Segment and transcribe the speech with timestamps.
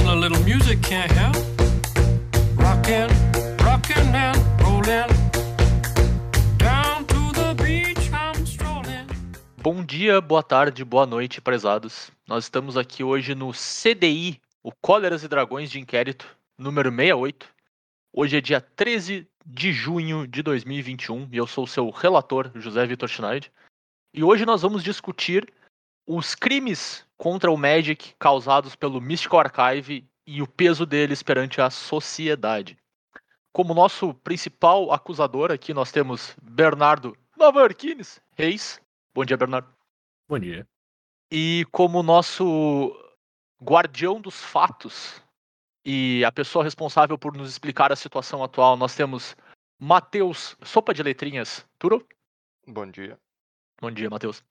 [0.00, 1.36] a little music can't help.
[2.56, 3.08] Rockin',
[3.64, 5.22] rockin' and rollin'.
[9.62, 12.10] Bom dia, boa tarde, boa noite, prezados.
[12.26, 16.26] Nós estamos aqui hoje no CDI, o Cóleras e Dragões de Inquérito,
[16.58, 17.46] número 68.
[18.12, 22.84] Hoje é dia 13 de junho de 2021 e eu sou o seu relator, José
[22.86, 23.52] Vitor Schneid.
[24.12, 25.46] E hoje nós vamos discutir
[26.06, 31.70] os crimes contra o Magic causados pelo Mystical Archive e o peso deles perante a
[31.70, 32.78] sociedade.
[33.52, 38.80] Como nosso principal acusador aqui nós temos Bernardo Nova-Iorquines Reis.
[39.14, 39.68] Bom dia, Bernardo.
[40.28, 40.66] Bom dia.
[41.30, 42.94] E como nosso
[43.62, 45.22] guardião dos fatos
[45.84, 49.36] e a pessoa responsável por nos explicar a situação atual, nós temos
[49.78, 52.06] Matheus Sopa de Letrinhas Turo.
[52.66, 53.18] Bom dia.
[53.80, 54.44] Bom dia, Matheus.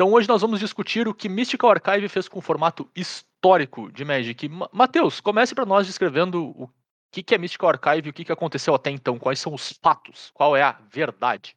[0.00, 4.04] Então hoje nós vamos discutir o que Mystical Archive fez com o formato histórico de
[4.04, 4.48] Magic.
[4.48, 6.72] Ma- Matheus, comece para nós descrevendo o
[7.10, 9.18] que que é Mystical Archive e o que que aconteceu até então.
[9.18, 10.30] Quais são os fatos?
[10.32, 11.56] Qual é a verdade?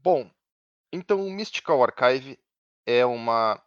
[0.00, 0.30] Bom,
[0.90, 2.38] então o Mystical Archive
[2.86, 3.62] é uma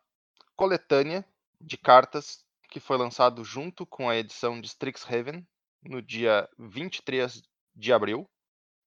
[0.55, 1.23] coletânea
[1.61, 5.47] de cartas que foi lançado junto com a edição de Strixhaven
[5.83, 7.43] no dia 23
[7.75, 8.27] de abril.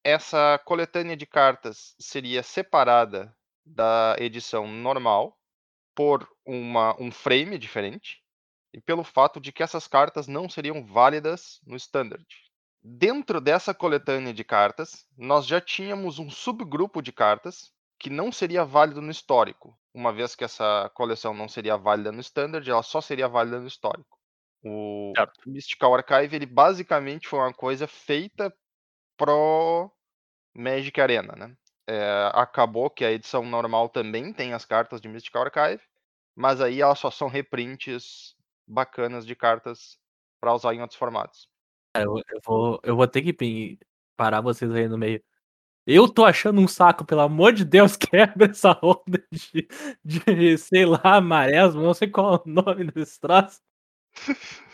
[0.03, 3.33] Essa coletânea de cartas seria separada
[3.65, 5.39] da edição normal
[5.95, 8.23] por uma, um frame diferente
[8.73, 12.27] e pelo fato de que essas cartas não seriam válidas no Standard.
[12.83, 18.65] Dentro dessa coletânea de cartas, nós já tínhamos um subgrupo de cartas que não seria
[18.65, 23.01] válido no histórico, uma vez que essa coleção não seria válida no Standard, ela só
[23.01, 24.19] seria válida no histórico.
[24.65, 25.51] O Certo.
[25.51, 28.55] Mystical Archive, ele basicamente foi uma coisa feita
[29.17, 29.91] pro
[30.55, 31.57] Magic Arena, né?
[31.93, 35.83] É, acabou que a edição normal também tem as cartas de Mystical Archive,
[36.37, 39.99] mas aí elas só são reprints bacanas de cartas
[40.41, 41.49] para usar em outros formatos.
[41.93, 43.77] Cara, eu, eu vou, eu vou ter que
[44.17, 45.21] parar vocês aí no meio.
[45.85, 49.67] Eu tô achando um saco, pelo amor de Deus, quebra essa onda de,
[50.05, 53.61] de sei lá, marésimo, não sei qual é o nome desse troço.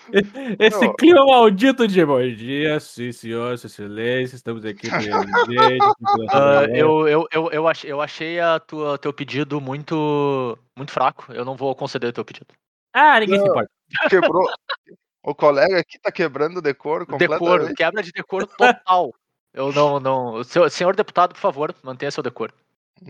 [0.58, 0.94] Esse Não.
[0.94, 4.88] clima maldito de bom dia, sim senhor, seu silêncio, estamos aqui.
[6.30, 11.32] Ah, eu, eu, eu, eu, achei, eu achei a tua, teu pedido muito, muito fraco.
[11.32, 12.46] Eu não vou conceder o teu pedido.
[12.92, 13.50] Ah, ninguém se Não.
[13.52, 13.70] importa.
[14.08, 14.46] Quebrou.
[15.22, 17.40] o colega aqui tá quebrando o decoro completamente.
[17.40, 19.14] Decoro, quebra de decoro total.
[19.52, 20.44] Eu não, não.
[20.44, 22.52] Seu- senhor deputado, por favor, mantenha seu decoro.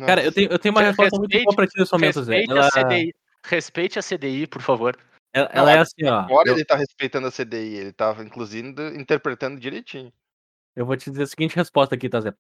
[0.05, 2.37] Cara, eu tenho, eu tenho uma resposta muito boa pra ti nesse momento, Zé.
[2.39, 3.15] Respeite Ela, a CDI.
[3.45, 4.97] Respeite a CDI, por favor.
[5.37, 6.21] Ela, ela é assim, ó.
[6.21, 10.13] Agora eu- ele tá respeitando a CDI, ele tava inclusive interpretando direitinho.
[10.75, 12.33] Eu vou te dizer a seguinte resposta aqui, tá, Zé?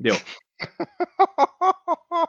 [0.00, 0.14] Deu.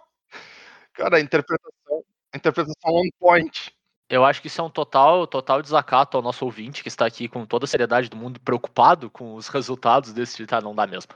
[0.94, 3.74] Cara, a interpretação, a interpretação on point.
[4.10, 7.28] Eu acho que isso é um total, total desacato ao nosso ouvinte que está aqui
[7.28, 10.46] com toda a seriedade do mundo, preocupado com os resultados desse.
[10.48, 11.12] Tá, não dá mesmo.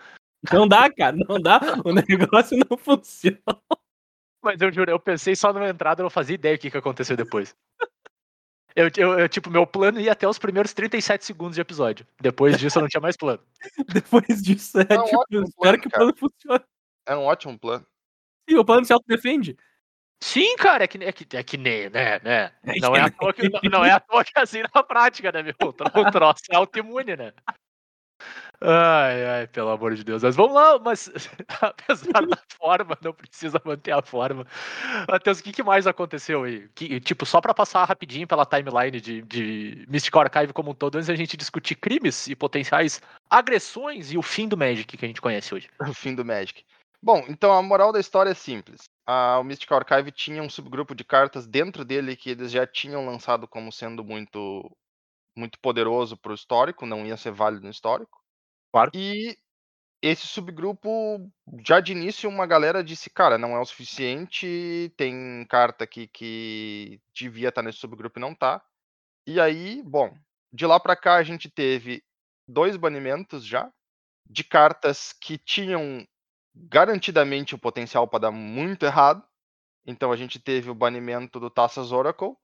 [0.51, 1.59] Não dá, cara, não dá.
[1.83, 1.91] O
[2.37, 3.39] negócio não funciona.
[4.43, 6.77] Mas eu juro, eu pensei só numa entrada, eu não fazia ideia do que, que
[6.77, 7.55] aconteceu depois.
[8.75, 12.07] Eu, eu, eu, tipo, meu plano ia até os primeiros 37 segundos de episódio.
[12.19, 13.39] Depois disso, eu não tinha mais plano.
[13.93, 16.65] Depois disso, é, É um tipo, ótimo eu espero plano, que o plano funcione.
[17.05, 17.85] É um ótimo plano.
[18.49, 19.55] Sim, o plano se autodefende.
[20.23, 22.51] Sim, cara, é que, é que, é que nem, né, né?
[22.63, 24.81] É Não é, à toa que, não, não é à toa que é assim na
[24.81, 25.53] prática, né, meu?
[25.61, 27.33] O O troço é autoimune, né?
[28.65, 30.23] Ai, ai, pelo amor de Deus.
[30.23, 31.09] Mas vamos lá, mas
[31.59, 34.47] apesar da forma, não precisa manter a forma.
[35.09, 36.69] Matheus, o que, que mais aconteceu aí?
[36.73, 40.95] Que, tipo, só pra passar rapidinho pela timeline de, de Mystical Archive como um todo,
[40.95, 45.09] antes da gente discutir crimes e potenciais agressões e o fim do Magic que a
[45.09, 45.69] gente conhece hoje.
[45.85, 46.63] O fim do Magic.
[47.01, 48.83] Bom, então a moral da história é simples.
[49.05, 53.05] Ah, o Mystical Archive tinha um subgrupo de cartas dentro dele que eles já tinham
[53.05, 54.71] lançado como sendo muito
[55.35, 58.22] muito poderoso para o histórico, não ia ser válido no histórico.
[58.73, 58.89] Claro.
[58.95, 59.37] E
[60.01, 60.89] esse subgrupo,
[61.65, 67.01] já de início, uma galera disse, cara, não é o suficiente, tem carta aqui que
[67.15, 68.63] devia estar nesse subgrupo e não tá.
[69.27, 70.13] E aí, bom,
[70.53, 72.03] de lá pra cá a gente teve
[72.47, 73.71] dois banimentos já,
[74.29, 76.05] de cartas que tinham
[76.55, 79.23] garantidamente o potencial para dar muito errado.
[79.85, 82.35] Então a gente teve o banimento do Taças Oracle,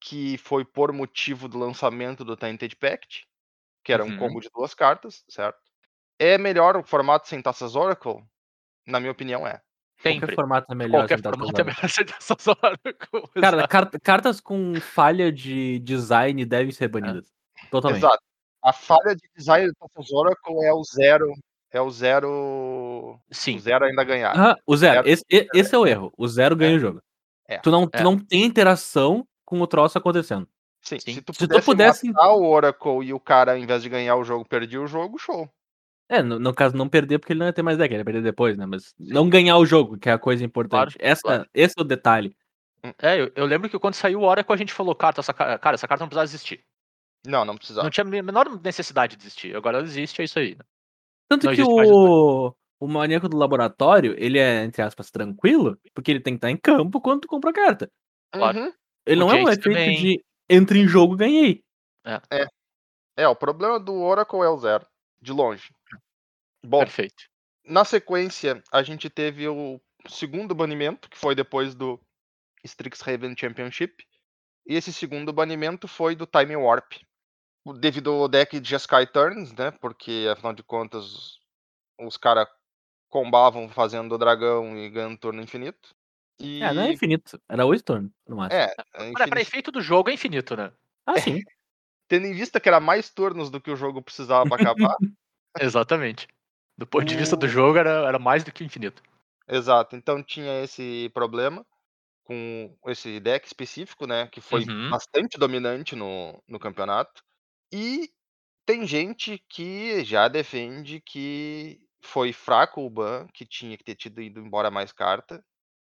[0.00, 3.26] que foi por motivo do lançamento do Tainted Pact,
[3.84, 4.18] que era um Uhum.
[4.18, 5.58] combo de duas cartas, certo?
[6.18, 8.24] É melhor o formato sem Taças Oracle?
[8.86, 9.60] Na minha opinião, é.
[10.02, 10.20] Sempre.
[10.20, 11.00] Qualquer formato é melhor.
[11.02, 12.78] Qualquer sem formato é melhor ser dessas horas.
[13.40, 17.30] Cara, car- cartas com falha de design devem ser banidas.
[17.70, 18.00] Totalmente.
[18.00, 18.22] Exato.
[18.62, 21.26] A falha de design do Taças Oracle é o zero.
[21.70, 23.18] É o zero.
[23.30, 23.56] Sim.
[23.56, 24.34] O zero ainda ganhar.
[24.36, 24.94] Aham, o zero.
[25.04, 25.08] Zero.
[25.08, 26.12] Esse, esse é o erro.
[26.16, 27.00] O zero ganha o jogo.
[27.48, 27.58] É.
[27.58, 28.02] Tu, não, tu É.
[28.02, 30.48] não tem interação com o troço acontecendo.
[30.84, 31.14] Sim, Sim.
[31.14, 34.16] se tu Se tu pudesse, matar o Oracle e o cara, ao invés de ganhar
[34.16, 35.48] o jogo, perdia o jogo, show.
[36.10, 38.04] É, no, no caso, não perder porque ele não ia ter mais deck, ele ia
[38.04, 38.66] perder depois, né?
[38.66, 40.96] Mas não ganhar o jogo, que é a coisa importante.
[41.00, 41.46] Essa, claro.
[41.54, 42.36] Esse é o detalhe.
[43.00, 45.58] É, eu, eu lembro que quando saiu o Oracle a gente falou, cara, essa, ca-
[45.58, 46.62] cara, essa carta não precisava existir.
[47.26, 47.82] Não, não precisava.
[47.84, 49.56] Não tinha a menor necessidade de existir.
[49.56, 50.54] Agora ela existe, é isso aí.
[50.54, 50.64] né?
[51.26, 56.20] Tanto Não que o, o maníaco do laboratório, ele é, entre aspas, tranquilo, porque ele
[56.20, 57.90] tem que estar em campo quando tu compra a carta.
[58.30, 58.70] claro.
[59.06, 59.96] Ele O não é um Jace efeito também.
[59.98, 61.64] de entre em jogo, ganhei.
[63.16, 64.86] É, o problema do Oracle é o zero,
[65.20, 65.72] de longe.
[66.64, 67.24] Bom, Perfeito.
[67.64, 72.00] na sequência, a gente teve o segundo banimento, que foi depois do
[72.64, 74.04] Strixhaven Championship.
[74.66, 76.94] E esse segundo banimento foi do Time Warp.
[77.78, 79.70] Devido ao deck de Sky Turns, né?
[79.70, 81.38] Porque, afinal de contas,
[82.00, 82.48] os caras
[83.08, 85.94] combavam fazendo o dragão e ganhando turno infinito.
[86.40, 86.60] E...
[86.62, 87.40] É, não é infinito.
[87.48, 88.62] Era oito turnos, no máximo.
[88.62, 89.40] É, é Para, para infinito.
[89.40, 90.72] efeito do jogo é infinito, né?
[91.06, 91.40] Ah, sim.
[92.08, 94.96] Tendo em vista que era mais turnos do que o jogo precisava pra acabar.
[95.60, 96.28] Exatamente.
[96.76, 99.02] Do ponto de vista do jogo era, era mais do que infinito.
[99.48, 101.66] Exato, então tinha esse problema
[102.24, 104.28] com esse deck específico, né?
[104.28, 104.90] Que foi Uhum.
[104.90, 107.22] bastante dominante no, no campeonato.
[107.72, 108.10] E
[108.66, 114.22] tem gente que já defende que foi fraco o ban, que tinha que ter tido
[114.22, 115.44] ido embora mais carta.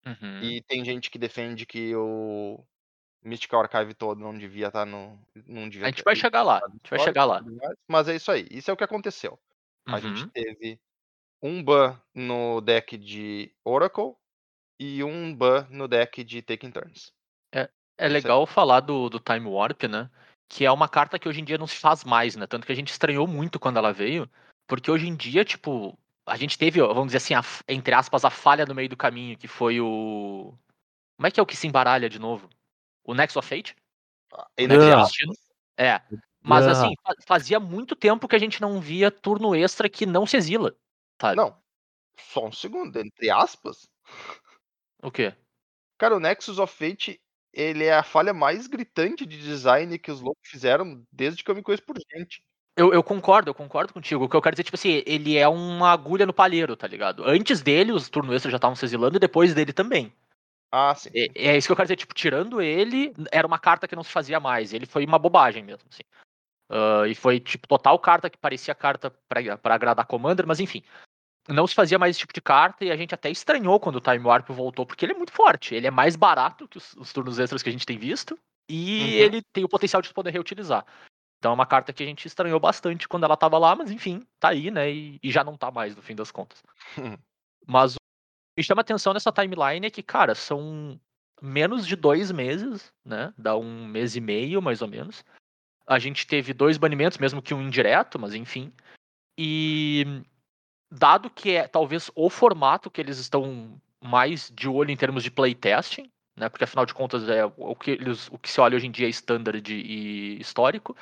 [0.07, 0.43] Uhum.
[0.43, 2.63] E tem gente que defende que o
[3.23, 5.19] Mystical Archive todo não devia estar no.
[5.47, 6.61] Não devia A gente ter vai chegar lá.
[6.65, 7.43] A gente vai chegar lá.
[7.89, 8.47] Mas é isso aí.
[8.51, 9.39] Isso é o que aconteceu.
[9.87, 10.29] A gente Uhum.
[10.29, 10.81] teve
[11.43, 14.15] um ban no deck de Oracle
[14.79, 17.13] e um ban no deck de Taking Turns.
[17.53, 18.09] É aí.
[18.09, 20.11] legal falar do, do Time Warp, né?
[20.49, 22.47] Que é uma carta que hoje em dia não se faz mais, né?
[22.47, 24.29] Tanto que a gente estranhou muito quando ela veio.
[24.67, 28.31] Porque hoje em dia, tipo, a gente teve, vamos dizer assim, a entre aspas, a
[28.31, 30.55] falha no meio do caminho, que foi o.
[31.17, 32.49] Como é que é o que se embaralha de novo?
[33.05, 33.77] O Nexus of Fate?
[34.33, 34.47] Ah.
[35.77, 36.01] É.
[36.41, 40.27] Mas assim, fa- fazia muito tempo que a gente não via turno extra que não
[40.27, 40.77] se exila.
[41.21, 41.37] Sabe?
[41.37, 41.57] Não,
[42.19, 43.89] só um segundo, entre aspas.
[45.03, 45.35] O quê?
[45.99, 47.21] Cara, o Nexus of Fate,
[47.53, 51.55] ele é a falha mais gritante de design que os loucos fizeram desde que eu
[51.55, 52.43] me conheço por gente.
[52.77, 54.25] Eu, eu concordo, eu concordo contigo.
[54.25, 57.25] O que eu quero dizer, tipo assim, ele é uma agulha no palheiro, tá ligado?
[57.25, 60.13] Antes dele, os turnos extras já estavam se exilando e depois dele também.
[60.73, 61.11] Ah, sim.
[61.15, 64.03] É, é isso que eu quero dizer, tipo, tirando ele, era uma carta que não
[64.03, 64.73] se fazia mais.
[64.73, 66.03] Ele foi uma bobagem mesmo, assim.
[66.69, 70.83] Ah, e foi, tipo, total carta que parecia carta pra, pra agradar Commander, mas enfim.
[71.49, 74.01] Não se fazia mais esse tipo de carta e a gente até estranhou quando o
[74.01, 75.75] Time Warp voltou, porque ele é muito forte.
[75.75, 78.39] Ele é mais barato que os, os turnos extras que a gente tem visto
[78.69, 79.09] e Uhum.
[79.11, 80.87] ele tem o potencial de se poder reutilizar.
[81.45, 84.27] Então é uma carta que a gente estranhou bastante quando ela tava lá, mas enfim,
[84.41, 84.91] tá aí, né?
[84.91, 86.63] E, e já não tá mais, no fim das contas.
[87.69, 90.99] mas o que me chama atenção nessa timeline é que, cara, são
[91.43, 93.31] menos de dois meses, né?
[93.37, 95.23] Dá um mês e meio, mais ou menos.
[95.87, 98.73] A gente teve dois banimentos, mesmo que um indireto, mas enfim.
[99.39, 100.23] E
[100.91, 105.31] dado que é talvez o formato que eles estão mais de olho em termos de
[105.31, 106.49] playtesting, né?
[106.49, 109.07] Porque afinal de contas é o que eles, o que se olha hoje em dia
[109.07, 110.97] é standard e histórico.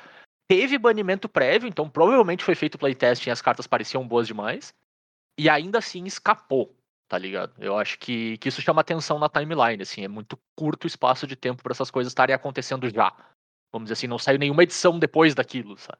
[0.47, 4.73] Teve banimento prévio, então provavelmente foi feito playtesting e as cartas pareciam boas demais.
[5.37, 6.75] E ainda assim escapou,
[7.07, 7.53] tá ligado?
[7.57, 11.25] Eu acho que, que isso chama atenção na timeline, assim, é muito curto o espaço
[11.25, 13.11] de tempo para essas coisas estarem acontecendo já.
[13.71, 15.99] Vamos dizer assim, não saiu nenhuma edição depois daquilo, sabe?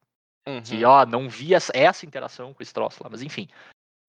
[0.63, 0.91] Que, Uhum.
[0.91, 3.47] ó, não vi essa, essa interação com esse troço lá, mas enfim.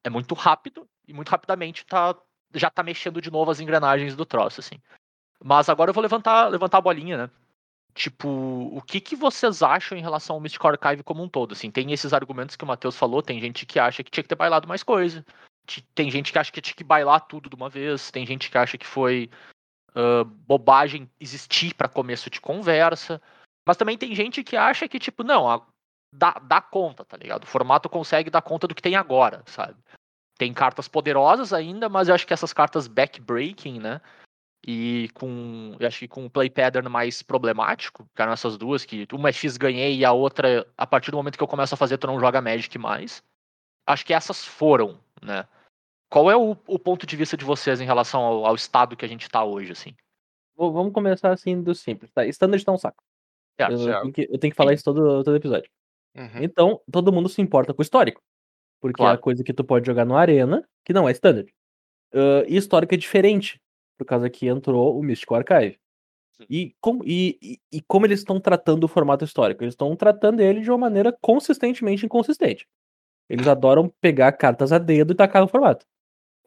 [0.05, 2.15] É muito rápido e muito rapidamente tá,
[2.53, 4.79] já tá mexendo de novo as engrenagens do troço, assim.
[5.43, 7.31] Mas agora eu vou levantar, levantar a bolinha, né?
[7.95, 11.53] Tipo, o que, que vocês acham em relação ao Mystical Archive como um todo?
[11.53, 14.29] Assim, tem esses argumentos que o Matheus falou, tem gente que acha que tinha que
[14.29, 15.25] ter bailado mais coisa.
[15.95, 18.11] Tem gente que acha que tinha que bailar tudo de uma vez.
[18.11, 19.31] Tem gente que acha que foi
[19.95, 23.23] ah, bobagem existir para começo de conversa.
[23.67, 25.65] Mas também tem gente que acha que, tipo, não, a-
[26.13, 27.45] dá, dá conta, tá ligado?
[27.45, 29.77] O formato consegue dar conta do que tem agora, sabe?
[30.37, 34.01] Tem cartas poderosas ainda, mas eu acho que essas cartas backbreaking, né?
[34.67, 35.77] E com.
[35.79, 39.29] Eu acho que com o play pattern mais problemático, que eram essas duas, que uma
[39.29, 41.99] é X ganhei e a outra, a partir do momento que eu começo a fazer,
[41.99, 43.23] tu não joga Magic mais.
[43.87, 45.47] Acho que essas foram, né?
[46.11, 49.05] Qual é o, o ponto de vista de vocês em relação ao, ao estado que
[49.05, 49.95] a gente tá hoje, assim?
[50.57, 52.25] Vou- Vamos começar assim do simples, tá?
[52.27, 53.03] Standard tá um saco.
[53.59, 55.71] Eu, tenho que, eu tenho que falar isso todo, todo episódio.
[56.17, 56.43] Uhum.
[56.43, 58.23] Então, todo mundo se importa com o histórico.
[58.81, 59.19] Porque é Claro.
[59.19, 61.53] a coisa que tu pode jogar no Arena, que não é standard.
[62.15, 63.61] Ah, e histórico é diferente,
[63.99, 65.79] por causa que entrou o Mystical Archive.
[66.51, 69.63] E, com, e, e, e como eles estão tratando o formato histórico?
[69.63, 72.67] Eles estão tratando ele de uma maneira consistentemente inconsistente.
[73.29, 75.87] Eles adoram pegar cartas a dedo e tacar no formato.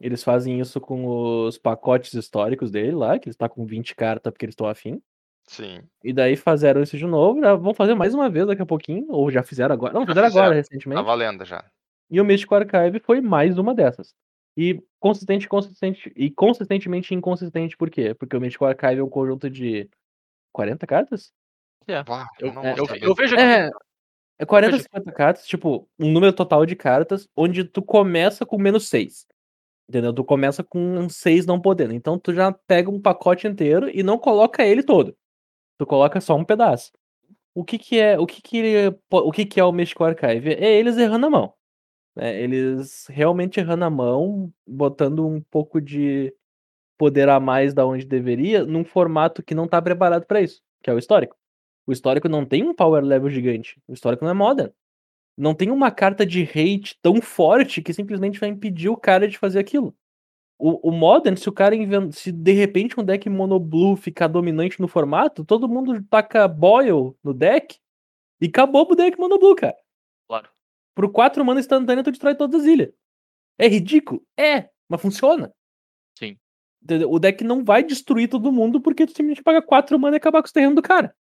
[0.00, 4.32] Eles fazem isso com os pacotes históricos dele lá, que eles tá com 20 cartas
[4.32, 5.00] porque eles estão afim.
[5.48, 5.80] Sim.
[6.04, 9.06] E daí fizeram isso de novo, já vão fazer mais uma vez daqui a pouquinho,
[9.08, 9.94] ou já fizeram agora.
[9.94, 10.56] Não, Já fizeram agora, fizeram.
[10.56, 10.98] recentemente.
[11.00, 11.64] Tá valendo já.
[12.10, 14.14] E o Mystic Archive foi mais uma dessas.
[14.60, 18.12] E consistente, consistente e consistentemente inconsistente, por quê?
[18.12, 19.88] Porque o Mystic Archive é um conjunto de
[20.52, 21.32] 40 cartas?
[22.40, 23.04] Eu, não é, vou eu, saber.
[23.04, 23.44] eu vejo aqui.
[23.44, 23.70] É,
[24.40, 24.82] é 40, Veja.
[24.82, 29.26] 50 cartas, tipo, um número total de cartas, onde tu começa com menos 6.
[29.88, 30.12] Entendeu?
[30.12, 31.94] Tu começa com um 6 não podendo.
[31.94, 35.16] Então tu já pega um pacote inteiro e não coloca ele todo.
[35.78, 36.90] Tu coloca só um pedaço.
[37.54, 40.54] O que que é, o que que, po- o que que é o Mystic Archive?
[40.54, 41.54] É eles errando a mão.
[42.18, 42.42] Né?
[42.42, 46.34] Eles realmente errando a mão, botando um pouco de
[46.98, 50.90] poder a mais da onde deveria, num formato que não tá preparado pra isso, que
[50.90, 51.36] é o histórico.
[51.86, 53.80] O histórico não tem um power level gigante.
[53.86, 54.72] O histórico não é modern.
[55.36, 59.38] Não tem uma carta de hate tão forte que simplesmente vai impedir o cara de
[59.38, 59.94] fazer aquilo.
[60.58, 61.76] O, o Modern, se o cara
[62.10, 67.16] se de repente um deck mono blue ficar dominante no formato, todo mundo taca Boil
[67.22, 67.78] no deck
[68.40, 69.76] e acabou pro deck mono blue, cara.
[70.98, 72.90] Por 4 mana instantânea, tu destrói todas as ilhas.
[73.56, 74.20] É ridículo?
[74.36, 75.52] É, mas funciona.
[76.18, 76.36] Sim.
[76.82, 77.08] Entendeu?
[77.08, 80.42] O deck não vai destruir todo mundo porque tu simplesmente paga 4 mana e acabar
[80.42, 81.14] com os terrenos do cara.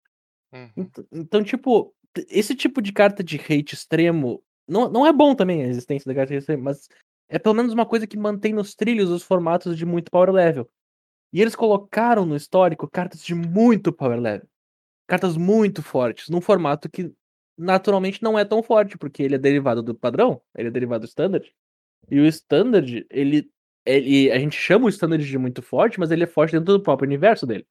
[0.52, 0.71] Uhum.
[0.76, 1.93] Ent- Então, tipo,
[2.28, 6.14] esse tipo de carta de hate extremo não, não é bom também a existência da
[6.14, 6.88] carta de hate extremo, mas
[7.28, 10.71] é pelo menos uma coisa que mantém nos trilhos os formatos de muito power level.
[11.33, 14.47] E eles colocaram no histórico cartas de muito power level.
[15.09, 17.12] Cartas muito fortes, num formato que
[17.56, 21.08] naturalmente não é tão forte, porque ele é derivado do padrão, ele é derivado do
[21.08, 21.52] standard.
[22.11, 23.50] E o standard, ele,
[23.87, 26.82] ele a gente chama o standard de muito forte, mas ele é forte dentro do
[26.82, 27.66] próprio universo dele.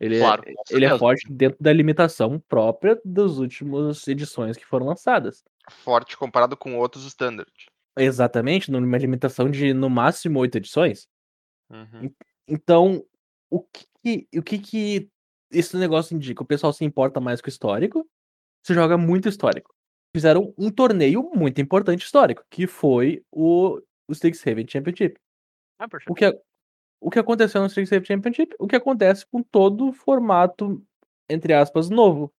[0.00, 4.86] Ele, Claro, é, ele é forte dentro da limitação própria das últimas edições que foram
[4.86, 5.42] lançadas.
[5.70, 7.50] Forte comparado com outros standard.
[7.96, 11.06] Exatamente, numa limitação de no máximo oito edições.
[11.70, 12.12] Uhum.
[12.48, 13.04] Então,
[13.48, 13.62] o
[14.02, 15.08] que- o que que
[15.50, 16.42] esse negócio indica?
[16.42, 18.06] O pessoal se importa mais com o histórico,
[18.64, 19.74] se joga muito histórico.
[20.14, 23.78] Fizeram um torneio muito importante histórico, que foi o,
[24.08, 25.18] o Strixhaven Championship.
[25.78, 26.12] Ah, perfeito.
[26.12, 26.34] O que, a-
[27.00, 28.54] o que aconteceu no Strixhaven Championship?
[28.58, 30.82] O que acontece com todo formato,
[31.28, 32.32] entre aspas, novo.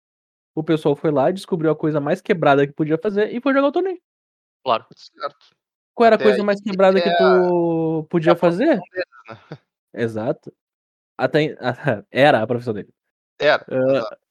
[0.56, 3.68] O pessoal foi lá, descobriu a coisa mais quebrada que podia fazer e foi jogar
[3.68, 4.00] o torneio.
[4.64, 4.86] Claro.
[4.94, 5.36] Certo.
[5.94, 8.80] Qual era a Até coisa aí mais quebrada que é tu podia a fazer?
[8.80, 9.58] profissão deles, né?
[9.94, 10.52] Exato.
[11.18, 11.56] Até,
[12.10, 12.88] era a profissão dele.
[13.40, 13.64] Era.
[13.68, 14.23] Exato.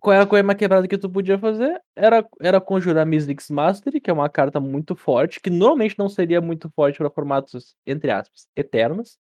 [0.00, 1.80] Qual era a coisa mais quebrada que tu podia fazer?
[1.96, 6.40] Era, era conjurar Mizzix Mastery, que é uma carta muito forte, que normalmente não seria
[6.40, 9.18] muito forte para formatos, entre aspas, eternos.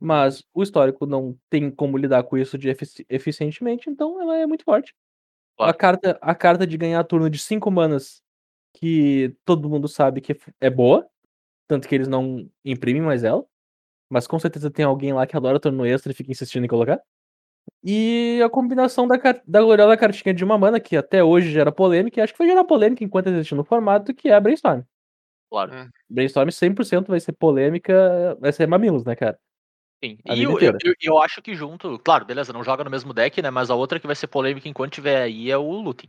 [0.00, 4.46] Mas o histórico não tem como lidar com isso de efici- eficientemente, então ela é
[4.46, 4.94] muito forte.
[5.58, 8.22] A carta, a carta de ganhar turno de 5 manas,
[8.74, 11.06] que todo mundo sabe que é boa,
[11.68, 13.44] tanto que eles não imprimem mais ela.
[14.10, 17.00] Mas com certeza tem alguém lá que adora turno extra e fica insistindo em colocar.
[17.84, 19.16] E a combinação da,
[19.46, 22.48] da gloriosa cartinha de uma mana, que até hoje gera polêmica, e acho que vai
[22.48, 24.82] gerar polêmica enquanto existir no formato, que é a Brainstorm.
[25.50, 25.72] Claro.
[25.74, 25.88] Hum.
[26.08, 29.38] Brainstorm 100% vai ser polêmica, vai ser mamilos, né, cara?
[30.02, 30.18] Sim.
[30.28, 33.40] A E eu, eu, eu- acho que junto, claro, beleza, não joga no mesmo deck,
[33.42, 33.50] né?
[33.50, 36.08] Mas a outra que vai ser polêmica enquanto tiver aí é o Looting.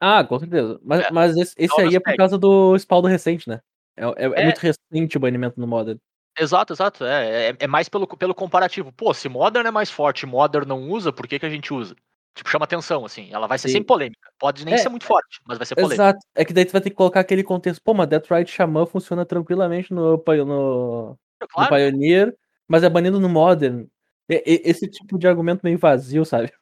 [0.00, 0.80] Ah, com certeza.
[0.82, 3.60] Mas, É, mas esse, esse aí é por causa do espaldo recente, né?
[3.96, 4.44] É, é- é É.
[4.44, 5.98] muito recente o banimento no Modern.
[6.38, 7.04] Exato, exato.
[7.04, 8.92] É, é, é mais pelo, pelo comparativo.
[8.92, 11.94] Pô, se Modern é mais forte, Modern não usa, por que, que a gente usa?
[12.34, 13.28] Tipo, chama atenção, assim.
[13.32, 13.74] Ela vai ser Sim.
[13.74, 14.30] sempre polêmica.
[14.38, 16.04] Pode nem É, ser muito forte, mas vai ser polêmica.
[16.04, 16.18] Exato.
[16.34, 17.82] É que daí tu vai ter que colocar aquele contexto.
[17.82, 22.34] Pô, mas Deathright Xamã funciona tranquilamente no, Pio- no, no Claro, Pioneer,
[22.68, 23.86] mas é banido no Modern.
[24.28, 26.52] Esse tipo de argumento meio vazio, sabe?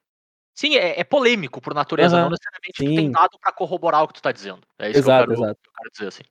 [0.55, 3.11] sim, é, é polêmico por natureza, não Aham, necessariamente tu tem sim.
[3.11, 4.67] dado pra corroborar o que tu tá dizendo.
[4.79, 5.61] É isso Exato, que eu quero, exato.
[5.63, 6.23] que eu quero dizer, assim.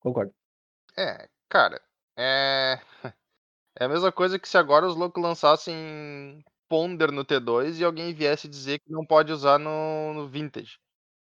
[0.00, 0.32] Concordo.
[0.96, 1.80] É, cara,
[2.20, 2.80] é.
[3.78, 8.12] É a mesma coisa que se agora os loucos lançassem Ponder no T2 e alguém
[8.12, 10.78] viesse dizer que não pode usar no, no Vintage.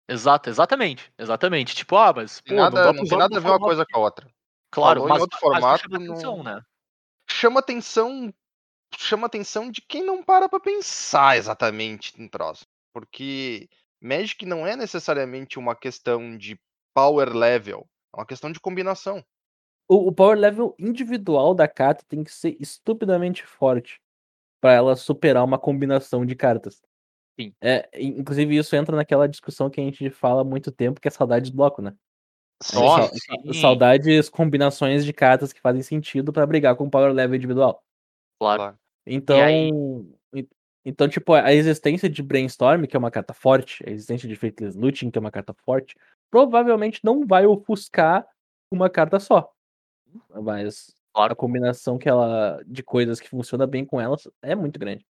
[0.09, 1.13] Exato, exatamente.
[1.19, 1.75] Exatamente.
[1.75, 2.41] Tipo, ah, mas.
[2.41, 4.29] Pô, nada, não não tem nada a ver uma coisa com a outra.
[4.71, 6.63] Claro, falou em mas, outro mas formato, chamar não- atenção, né?
[7.31, 8.35] Chama atenção.
[8.97, 12.67] Chama atenção de quem não para pra pensar exatamente no troço.
[12.93, 13.69] Porque
[14.01, 16.59] Magic não é necessariamente uma questão de
[16.95, 19.25] power level, é uma questão de combinação.
[19.89, 24.01] O, o power level individual da carta tem que ser estupidamente forte
[24.61, 26.83] pra ela superar uma combinação de cartas.
[27.41, 27.55] Sim.
[27.61, 31.09] É, in- inclusive, isso entra naquela discussão que a gente fala há muito tempo, que
[31.09, 31.95] é saudade de bloco, né?
[32.63, 37.13] Só Sa- sa- Saudades, combinações de cartas que fazem sentido pra brigar com o power
[37.13, 37.83] level individual.
[38.41, 38.77] Claro.
[39.07, 39.71] Então, aí-
[40.85, 44.77] então tipo, a existência de Brainstorm, que é uma carta forte, a existência de Faithless
[44.77, 45.95] Looting, que é uma carta forte,
[46.31, 48.27] provavelmente não vai ofuscar
[48.73, 49.53] uma carta só.
[50.43, 51.33] Mas Claro.
[51.33, 55.07] a combinação que ela de coisas que funciona bem com elas é muito grande.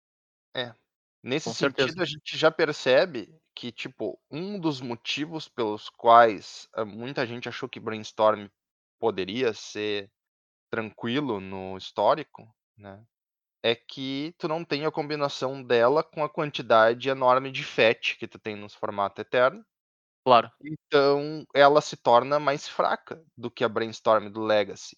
[1.24, 2.02] Nesse Com sentido, certeza.
[2.02, 7.68] a gente já percebe que, tipo, um dos motivos pelos quais ah, muita gente achou
[7.68, 8.48] que Brainstorm
[9.00, 10.12] poderia ser
[10.72, 13.06] tranquilo no histórico, né?
[13.64, 18.28] É que tu não tem a combinação dela com a quantidade enorme de fetch que
[18.28, 19.66] tu tem nos formato eterno.
[20.28, 20.52] Claro.
[20.62, 24.98] Então, ela se torna mais fraca do que a Brainstorm do Legacy.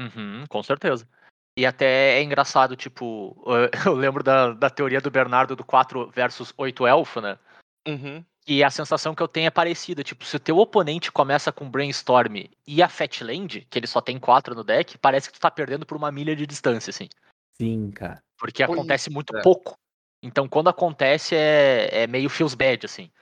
[0.00, 1.08] Uhum, com certeza.
[1.56, 3.40] E até é engraçado, tipo,
[3.86, 7.38] eu lembro da, da teoria do Bernardo do 4 versus 8 elfo, né?
[7.86, 8.24] Uhum.
[8.44, 10.02] E a sensação que eu tenho é parecida.
[10.02, 12.34] Tipo, se o teu oponente começa com Brainstorm
[12.66, 15.86] e a Fatland, que ele só tem 4 no deck, parece que tu tá perdendo
[15.86, 17.08] por uma milha de distância, assim.
[17.56, 18.20] Sim, cara.
[18.36, 19.42] Porque Pois acontece muito é.
[19.42, 19.78] pouco.
[20.20, 23.12] Então, quando acontece, é, é meio feels bad, assim.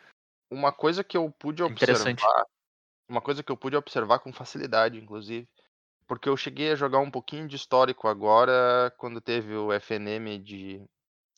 [0.54, 2.44] Uma coisa que eu pude observar,
[3.08, 5.49] uma coisa que eu pude observar com facilidade, inclusive,
[6.08, 10.84] porque eu cheguei a jogar um pouquinho de histórico agora, quando teve o FNM de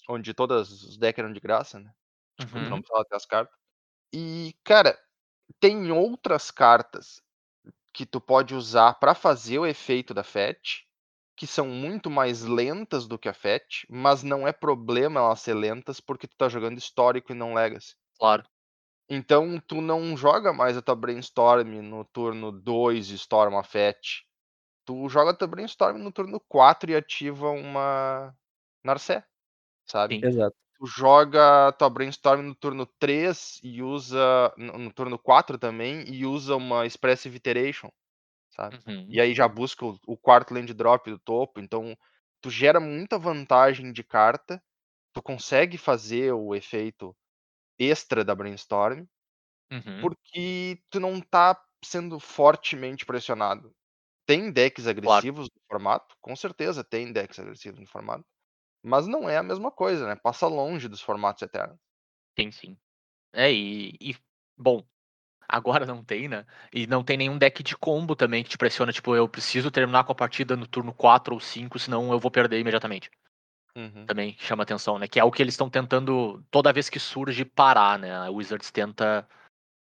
[0.08, 1.92] onde todas os decks eram de graça, né?
[2.38, 2.70] Tipo, Uhum.
[2.70, 3.56] não precisava ter as cartas.
[4.14, 4.98] E, cara,
[5.60, 7.22] tem outras cartas
[7.94, 10.86] que tu pode usar pra fazer o efeito da FET,
[11.36, 15.54] que são muito mais lentas do que a FET, mas não é problema elas ser
[15.54, 17.94] lentas porque tu tá jogando histórico e não Legacy.
[18.18, 18.44] Claro.
[19.08, 24.26] Então tu não joga mais a tua Brainstorm no turno 2 e estoura uma FET.
[24.84, 28.34] Tu joga a tua Brainstorm no turno 4 e ativa uma
[28.84, 29.24] Narcé,
[29.84, 30.18] sabe?
[30.18, 30.26] Sim.
[30.26, 30.56] Exato.
[30.78, 34.52] Tu joga a tua Brainstorm no turno 3 e usa.
[34.56, 37.88] No, no turno 4 também, e usa uma Expressive Iteration,
[38.50, 38.78] sabe?
[38.86, 39.06] Uhum.
[39.08, 41.60] E aí já busca o, o quarto land drop do topo.
[41.60, 41.96] Então
[42.40, 44.62] tu gera muita vantagem de carta.
[45.12, 47.16] Tu consegue fazer o efeito
[47.78, 49.04] extra da Brainstorm
[49.70, 50.00] Uhum.
[50.00, 53.72] porque tu não tá sendo fortemente pressionado.
[54.26, 58.24] Tem decks agressivos no formato, com certeza tem decks agressivos no formato,
[58.84, 60.16] mas não é a mesma coisa, né?
[60.16, 61.78] Passa longe dos formatos eternos.
[62.38, 62.76] Sim, sim.
[63.34, 64.16] É, e, e,
[64.58, 64.86] Bom,
[65.48, 66.46] agora não tem, né?
[66.72, 68.92] E não tem nenhum deck de combo também que te pressiona.
[68.92, 72.30] Tipo, eu preciso terminar com a partida no turno 4 ou 5, senão eu vou
[72.30, 73.10] perder imediatamente.
[73.76, 74.06] Uhum.
[74.06, 75.06] Também chama atenção, né?
[75.06, 78.10] Que é o que eles estão tentando, toda vez que surge, parar, né?
[78.16, 79.28] A Wizards tenta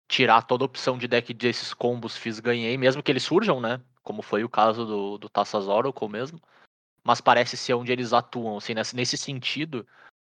[0.06, 3.80] tirar toda a opção de deck desses combos fiz ganhei, mesmo que eles surjam, né?
[4.02, 6.38] Como foi o caso do, do Taças Oracle mesmo.
[7.02, 9.86] Mas parece ser onde eles atuam, assim, nesse, nesse sentido.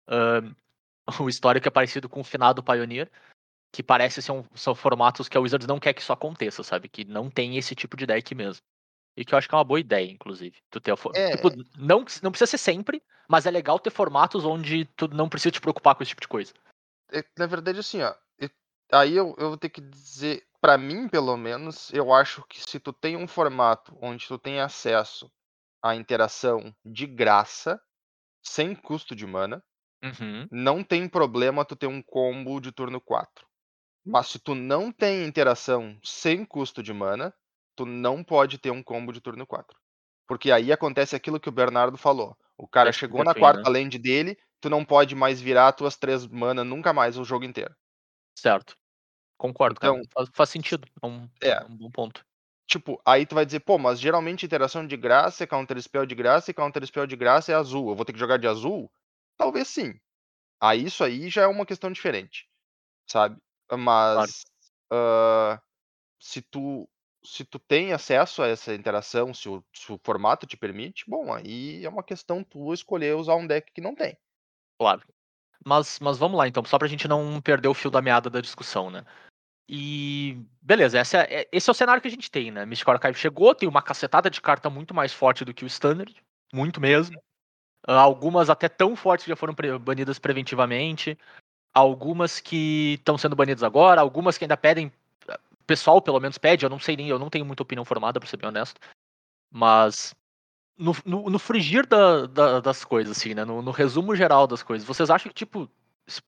[0.07, 0.53] ahn,
[1.19, 3.11] o histórico é parecido com o finado Pioneer,
[3.73, 6.87] que parece ser um, são formatos que a Wizards não quer que isso aconteça, sabe?
[6.87, 8.61] Que não tem esse tipo de deck mesmo.
[9.17, 10.57] E que eu acho que é uma boa ideia, inclusive.
[10.69, 11.31] Tu ter, É.
[11.31, 15.51] tipo, não, não precisa ser sempre, mas é legal ter formatos onde tu não precisa
[15.51, 16.53] te preocupar com esse tipo de coisa.
[17.11, 18.13] É, na verdade, assim, ó.
[18.91, 22.79] Aí eu, eu vou ter que dizer, pra mim, pelo menos, eu acho que se
[22.79, 25.29] tu tem um formato onde tu tem acesso
[25.83, 27.81] à interação de graça,
[28.43, 29.63] sem custo de mana,
[30.03, 33.47] Uhum, não tem problema tu ter um combo de turno 4.
[34.05, 37.33] Mas se tu não tem interação sem custo de mana,
[37.77, 39.77] tu não pode ter um combo de turno 4.
[40.27, 42.35] Porque aí acontece aquilo que o Bernardo falou.
[42.57, 43.51] O cara Esse chegou na Queen, né?
[43.53, 47.45] quarta land dele, tu não pode mais virar tuas três mana nunca mais o jogo
[47.45, 47.73] inteiro.
[48.37, 48.75] certo.
[49.39, 49.77] Concordo.
[49.77, 50.87] Então- Faz, faz sentido.
[51.01, 51.49] É um, É.
[51.49, 52.25] é um bom ponto.
[52.67, 56.15] Tipo, aí tu vai dizer, pô, mas geralmente interação de graça é counter spell de
[56.15, 57.89] graça e counter spell de graça é azul.
[57.89, 58.91] Eu vou ter que jogar de azul?
[59.37, 59.93] Talvez sim.
[60.59, 62.49] Aí isso aí já é uma questão diferente,
[63.07, 63.37] sabe?
[63.71, 64.43] Mas
[64.91, 65.61] ah,
[66.19, 66.89] se tu
[67.23, 71.33] se tu tem acesso a essa interação, se o, se o formato te permite, bom,
[71.33, 74.17] aí é uma questão tua escolher usar um deck que não tem.
[74.79, 75.01] Claro.
[75.65, 78.39] Mas, mas vamos lá, então, só pra gente não perder o fio da meada da
[78.41, 79.03] discussão, né?
[79.69, 82.65] E beleza, essa é- esse é o cenário que a gente tem, né?
[82.65, 86.15] Mystic Archive chegou, tem uma cacetada de carta muito mais forte do que o Standard,
[86.53, 87.21] muito mesmo.
[87.85, 91.17] Ah, Algumas até tão fortes que já foram pre- banidas preventivamente.
[91.73, 94.91] Algumas que estão sendo banidas agora, algumas que ainda pedem.
[95.67, 98.27] Pessoal, pelo menos, pede, eu não sei nem, eu não tenho muita opinião formada, pra
[98.29, 98.79] ser bem honesto.
[99.51, 100.15] Mas
[100.77, 103.43] no, no, no frigir da- da- das coisas, assim, né?
[103.43, 105.69] No, no resumo geral das coisas, vocês acham que, tipo,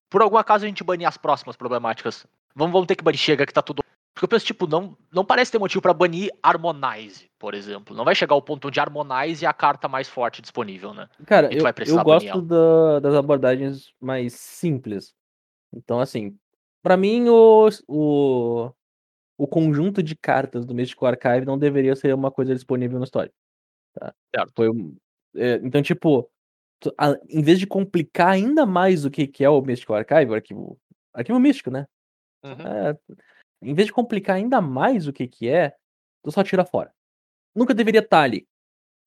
[0.09, 3.45] por algum acaso a gente banir as próximas problemáticas, vamos, vamos ter que banir chega
[3.45, 3.81] que tá tudo.
[4.13, 7.95] Porque eu penso, tipo, não, não parece ter motivo pra banir Harmonize, por exemplo.
[7.95, 11.07] Não vai chegar ao ponto onde Harmonize é a carta mais forte disponível, né?
[11.25, 15.13] Cara, eu, eu gosto da- das abordagens mais simples.
[15.73, 16.37] Então, assim,
[16.83, 18.71] pra mim, o, o,
[19.39, 23.35] o conjunto de cartas do Mystical Archive não deveria ser uma coisa disponível no histórico.
[23.95, 24.13] Tá?
[24.35, 24.53] Certo.
[24.55, 24.95] Foi um-
[25.35, 26.29] é, então, tipo,
[26.97, 30.35] a- em vez de complicar ainda mais o que, que é o Mystical Archive, o
[30.35, 30.79] arquivo,
[31.13, 31.87] arquivo místico, né?
[32.43, 32.51] Uhum.
[32.51, 32.97] É,
[33.61, 35.75] em vez de complicar ainda mais o que que é,
[36.23, 36.93] tu só tira fora.
[37.55, 38.47] Nunca deveria estar ali,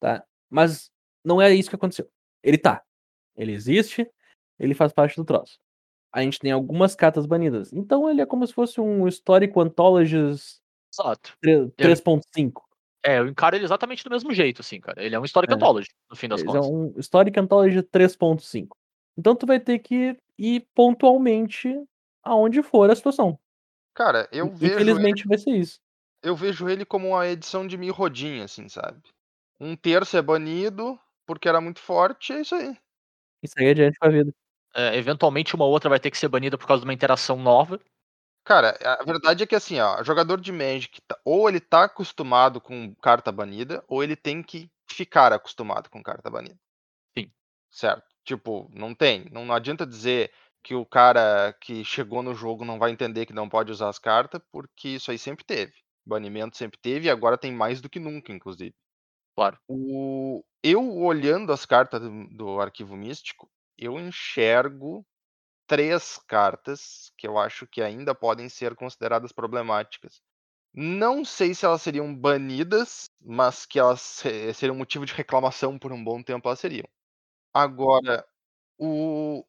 [0.00, 0.24] tá?
[0.50, 0.90] Mas
[1.24, 2.08] não é isso que aconteceu.
[2.42, 2.82] Ele tá.
[3.36, 4.10] Ele existe,
[4.58, 5.58] ele faz parte do troço.
[6.12, 7.72] A gente tem algumas cartas banidas.
[7.72, 10.60] Então ele é como se fosse um Historic Anthologies
[10.92, 11.32] Exato.
[11.78, 12.62] 3.5.
[13.04, 15.02] É, eu encaro ele exatamente do mesmo jeito, assim, cara.
[15.02, 15.56] Ele é um Historic É.
[15.56, 16.70] Anthology, no fim das Ele é contas.
[16.70, 18.68] um Historic Anthology 3.5.
[19.16, 21.74] Então tu vai ter que ir pontualmente
[22.22, 23.38] aonde for a situação.
[23.94, 25.78] Cara, eu vejo, ele, Infelizmente vai ser isso.
[26.22, 29.00] eu vejo ele como uma edição de Mirrodin, assim, sabe?
[29.60, 32.76] Um terço é banido porque era muito forte, é isso aí.
[33.42, 34.32] E sair adiante com a vida.
[34.74, 37.78] É, eventualmente uma outra vai ter que ser banida por causa de uma interação nova.
[38.44, 42.60] Cara, a verdade é que assim, ó, jogador de Magic, tá- ou ele tá acostumado
[42.60, 46.58] com carta banida, ou ele tem que ficar acostumado com carta banida.
[47.16, 47.30] Sim.
[47.70, 48.04] Certo?
[48.24, 49.28] Tipo, não tem.
[49.30, 50.32] Não, não adianta dizer
[50.62, 53.98] que o cara que chegou no jogo não vai entender que não pode usar as
[53.98, 55.72] cartas, porque isso aí sempre teve.
[56.04, 58.74] Banimento sempre teve e agora tem mais do que nunca, inclusive.
[59.36, 59.58] Claro.
[59.68, 60.44] O...
[60.62, 63.48] Eu olhando as cartas do, do arquivo místico,
[63.84, 65.06] eu enxergo
[65.66, 70.22] três cartas que eu acho que ainda podem ser consideradas problemáticas.
[70.74, 75.92] Não sei se elas seriam banidas, mas que elas se- seriam motivo de reclamação por
[75.92, 76.88] um bom tempo, elas seriam.
[77.54, 78.26] Agora,
[78.78, 79.44] o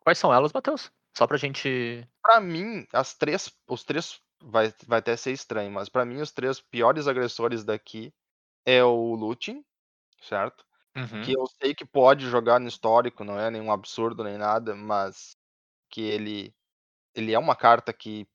[0.00, 0.90] Quais são elas, Matheus?
[1.16, 2.08] Só pra gente.
[2.22, 6.30] para mim, as três, os três vai, vai até ser estranho, mas para mim os
[6.32, 8.12] três piores agressores daqui
[8.66, 9.64] é o Looting,
[10.22, 10.64] certo?
[10.98, 11.22] Uhum.
[11.22, 15.36] que eu sei que pode jogar no histórico, não é nenhum absurdo nem nada, mas
[15.90, 16.54] que ele
[17.14, 18.28] ele é uma carta que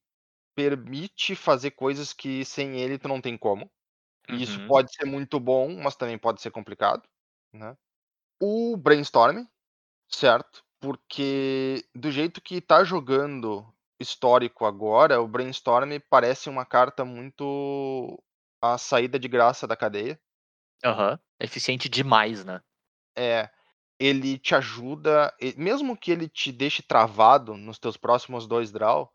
[0.55, 3.71] permite fazer coisas que sem ele tu não tem como.
[4.31, 4.67] E isso Uhum.
[4.67, 7.03] pode ser muito bom, mas também pode ser complicado,
[7.53, 7.77] né?
[8.41, 9.45] O Brainstorm,
[10.09, 10.63] certo?
[10.81, 13.65] Porque do jeito que tá jogando
[13.99, 18.21] histórico agora, o Brainstorm parece uma carta muito
[18.61, 20.19] a saída de graça da cadeia.
[20.83, 21.19] Aham.
[21.41, 22.61] Eficiente demais, né?
[23.17, 23.49] É,
[23.99, 29.11] ele te ajuda, mesmo que ele te deixe travado nos teus próximos dois draw,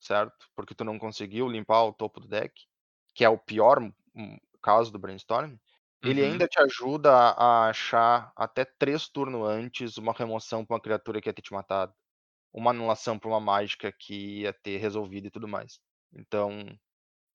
[0.00, 0.46] certo?
[0.56, 2.54] Porque tu não conseguiu limpar o topo do deck,
[3.14, 3.80] que é o pior
[4.14, 5.56] hum, caso do Brainstorm,
[6.02, 6.24] ele Uhum.
[6.24, 11.20] ainda te ajuda a, a achar até três turnos antes uma remoção pra uma criatura
[11.20, 11.92] que ia ter te matado,
[12.52, 15.80] uma anulação pra uma mágica que ia ter resolvido e tudo mais.
[16.14, 16.50] Então,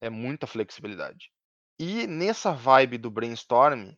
[0.01, 1.31] é muita flexibilidade.
[1.79, 3.91] E nessa vibe do Brainstorm,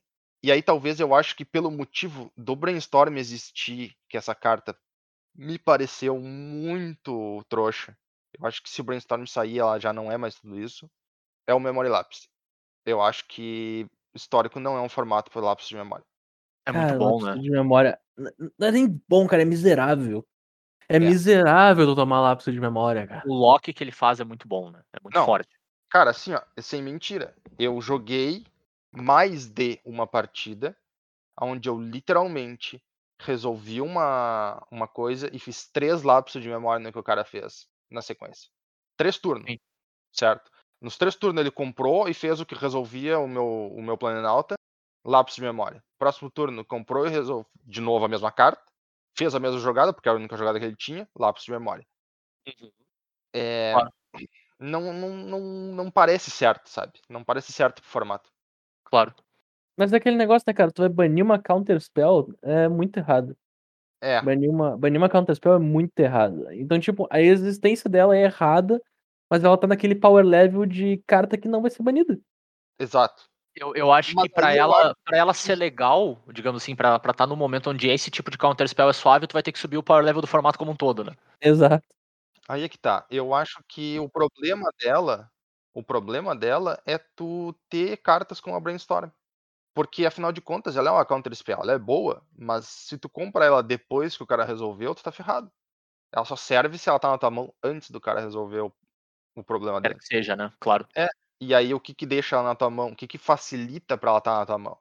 [0.43, 4.75] e aí talvez eu acho que pelo motivo do Brainstorm existir, que essa carta
[5.35, 7.97] me pareceu muito trouxa.
[8.39, 10.89] Eu acho que se o Brainstorm sair, ela já não é mais tudo isso.
[11.47, 12.29] É o Memory Lapse.
[12.85, 16.05] Eu acho que histórico não é um formato para lápis de memória.
[16.65, 17.41] É Cara, muito bom, lápis né?
[17.43, 17.99] de memória.
[18.59, 20.25] Não é nem bom, cara, é miserável.
[20.89, 20.99] É, É.
[20.99, 23.23] miserável tu tomar lápis de memória, cara.
[23.27, 24.81] O lock que ele faz é muito bom, né?
[24.93, 25.25] É muito Não.
[25.25, 25.56] forte.
[25.89, 27.35] Cara, assim, ó, sem mentira.
[27.57, 28.45] Eu joguei
[28.91, 30.77] mais de uma partida
[31.39, 32.81] onde eu literalmente
[33.19, 37.67] resolvi uma, uma coisa e fiz três lapsos de memória no que o cara fez
[37.89, 38.49] na sequência.
[38.95, 39.59] Três turnos, Sim.
[40.11, 40.51] certo?
[40.81, 44.55] Nos três turnos ele comprou e fez o que resolvia o meu, o meu Planalta,
[45.05, 45.83] lápis de memória.
[45.97, 48.63] Próximo turno comprou e resolveu de novo a mesma carta,
[49.17, 51.85] fez a mesma jogada, porque era a única jogada que ele tinha, lápis de memória.
[53.33, 53.91] É, Claro.
[54.59, 55.39] Não, não, não,
[55.75, 56.99] não parece certo, sabe?
[57.09, 58.29] Não parece certo pro formato.
[58.85, 59.13] Claro.
[59.77, 60.71] Mas é aquele negócio, né, cara?
[60.71, 63.37] Tu vai banir uma counter spell é muito errado.
[64.01, 66.51] É, Banir uma, banir uma counter spell é muito errado.
[66.51, 68.81] Então, tipo, a existência dela é errada,
[69.29, 72.19] mas ela tá naquele power level de carta que não vai ser banida.
[72.79, 73.23] exato.
[73.55, 77.25] Eu, eu acho Mas que eu ela, pra ela ser legal, digamos assim, pra estar
[77.25, 79.77] no momento onde esse tipo de counter spell é suave, tu vai ter que subir
[79.77, 81.13] o power level do formato como um todo, né?
[81.41, 81.96] Exato.
[82.47, 83.05] Aí é que tá.
[83.09, 85.29] Eu acho que o problema dela,
[85.73, 89.09] o problema dela é tu ter cartas com a Brainstorm.
[89.73, 93.07] Porque afinal de contas, ela é uma counter spell, ela é boa, mas se tu
[93.07, 95.51] compra ela depois que o cara resolveu, tu tá ferrado.
[96.11, 98.73] Ela só serve se ela tá na tua mão antes do cara resolver o,
[99.35, 99.99] o problema Quer dele.
[99.99, 100.51] que seja, né?
[100.59, 100.87] Claro.
[101.39, 102.89] E aí o que que deixa ela na tua mão?
[102.89, 104.79] O que que facilita pra ela estar na tua mão?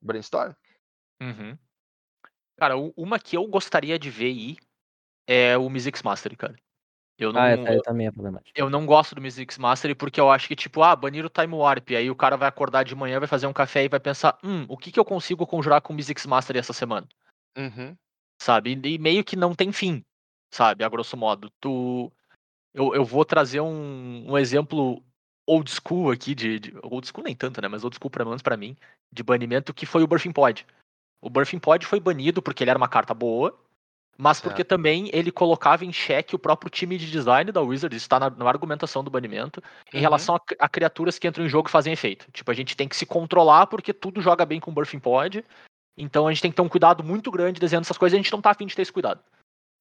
[0.00, 0.54] Brainstorm?
[1.20, 1.58] Uhum.
[2.56, 4.56] Cara, uma que eu gostaria de ver aí
[5.26, 6.56] é o Mystics Mastery, cara.
[7.20, 8.50] Eu não, Ah, essa aí também é problemática.
[8.54, 11.54] eu não gosto do Mystics Mastery porque eu acho que, tipo, ah, banir o Time
[11.54, 11.90] Warp.
[11.90, 14.64] Aí o cara vai acordar de manhã, vai fazer um café e vai pensar, hum,
[14.68, 17.06] o que, que eu consigo conjurar com o Mystics Mastery essa semana?
[17.58, 17.94] Uhum.
[18.40, 18.72] Sabe?
[18.82, 20.02] E meio que não tem fim,
[20.50, 20.82] sabe?
[20.82, 21.50] A grosso modo.
[21.60, 22.10] Tu.
[22.72, 25.02] Eu, eu vou trazer um, um exemplo
[25.46, 27.68] old school aqui, de, de- Old school nem tanto, né?
[27.68, 28.76] Mas old school, pelo menos pra mim,
[29.12, 30.64] de banimento, que foi o Birthing Pod.
[31.20, 33.58] O Birthing Pod foi banido porque ele era uma carta boa,
[34.20, 34.68] mas porque Certo.
[34.68, 38.28] também ele colocava em xeque o próprio time de design da Wizards, isso tá na,
[38.28, 40.02] na argumentação do banimento, em Uhum.
[40.02, 42.30] relação a, a criaturas que entram em jogo e fazem efeito.
[42.30, 45.42] Tipo, a gente tem que se controlar porque tudo joga bem com o Birthing Pod,
[45.96, 48.22] então a gente tem que ter um cuidado muito grande desenhando essas coisas e a
[48.22, 49.22] gente não tá afim de ter esse cuidado.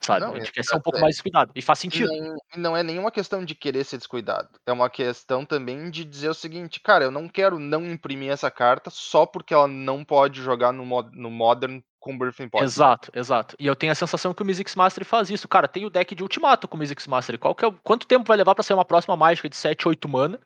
[0.02, 0.22] Sabe?
[0.22, 1.02] Não, a gente é- quer ser um pouco é.
[1.02, 1.52] mais descuidado.
[1.54, 2.08] E faz sentido.
[2.08, 4.48] não, não é nenhuma questão de querer ser descuidado.
[4.66, 8.50] É uma questão também de dizer o seguinte, cara, eu não quero não imprimir essa
[8.50, 12.64] carta só porque ela não pode jogar no, no Modern com Birthing Pod.
[12.64, 13.56] Exato, exato.
[13.60, 15.48] E eu tenho a sensação que o Mizzix Mastery faz isso.
[15.48, 17.38] Cara, tem o deck de ultimato com o Mizzix Mastery.
[17.38, 19.88] Qual que é, o- quanto tempo vai levar pra sair uma próxima mágica de 7,
[19.88, 20.40] 8 mana?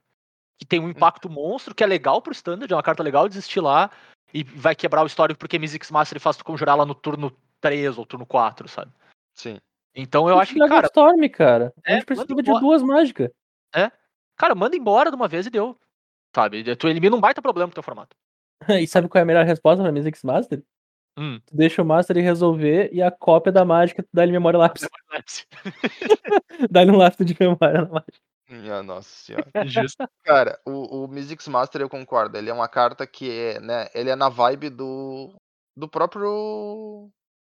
[0.60, 3.36] Que tem um impacto monstro, que é legal pro standard, é uma carta legal de
[3.36, 3.92] destilar.
[4.34, 7.98] E vai quebrar o histórico porque Mizzix Mastery faz tu conjurar lá no turno 3
[7.98, 8.92] ou turno 4, sabe?
[9.36, 9.60] Sim.
[9.96, 11.72] Então eu acho que, cara, Storm, cara.
[11.86, 13.30] A É, gente precisa de duas mágicas.
[14.36, 15.78] cara, manda embora de uma vez e deu.
[16.36, 16.64] Sabe?
[16.76, 18.16] Tu elimina um baita problema no teu formato.
[18.84, 20.64] E sabe qual é a melhor resposta pra Mizzix Master?
[21.18, 21.40] Hum.
[21.46, 24.88] Tu deixa o Master resolver e a cópia da mágica tu dá-lhe memória lápis.
[26.72, 28.20] Dá-lhe um lápis de memória na mágica.
[28.50, 29.50] Minha nossa senhora.
[29.66, 30.08] Justo.
[30.24, 32.38] Cara, o, o Mizzix Master eu concordo.
[32.38, 33.88] Ele é uma carta que é, né?
[33.94, 35.36] Ele é na vibe do.
[35.76, 37.10] Do próprio.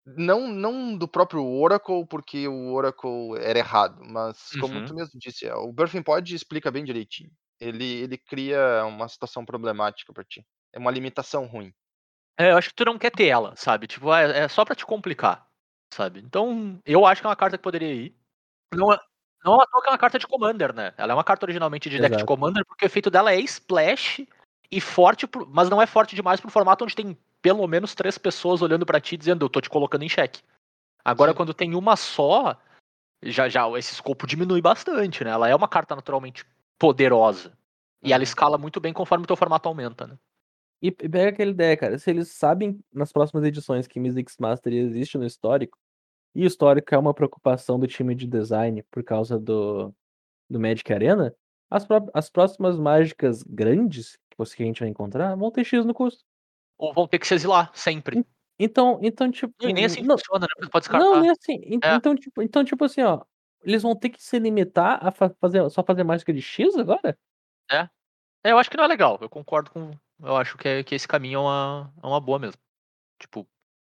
[0.06, 4.84] Não, não do próprio Oracle, porque o Oracle era errado, mas como Uhum.
[4.86, 7.30] tu mesmo disse, é, o Birthing Pod explica bem direitinho.
[7.60, 10.44] Ele, ele cria uma situação problemática pra ti.
[10.72, 11.72] É uma limitação ruim.
[12.40, 13.86] É, eu acho que tu não quer ter ela, sabe?
[13.86, 15.46] Tipo, é, é só pra te complicar,
[15.92, 16.20] sabe?
[16.20, 18.16] Então, eu acho que é uma carta que poderia ir.
[18.74, 18.98] Não, é-
[19.44, 20.94] não à toa que é uma carta de Commander, né?
[20.96, 22.26] Ela é uma carta originalmente de deck de Exato.
[22.26, 24.26] Commander, porque o efeito dela é splash
[24.70, 28.62] e forte, mas não é forte demais pro formato onde tem pelo menos três pessoas
[28.62, 30.40] olhando pra ti dizendo, eu tô te colocando em xeque.
[31.04, 31.36] Agora, Sim.
[31.36, 32.56] quando tem uma só,
[33.22, 35.30] já, já esse escopo diminui bastante, né?
[35.30, 36.46] Ela é uma carta naturalmente
[36.78, 37.52] poderosa.
[38.02, 38.24] E ela Uhum.
[38.24, 40.16] escala muito bem conforme o teu formato aumenta, né?
[40.82, 41.98] E e pega aquela ideia, cara.
[41.98, 45.78] Se eles sabem nas próximas edições que Mizzix Master existe no histórico,
[46.34, 49.92] e o histórico é uma preocupação do time de design por causa do,
[50.48, 51.34] do Magic Arena,
[51.68, 54.18] as, as próximas mágicas grandes
[54.56, 56.24] que a gente vai encontrar vão ter X no custo.
[56.78, 58.24] Ou vão ter que se exilar, sempre.
[58.58, 59.52] Então, então tipo.
[59.60, 60.68] E nem assim não, funciona, né?
[60.70, 61.04] Pode descartar.
[61.04, 61.60] não, nem assim.
[61.82, 61.94] É.
[61.94, 63.22] Então, tipo, então, tipo assim, ó.
[63.62, 67.18] Eles vão ter que se limitar a fa- fazer, só fazer mágica de X agora?
[67.70, 67.86] É,
[68.44, 69.18] eu acho que não é legal.
[69.20, 69.90] Eu concordo com.
[70.22, 72.60] Eu acho que, é- que esse caminho é uma, é uma boa mesmo.
[73.18, 73.46] Tipo.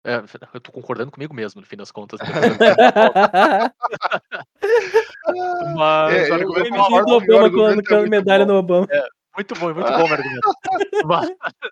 [0.04, 0.22] é,
[0.54, 2.20] eu tô concordando comigo mesmo, no fim das contas.
[5.76, 6.14] Mas.
[6.14, 8.54] É, eu é concordo do Obama argumento é colocando medalha bom.
[8.54, 8.88] no Obama.
[9.36, 10.52] muito bom, muito bom o argumento.
[11.06, 11.30] Mas,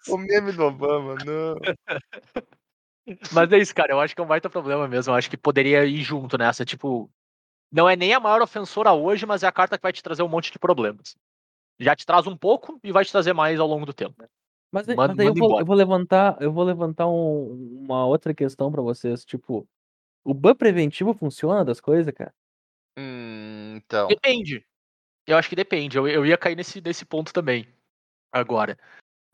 [0.08, 1.56] O meme do Obama, não.
[3.32, 3.94] mas é isso, cara.
[3.94, 5.12] Eu acho que é um baita problema mesmo.
[5.12, 6.64] Eu acho que poderia ir junto nessa.
[6.64, 7.10] Tipo,
[7.72, 10.24] não é nem a maior ofensora hoje, mas é a carta que vai te trazer
[10.24, 11.16] um monte de problemas.
[11.80, 14.24] Já te traz um pouco e vai te trazer mais ao longo do tempo.
[14.72, 18.06] Mas, aí- Manda- mas aí eu vou, eu vou levantar, eu vou levantar um- uma
[18.06, 19.68] outra questão pra vocês, tipo,
[20.24, 22.34] o ban preventivo funciona das coisas, cara?
[22.98, 24.08] Hum, então.
[24.08, 24.64] Depende.
[25.26, 25.98] Eu acho que depende.
[25.98, 27.68] Eu, eu ia cair nesse, nesse ponto também.
[28.32, 28.78] Agora.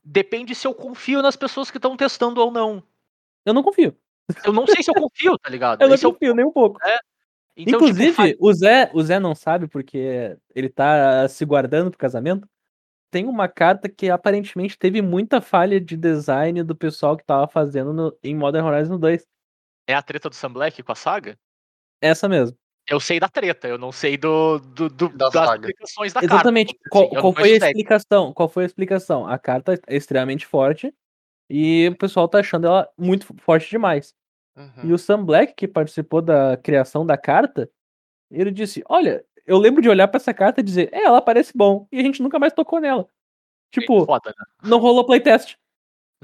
[0.04, 2.84] Depende se eu confio nas pessoas que estão testando ou não.
[3.44, 3.98] Eu não confio.
[4.44, 5.82] Eu não sei se eu confio, tá ligado?
[5.84, 6.80] Eu não Esse é o- confio nem um pouco.
[7.58, 11.90] Então, tipo, Inclusive, fa- o Zé, o Zé não sabe porque ele tá se guardando
[11.90, 12.48] pro casamento.
[13.12, 17.94] Tem uma carta que aparentemente teve muita falha de design do pessoal que tava fazendo
[17.94, 19.26] no- em Modern Horizon 2.
[19.88, 21.38] é a treta do Sam Black com a saga?
[22.02, 22.58] Essa mesmo.
[22.90, 25.70] Eu sei da treta, eu não sei do, do, do- Da das saga.
[25.70, 26.74] implicações da Exatamente.
[26.74, 26.90] carta.
[26.90, 28.34] Qual, Assim, qual foi a explicação?
[28.34, 29.28] Qual foi a explicação?
[29.28, 30.94] A carta é extremamente forte
[31.50, 34.14] e o pessoal tá achando ela muito forte demais.
[34.56, 34.86] Uhum.
[34.86, 37.70] E o Sam Black, que participou da criação da carta,
[38.32, 41.54] ele disse: Olha, eu lembro de olhar pra essa carta e dizer, é, ela parece
[41.56, 41.88] bom.
[41.92, 43.08] E a gente nunca mais tocou nela.
[43.72, 44.46] Tipo, Foda, né?
[44.64, 45.56] não rolou playtest.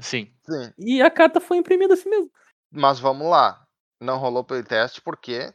[0.00, 0.32] Sim.
[0.42, 0.72] Sim.
[0.78, 2.30] E a carta foi imprimida assim mesmo.
[2.70, 3.66] Mas vamos lá.
[4.00, 5.52] Não rolou playtest porque.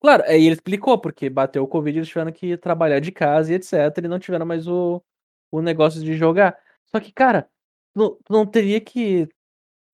[0.00, 3.56] Claro, aí ele explicou, porque bateu o Covid, eles tiveram que trabalhar de casa e
[3.56, 3.72] etc.
[3.98, 5.02] E não tiveram mais o,
[5.50, 6.58] o negócio de jogar.
[6.86, 7.48] Só que, cara,
[7.94, 9.28] não, tu não teria que.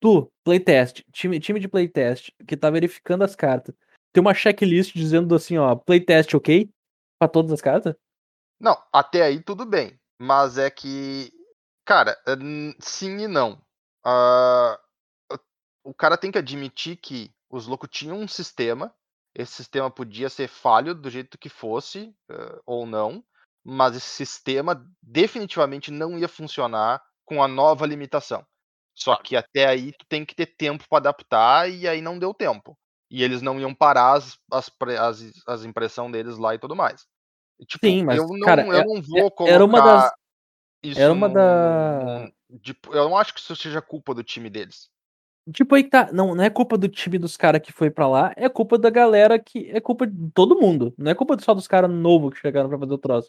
[0.03, 3.73] Tu, playtest, time, time de playtest, que tá verificando as cartas,
[4.13, 6.69] ter uma checklist dizendo assim, ó, playtest ok?
[7.21, 7.95] Pra todas as cartas?
[8.61, 9.97] Não, até aí tudo bem.
[10.21, 11.33] Mas é que.
[11.85, 12.33] Cara, é,
[12.81, 13.63] sim e não.
[14.05, 14.77] Ah,
[15.85, 18.93] o cara tem que admitir que os loucos tinham um sistema.
[19.33, 23.25] Esse sistema podia ser falho do jeito que fosse, eh, ou não.
[23.65, 28.45] Mas esse sistema definitivamente não ia funcionar com a nova limitação.
[28.95, 32.35] Só que até aí tu tem que ter tempo para adaptar e aí não deu
[32.35, 32.77] tempo.
[33.11, 37.05] E eles não iam parar as, as, as, as impressão deles lá e tudo mais.
[37.67, 40.13] Tipo, Sim, mas, eu não, cara, eu é- não vou colocar era uma das-
[40.83, 44.89] isso era uma da- de- eu não acho que isso seja culpa do time deles.
[45.53, 46.11] Tipo aí que tá.
[46.13, 48.89] Não, não é culpa do time dos caras que foi pra lá, é culpa da
[48.91, 49.69] galera que.
[49.71, 50.95] É culpa de todo mundo.
[50.97, 53.29] Não é culpa só dos caras novos que chegaram pra fazer o troço.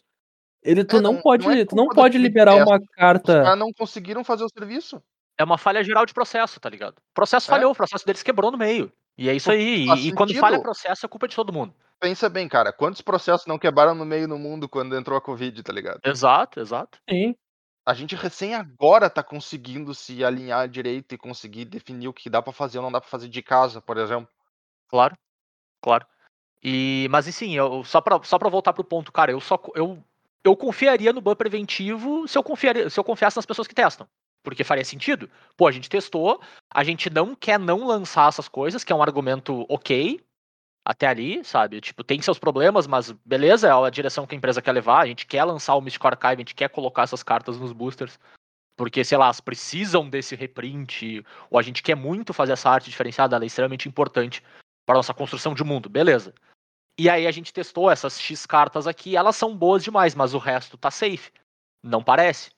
[0.62, 1.44] Ele, tu É, não, não- pode.
[1.44, 3.42] não é tu não pode liberar uma Os carta.
[3.42, 5.02] caras não conseguiram fazer o serviço.
[5.38, 6.98] É uma falha geral de processo, tá ligado?
[6.98, 7.54] O processo É.
[7.54, 8.92] falhou, o processo deles quebrou no meio.
[9.16, 9.86] E é isso aí.
[9.86, 11.74] E, e quando falha processo, é culpa de todo mundo.
[12.00, 15.62] Pensa bem, cara, quantos processos não quebraram no meio no mundo quando entrou a Covid,
[15.62, 16.00] tá ligado?
[16.04, 16.98] Exato, exato.
[17.08, 17.34] Sim.
[17.86, 22.40] A gente recém agora tá conseguindo se alinhar direito e conseguir definir o que dá
[22.40, 24.28] pra fazer ou não dá pra fazer de casa, por exemplo.
[24.88, 25.16] Claro,
[25.82, 26.06] claro.
[26.62, 30.02] E, mas assim, eu, só, pra, só pra voltar pro ponto, cara, eu só eu,
[30.42, 34.08] eu confiaria no ban preventivo se eu, confiaria, se eu confiasse nas pessoas que testam.
[34.44, 35.28] Porque faria sentido.
[35.56, 36.40] Pô, a gente testou,
[36.72, 40.20] a gente não quer não lançar essas coisas, que é um argumento ok,
[40.84, 41.80] até ali, sabe?
[41.80, 45.06] Tipo, tem seus problemas, mas beleza, é a direção que a empresa quer levar, a
[45.06, 48.20] gente quer lançar o Mystic Archive, a gente quer colocar essas cartas nos boosters,
[48.76, 52.90] porque, sei lá, elas precisam desse reprint, ou a gente quer muito fazer essa arte
[52.90, 54.42] diferenciada, ela é extremamente importante
[54.84, 56.34] para nossa construção de mundo, beleza.
[56.98, 60.38] E aí a gente testou essas X cartas aqui, elas são boas demais, mas o
[60.38, 61.32] resto tá safe.
[61.82, 62.50] Não parece,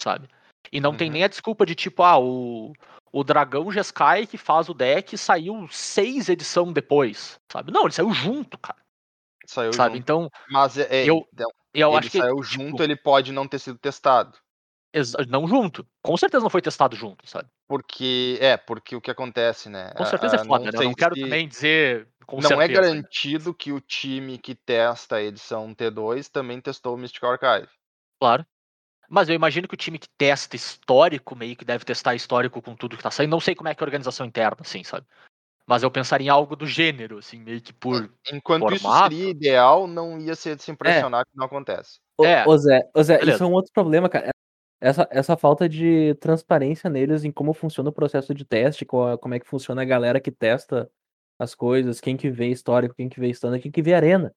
[0.00, 0.28] sabe?
[0.72, 1.12] E não tem Uhum.
[1.14, 2.72] nem a desculpa de tipo, ah, o,
[3.12, 7.72] o Dragão Jeskai que faz o deck saiu seis edição depois, sabe?
[7.72, 8.78] Não, ele saiu junto, cara,
[9.46, 9.94] Saiu sabe?
[9.96, 10.02] junto.
[10.02, 13.32] Então, Mas é, é, eu- então, eu ele acho que saiu tipo, junto, ele pode
[13.32, 14.36] não ter sido testado.
[15.28, 15.86] não junto.
[16.02, 17.48] Com certeza não foi testado junto, sabe?
[17.66, 19.90] Porque, é, porque o que acontece, né?
[19.94, 20.70] Com certeza ah, é foda, né?
[20.74, 22.80] Eu não quero se- também dizer com Não é certeza.
[22.80, 22.88] né?
[22.88, 27.68] garantido que o time que testa a edição T2 também testou o Mystical Archive.
[28.20, 28.44] Claro.
[29.08, 32.76] Mas eu imagino que o time que testa histórico, meio que deve testar histórico com
[32.76, 33.30] tudo que tá saindo.
[33.30, 35.06] Não sei como é que é a organização interna, assim, sabe?
[35.66, 38.12] Mas eu pensaria em algo do gênero, assim, meio que por.
[38.32, 39.14] Enquanto isso Formato?
[39.14, 41.98] seria ideal, não ia ser de se impressionar que não acontece.
[42.18, 42.46] Ô, É.
[42.46, 43.36] ô Zé, ô Zé Beleza.
[43.36, 44.30] isso é um outro problema, cara.
[44.80, 49.34] Essa, essa falta de transparência neles em como funciona o processo de teste, qual- como
[49.34, 50.88] é que funciona a galera que testa
[51.38, 54.32] as coisas, quem que vê histórico, quem que vê standard, quem que vê arena.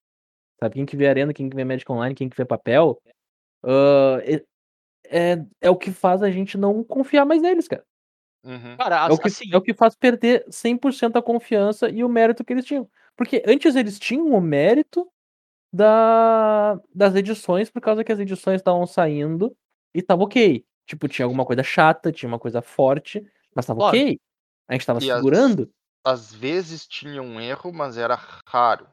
[0.59, 0.75] Sabe?
[0.75, 3.01] Quem que vê arena, quem que vê Magic Online, quem que vê papel.
[3.63, 4.17] ah,
[5.11, 7.83] é, é, o que faz a gente não confiar mais neles, cara.
[8.43, 8.75] Uhum.
[8.77, 9.53] Cara, É o que, assim.
[9.53, 12.89] é o que faz perder 100% a confiança e o mérito que eles tinham.
[13.15, 15.07] Porque antes eles tinham o mérito
[15.71, 19.55] da, das edições, por causa que as edições estavam saindo
[19.93, 20.65] e tava ok.
[20.87, 23.23] Tipo, tinha alguma coisa chata, tinha uma coisa forte,
[23.55, 23.97] mas tava Claro.
[23.97, 24.19] ok.
[24.67, 25.69] A gente tava E as- segurando.
[26.03, 28.87] Às vezes tinha um erro, mas era raro.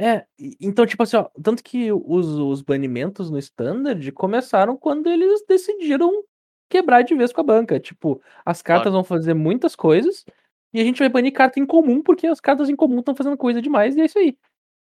[0.00, 0.24] É,
[0.58, 6.24] então, tipo assim, ó, tanto que os, os banimentos no Standard começaram quando eles decidiram
[6.70, 7.78] quebrar de vez com a banca.
[7.78, 10.24] Tipo, as cartas vão fazer muitas coisas
[10.72, 13.36] e a gente vai banir carta em comum porque as cartas em comum estão fazendo
[13.36, 14.38] coisa demais e é isso aí.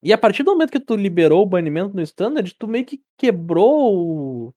[0.05, 3.03] E a partir do momento que tu liberou o banimento no Standard, tu meio que
[3.17, 3.97] quebrou
[4.49, 4.55] o,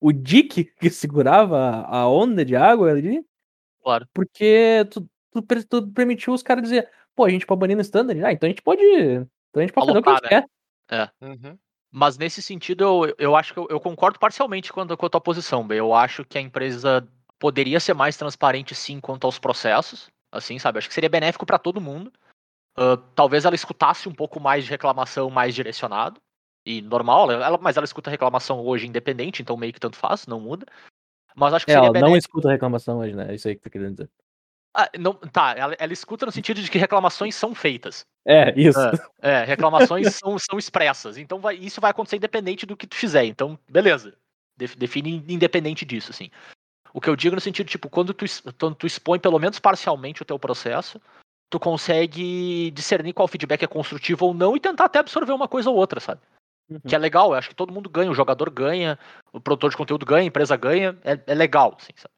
[0.00, 3.22] o dique que segurava a onda de água ali,
[3.82, 4.08] Claro.
[4.14, 8.24] porque tu, tu, tu permitiu os caras dizer, pô, a gente pode banir no Standard?
[8.24, 8.82] Ah, então a gente pode.
[9.54, 10.48] Então a gente pode fazer o que a gente Alocar,
[10.88, 11.12] quer.
[11.20, 11.56] Uhum.
[11.92, 15.08] Mas nesse sentido, eu, eu acho que eu, eu concordo parcialmente com a, com a
[15.08, 15.78] tua posição, Bê.
[15.78, 17.06] Eu acho que a empresa
[17.38, 20.10] poderia ser mais transparente, sim, quanto aos processos.
[20.32, 20.78] Assim, sabe?
[20.78, 22.12] Acho que seria benéfico para todo mundo.
[22.76, 26.20] Ah, talvez ela escutasse um pouco mais de reclamação mais direcionado.
[26.66, 30.40] E normal, ela, mas ela escuta reclamação hoje independente, então meio que tanto faz, não
[30.40, 30.66] muda.
[31.36, 32.16] Mas acho que É, seria ela não benéfico.
[32.16, 33.30] escuta reclamação hoje, né?
[33.30, 34.10] É isso aí que tu querendo dizer.
[34.74, 38.04] Ah, não, tá, ela, ela escuta no sentido de que reclamações são feitas.
[38.26, 38.78] É, isso.
[39.22, 41.16] É, reclamações são, são expressas.
[41.16, 43.24] Então vai- isso vai acontecer independente do que tu fizer.
[43.24, 44.16] Então, beleza.
[44.56, 46.30] Def- define independente disso, assim.
[46.92, 48.24] O que eu digo no sentido, tipo, quando tu,
[48.58, 51.00] quando tu expõe pelo menos parcialmente o teu processo,
[51.50, 55.70] tu consegue discernir qual feedback é construtivo ou não e tentar até absorver uma coisa
[55.70, 56.20] ou outra, sabe?
[56.68, 56.80] Uhum.
[56.80, 58.98] Que é legal, eu acho que todo mundo ganha, o jogador ganha,
[59.32, 62.12] o produtor de conteúdo ganha, a empresa ganha, é, é legal, assim, sabe?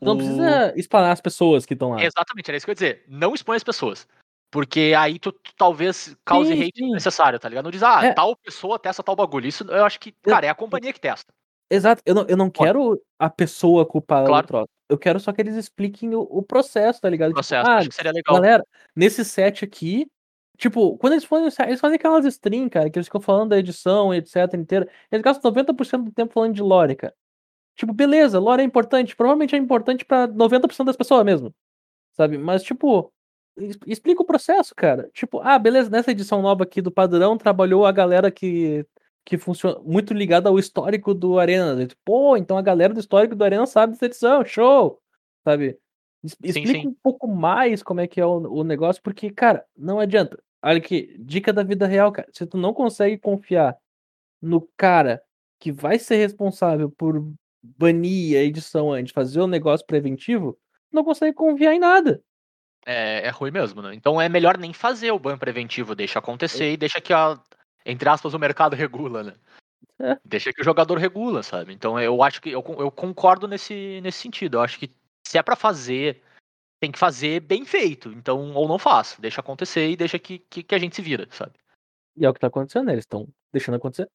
[0.00, 2.02] Não O- precisa explanar as pessoas que estão lá.
[2.02, 3.04] Exatamente, era isso que eu ia dizer.
[3.08, 4.06] Não expõe as pessoas.
[4.52, 7.64] Porque aí tu, tu talvez cause Sim, hate necessário, tá ligado?
[7.64, 8.12] Não diz, ah, É.
[8.12, 9.46] tal pessoa testa tal bagulho.
[9.46, 11.32] Isso eu acho que, cara, é a companhia que testa.
[11.70, 14.44] Exato, eu não, eu não quero a pessoa culpada Claro.
[14.44, 14.68] do troço.
[14.88, 17.28] Eu quero só que eles expliquem o, o processo, tá ligado?
[17.28, 18.34] O Tipo, processo, ah, acho que seria legal.
[18.34, 18.64] galera,
[18.96, 20.04] nesse set aqui,
[20.58, 24.12] tipo, quando eles fazem, eles fazem aquelas stream, cara, que eles ficam falando da edição,
[24.12, 24.88] etc, inteira.
[25.12, 27.14] Eles gastam 90% do tempo falando de lore, cara.
[27.76, 31.54] Tipo, beleza, lore é importante, provavelmente é importante pra 90% das pessoas mesmo.
[32.12, 32.36] Sabe?
[32.36, 33.12] Mas, tipo,
[33.86, 35.08] explica o processo, cara.
[35.12, 38.86] Tipo, ah, beleza, nessa edição nova aqui do padrão trabalhou a galera que
[39.24, 41.86] que funciona muito ligada ao histórico do Arena.
[42.04, 45.00] Pô, então a galera do histórico do Arena sabe dessa edição, show!
[45.44, 45.78] Sabe?
[46.42, 46.88] Explica sim.
[46.88, 50.42] um pouco mais como é que é o, o negócio, porque, cara, não adianta.
[50.62, 52.28] Olha aqui, dica da vida real, cara.
[52.32, 53.76] Se tu não consegue confiar
[54.42, 55.22] no cara
[55.58, 57.32] que vai ser responsável por
[57.62, 60.58] banir a edição antes, fazer o negócio preventivo,
[60.90, 62.22] não consegue confiar em nada.
[62.86, 63.94] É, é ruim mesmo, né?
[63.94, 67.38] Então é melhor nem fazer o ban preventivo, deixa acontecer e deixa que a,
[67.84, 69.34] entre aspas, o mercado regula, né?
[69.98, 70.18] É.
[70.24, 71.74] Deixa que o jogador regula, sabe?
[71.74, 74.56] Então eu acho que eu, eu concordo nesse, nesse sentido.
[74.56, 74.90] Eu acho que
[75.26, 76.22] se é pra fazer
[76.80, 78.08] tem que fazer bem feito.
[78.10, 81.28] Então, ou não faz, deixa acontecer e deixa que, que, que a gente se vira,
[81.30, 81.52] sabe?
[82.16, 82.92] E é o que tá acontecendo, né?
[82.94, 84.08] Eles estão deixando acontecer.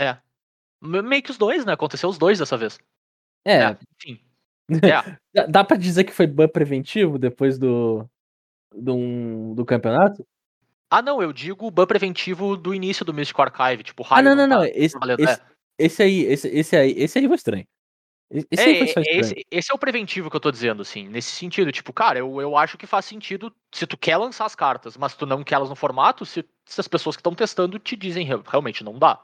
[0.00, 0.18] Me-
[0.80, 1.72] Meio que os dois, né?
[1.72, 2.78] Aconteceu os dois dessa vez.
[3.44, 4.20] É, enfim.
[5.36, 8.04] É, dá- pra dizer que foi ban preventivo depois do.
[8.74, 10.26] Do, do campeonato?
[10.90, 14.34] Ah, não, eu digo o ban preventivo do início do Mystic Archive, tipo, Ah, não,
[14.34, 14.60] não, não.
[14.62, 15.42] tá Esse, esse,
[15.78, 17.66] esse aí, esse, esse aí, esse aí foi estranho.
[18.30, 19.20] Esse É, aí foi é, estranho.
[19.20, 21.70] esse, esse é o preventivo que eu tô dizendo, assim, nesse sentido.
[21.70, 25.14] Tipo, cara, eu, eu acho que faz sentido se tu quer lançar as cartas, mas
[25.14, 28.26] tu não quer elas no formato, se, se as pessoas que estão testando te dizem
[28.26, 29.22] "Real- realmente não dá.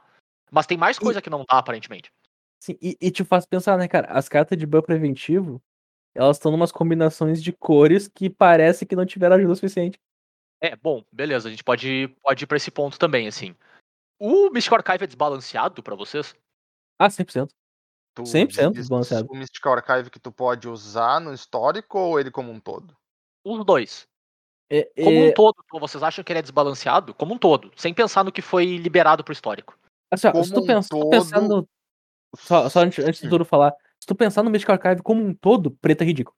[0.53, 2.12] Mas tem mais coisa que não dá, aparentemente.
[2.61, 4.07] Sim, e, e te faz pensar, né, cara?
[4.09, 5.61] As cartas de ban preventivo,
[6.14, 9.98] elas estão numas combinações de cores que parece que não tiveram ajuda suficiente.
[10.61, 13.57] É, bom, beleza, a gente pode, pode ir pra esse ponto também, assim.
[14.20, 16.36] O Mystic Archive é desbalanceado pra vocês?
[16.98, 17.48] Ah, 100%.
[18.14, 19.28] Tu 100% diz desbalanceado.
[19.32, 22.94] O Mystical Archive que tu pode usar no histórico ou ele como um todo?
[23.42, 24.07] Os dois.
[24.70, 27.14] É, Como é, um todo, vocês acham que ele é desbalanceado?
[27.14, 29.76] Como um todo, sem pensar no que foi liberado pro histórico.
[30.12, 31.68] Assim, ó, se tu pensar todo- no.
[32.36, 33.30] Só, só antes, antes de Hum.
[33.30, 36.36] tudo falar, se tu pensar no Mystical Archive como um todo, preto é ridículo.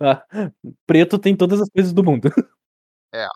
[0.00, 0.24] Ah,
[0.86, 2.28] preto tem todas as coisas do mundo.
[3.12, 3.26] É.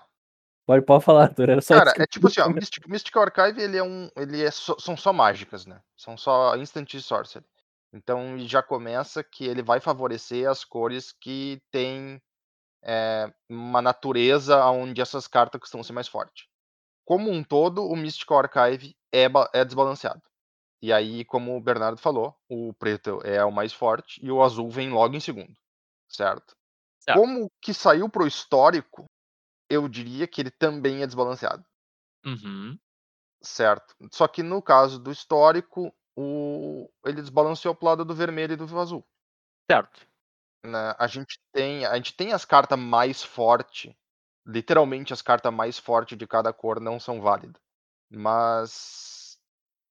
[0.67, 1.49] Pode, pode falar, Arthur.
[1.51, 4.51] Era só Cara, é tipo assim, ó, Mystic, Mystical Archive ele é um, ele é
[4.51, 5.81] só- são só mágicas, né?
[5.97, 7.45] São só instant sorcery.
[7.93, 12.21] Então já começa que ele vai favorecer as cores que tem
[12.85, 16.47] é, uma natureza onde essas cartas costumam ser mais fortes.
[17.09, 20.21] Como um todo, o Mystical Archive é, é desbalanceado.
[20.83, 24.69] E aí, como o Bernardo falou, o preto é o mais forte e o azul
[24.69, 25.57] vem logo em segundo,
[26.07, 26.55] certo?
[27.01, 27.19] Certo.
[27.19, 29.07] Como que saiu pro histórico,
[29.71, 31.65] eu diria que ele também é desbalanceado.
[32.27, 32.79] Uhum.
[33.43, 33.97] Certo.
[34.13, 36.91] Só que no caso do histórico, o...
[37.07, 39.03] ele desbalanceou pro lado do vermelho e do azul.
[39.71, 40.07] Certo.
[40.63, 40.95] né?
[40.99, 43.95] A gente tem, a gente tem as cartas mais fortes.
[44.49, 47.61] Literalmente as cartas mais fortes de cada cor não são válidas.
[48.11, 49.39] Mas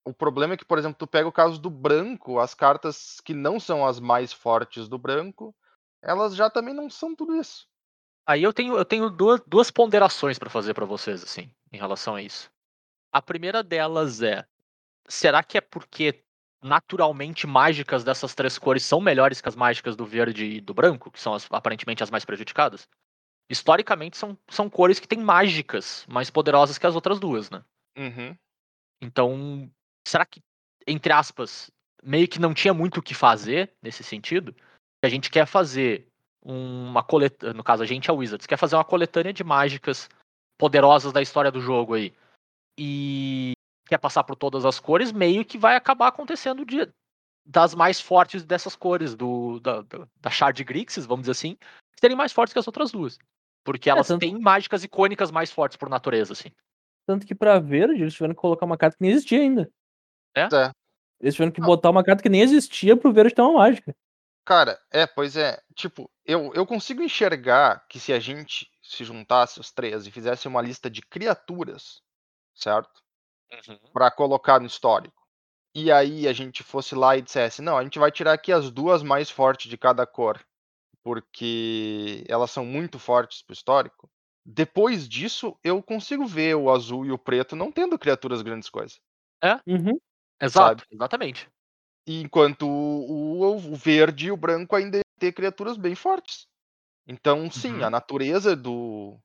[0.05, 3.33] o problema é que, por exemplo, tu pega o caso do branco, as cartas que
[3.33, 5.55] não são as mais fortes do branco,
[6.01, 7.67] elas já também não são tudo isso.
[8.27, 12.15] Aí eu tenho, eu tenho duas, duas ponderações pra fazer pra vocês, assim, em relação
[12.15, 12.51] a isso.
[13.11, 14.45] A primeira delas é:
[15.07, 16.23] será que é porque
[16.63, 21.11] naturalmente mágicas dessas três cores são melhores que as mágicas do verde e do branco,
[21.11, 22.87] que são as- aparentemente as mais prejudicadas?
[23.49, 27.63] Historicamente são, são cores que têm mágicas mais poderosas que as outras duas, né?
[27.97, 28.35] Uhum.
[29.01, 29.71] Então,
[30.05, 30.41] será que,
[30.85, 31.71] entre aspas,
[32.03, 34.53] meio que não tinha muito o que fazer nesse sentido?
[34.53, 36.07] Que a gente quer fazer
[36.43, 40.09] uma coletânea, no caso a gente é o Wizards, quer fazer uma coletânea de mágicas
[40.57, 42.13] poderosas da história do jogo aí.
[42.77, 43.53] E
[43.87, 46.89] quer passar por todas as cores, meio que vai acabar acontecendo de,
[47.45, 51.57] das mais fortes dessas cores, do, da, da, da Shard Grixis, vamos dizer assim,
[51.99, 53.17] serem mais fortes que as outras duas.
[53.67, 56.49] Porque elas tanto- têm mágicas icônicas mais fortes por natureza, assim.
[57.05, 59.69] Tanto que pra verde eles tiveram que colocar uma carta que nem existia ainda.
[60.33, 60.43] É?
[60.43, 60.71] É.
[61.19, 61.67] Eles tiveram que Não.
[61.67, 63.93] botar uma carta que nem existia pro verde ter uma mágica.
[64.45, 65.61] Cara, é, pois é.
[65.75, 70.47] Tipo, eu, eu consigo enxergar que se a gente se juntasse os três e fizesse
[70.47, 72.01] uma lista de criaturas,
[72.55, 73.03] certo?
[73.91, 75.27] Pra colocar no histórico.
[75.75, 78.71] E aí a gente fosse lá e dissesse, não, a gente vai tirar aqui as
[78.71, 80.39] duas mais fortes de cada cor,
[81.07, 84.09] porque elas são muito fortes pro histórico.
[84.45, 88.99] Depois disso, eu consigo ver o azul e o preto não tendo criaturas grandes coisas.
[89.65, 89.97] Uhum.
[90.41, 91.47] Exato, exatamente.
[92.07, 96.47] Enquanto o, o- o verde e o branco ainda iam ter criaturas bem fortes.
[97.07, 97.85] Então, sim, Uhum.
[97.85, 99.19] a natureza do.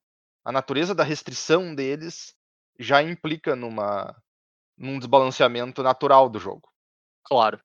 [0.45, 2.35] A natureza da restrição deles
[2.79, 4.17] já implica numa
[4.79, 6.69] num desbalanceamento natural do jogo.
[7.25, 7.61] Claro.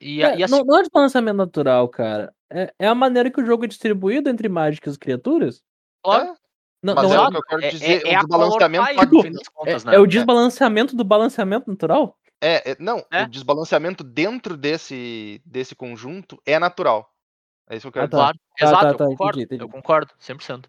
[0.00, 2.32] E, É, e assim, não, não é desbalanceamento natural, cara.
[2.50, 5.62] É, é a maneira que o jogo é distribuído entre mágicas e criaturas.
[6.02, 6.34] claro, É,
[6.82, 8.06] Não, mas não é, é, o que eu quero é- dizer.
[8.06, 8.86] é- é o a color desbalanceamento
[9.52, 9.96] contas, é, né?
[9.96, 12.16] é o desbalanceamento do balanceamento natural?
[12.42, 13.24] é, é- não, É?
[13.24, 17.12] o desbalanceamento dentro desse, desse conjunto é natural.
[17.68, 18.16] É isso que eu quero Ah, tá.
[18.16, 18.22] dizer.
[18.24, 19.72] Claro, Tá, exato, tá, eu tá, concordo, entendi, eu entendi.
[19.72, 20.68] concordo, 100%.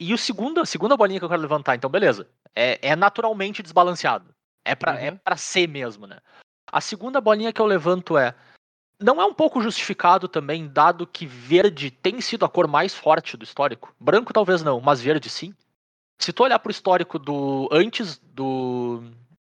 [0.00, 3.62] E o segundo, a segunda bolinha que eu quero levantar, então beleza, é, é naturalmente
[3.64, 4.32] desbalanceado,
[4.64, 5.18] é pra, é Uhum.
[5.18, 6.18] pra ser mesmo, né?
[6.70, 8.32] A segunda bolinha que eu levanto é,
[9.00, 13.36] não é um pouco justificado também, dado que verde tem sido a cor mais forte
[13.36, 13.94] do histórico?
[13.98, 15.54] Branco talvez não, mas verde sim.
[16.20, 19.02] Se tu olhar pro histórico do antes do,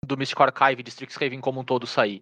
[0.06, 2.22] do Mystic Archive de Strixhaven como um todo sair,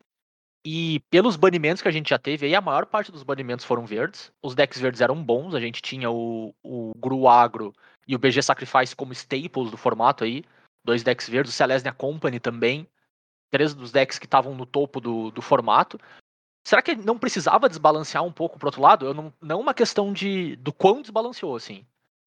[0.70, 3.86] e pelos banimentos que a gente já teve, aí a maior parte dos banimentos foram
[3.86, 4.32] verdes.
[4.44, 7.74] Os decks verdes eram bons, a gente tinha o, o Gru Agro
[8.08, 10.44] e o BG Sacrifice como staples do formato aí.
[10.84, 12.88] Dois decks verdes, o Celestia Company também.
[13.50, 15.98] Três dos decks que estavam no topo do, do formato.
[16.68, 19.06] Será que não precisava desbalancear um pouco pro outro lado?
[19.06, 21.86] Eu não, não uma questão de do quão desbalanceou, assim.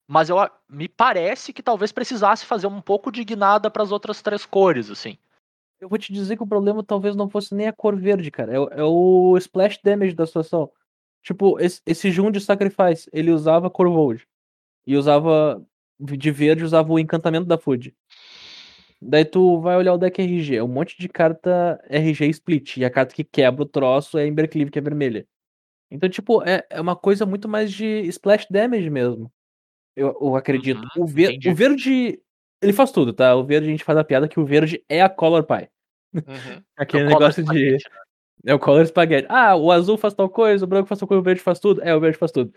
[0.09, 4.23] mas eu, me parece que talvez precisasse fazer um pouco de guinada para as outras
[4.23, 5.19] três cores, assim.
[5.79, 8.51] Eu vou te dizer que o problema talvez não fosse nem a cor verde, cara.
[8.51, 10.73] É, é o splash damage da situação.
[11.23, 14.27] Tipo, esse, esse Jun de Sacrifice, ele usava cor Void.
[14.87, 15.63] E usava.
[16.01, 17.95] De verde, usava o encantamento da Food.
[19.03, 20.57] Daí tu vai olhar o deck RG.
[20.57, 22.77] É um monte de carta RG split.
[22.77, 25.27] E a carta que quebra o troço é Embercleave, que é vermelha.
[25.91, 29.33] Então, tipo, é, é uma coisa muito mais de splash damage mesmo.
[29.97, 30.83] Eu, eu acredito.
[30.97, 31.49] Uhum, o, ver, entendi.
[31.49, 32.23] o verde.
[32.63, 33.35] Ele faz tudo, tá?
[33.35, 35.69] O verde a gente faz a piada que o verde é a Color Pie.
[36.15, 36.63] Uhum.
[36.77, 37.73] Aquele É negócio de.
[37.73, 37.79] né?
[38.45, 39.27] É o color espaguete.
[39.29, 41.83] Ah, o azul faz tal coisa, o branco faz tal coisa, o verde faz tudo.
[41.83, 42.53] É, o verde faz tudo.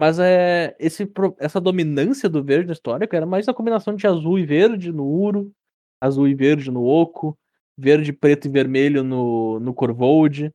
[0.00, 4.38] Mas é esse, essa dominância do verde no histórico era mais a combinação de azul
[4.38, 5.52] e verde no Uro,
[6.00, 7.38] azul e verde no Oco,
[7.76, 10.52] verde, preto e vermelho no, no Corvold.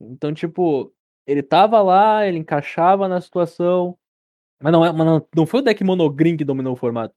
[0.00, 0.92] Então, tipo,
[1.26, 3.96] ele tava lá, ele encaixava na situação.
[4.60, 7.14] Mas não, é, mas não, não foi o deck monogreen que dominou o formato.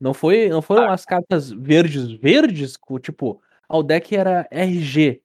[0.00, 5.22] Não foi, não foram as cartas verdes verdes, tipo, ah, o deck era RG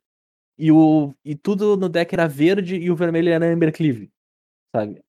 [0.58, 4.12] e o e tudo no deck era verde e o vermelho era Embercleave,
[4.76, 5.02] sabe?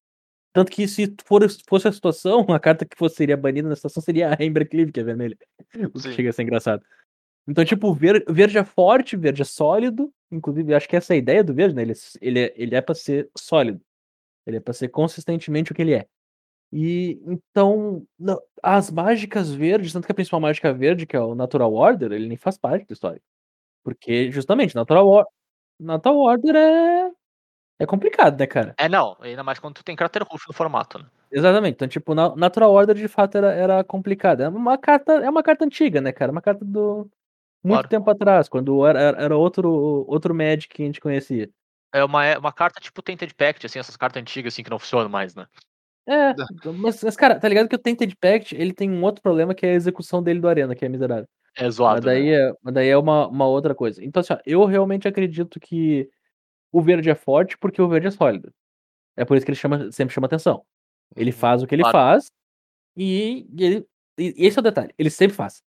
[0.53, 4.03] Tanto que se for, fosse a situação, a carta que fosse, seria banida na situação
[4.03, 5.37] seria a Embercleave, que é vermelha.
[5.87, 6.83] O que chega a ser engraçado.
[7.49, 10.13] Então, tipo, ver, verde é forte, verde é sólido.
[10.31, 11.83] Inclusive, acho que essa é a ideia do verde, né?
[11.83, 13.81] Ele, é- ele, é, ele é pra ser sólido.
[14.47, 16.07] Ele é pra ser consistentemente o que ele é.
[16.73, 21.35] E então, não- as mágicas verdes, tanto que a principal mágica verde, que é o
[21.35, 23.21] Natural Order, ele nem faz parte da história.
[23.85, 25.27] Porque, justamente, Natural, Or
[25.81, 27.11] Natural Order é.
[27.79, 28.75] É complicado, né, cara?
[28.79, 31.07] É, não, ainda mais quando tu tem Crater Roof no formato, né?
[31.31, 31.75] Exatamente.
[31.75, 34.45] Então, tipo, na- Natural Order de fato era, era complicada.
[34.45, 36.31] É uma carta, é uma carta antiga, né, cara?
[36.31, 37.09] Uma carta do.
[37.65, 37.89] Muito Claro.
[37.89, 41.49] tempo atrás, quando era, era- era outro, outro Magic que a gente conhecia.
[41.95, 44.79] É uma, é uma carta tipo Tainted Pact, assim, essas cartas antigas assim que não
[44.79, 45.47] funcionam mais, né?
[46.09, 46.35] É,
[46.77, 49.65] mas, mas, cara, tá ligado que o Tainted Pact, ele tem um outro problema que
[49.65, 51.27] é a execução dele do Arena, que é miserável.
[51.57, 51.97] É zoado.
[51.97, 52.49] Mas daí, né?
[52.51, 54.05] é, mas daí é uma, uma outra coisa.
[54.05, 56.09] Então, assim, ó, eu realmente acredito que
[56.73, 58.53] o verde é forte porque o verde é sólido.
[59.17, 60.65] É por isso que ele chama, sempre chama atenção.
[61.15, 61.37] Ele Uhum.
[61.37, 61.97] faz o que ele Claro.
[61.99, 62.31] faz
[62.97, 63.87] e, ele.
[64.19, 65.63] E esse é o detalhe, ele sempre faz.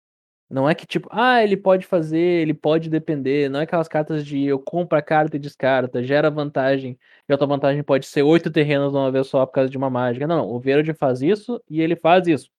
[0.49, 3.49] Não é que tipo, ah, ele pode fazer, ele pode depender.
[3.49, 6.99] Não é aquelas cartas de eu compro a carta e descarta, gera vantagem,
[7.29, 9.77] e a tua vantagem pode ser oito terrenos de uma vez só por causa de
[9.77, 10.27] uma mágica.
[10.27, 12.49] Não, não, o verde faz isso e ele faz isso.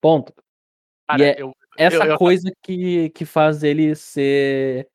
[0.00, 0.32] Ponto.
[1.08, 4.88] Cara, é- eu, Essa eu- coisa que, que faz ele ser,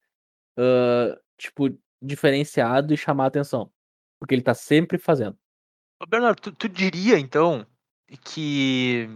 [0.57, 3.71] ah, tipo, diferenciado e chamar a atenção.
[4.19, 5.37] Porque ele tá sempre fazendo.
[6.01, 7.65] Ô, Bernardo, tu, tu diria então
[8.23, 9.07] que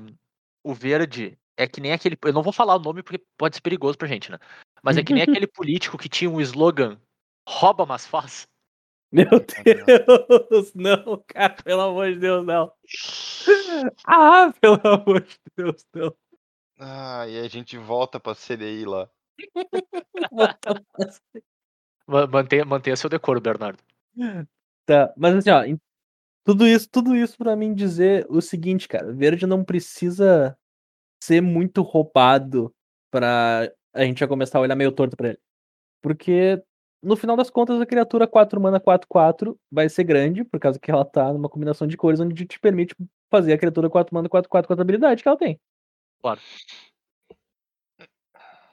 [0.64, 2.18] o verde é que nem aquele.
[2.24, 4.38] Eu não vou falar o nome porque pode ser perigoso pra gente, né?
[4.84, 7.00] Mas é que nem aquele político que tinha um slogan:
[7.48, 8.48] rouba, mas faz.
[9.12, 12.72] Meu Deus, não, cara, pelo amor de Deus, não.
[14.06, 16.16] Ah, pelo amor de Deus, não.
[16.80, 19.10] Ah, e a gente volta pra CDI lá.
[20.32, 20.58] Ma-
[22.08, 23.80] Mantenha, mantenha seu decoro, Bernardo.
[24.84, 25.64] Tá, mas assim, ó,
[26.44, 30.58] tudo isso, tudo isso para mim dizer o seguinte, cara, verde não precisa
[31.24, 32.74] ser muito roubado
[33.12, 35.40] pra a gente já começar a olhar meio torto pra ele.
[36.02, 36.62] Porque
[37.04, 40.80] no final das contas a criatura 4 mana 4 4 vai ser grande, por causa
[40.80, 42.96] que ela tá numa combinação de cores onde te permite
[43.32, 45.60] fazer a criatura 4 mana 4 4 com a habilidade que ela tem.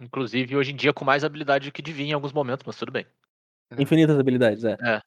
[0.01, 3.07] Inclusive, hoje em dia, com mais habilidade que devia em alguns momentos, mas tudo bem.
[3.78, 4.76] Infinitas habilidades, é.
[4.82, 5.03] É.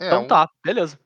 [0.00, 0.98] É, Então um, tá, beleza.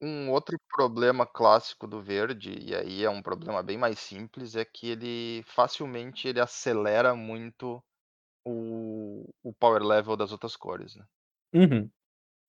[0.00, 4.64] um outro problema clássico do verde, e aí é um problema bem mais simples, é
[4.64, 7.82] que ele facilmente ele acelera muito
[8.44, 11.04] o, o power level das outras cores, né?
[11.54, 11.90] Uhum.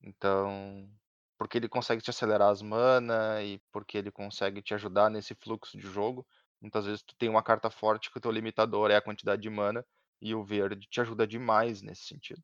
[0.02, 0.90] Então,
[1.38, 5.78] porque ele consegue te acelerar as mana e porque ele consegue te ajudar nesse fluxo
[5.78, 6.26] de jogo.
[6.62, 9.50] Muitas vezes tu tem uma carta forte que o teu limitador é a quantidade de
[9.50, 9.86] mana
[10.22, 12.42] e o verde te ajuda demais nesse sentido.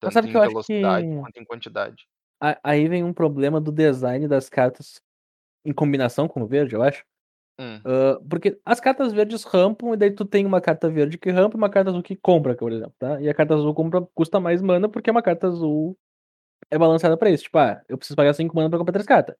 [0.00, 2.08] Tanto sabe em que eu acho velocidade que- quanto em quantidade.
[2.62, 5.00] Aí vem um problema do design das cartas
[5.64, 7.04] em combinação com o verde, eu acho.
[7.58, 11.30] Hum, Ah, porque as cartas verdes rampam, e daí tu tem uma carta verde que
[11.30, 13.20] rampa e uma carta azul que compra, por exemplo, tá?
[13.22, 15.96] E a carta azul compra, custa mais mana porque uma carta azul
[16.70, 17.44] é balanceada pra isso.
[17.44, 19.36] Tipo, ah, eu preciso pagar 5 mana pra comprar 3 cartas.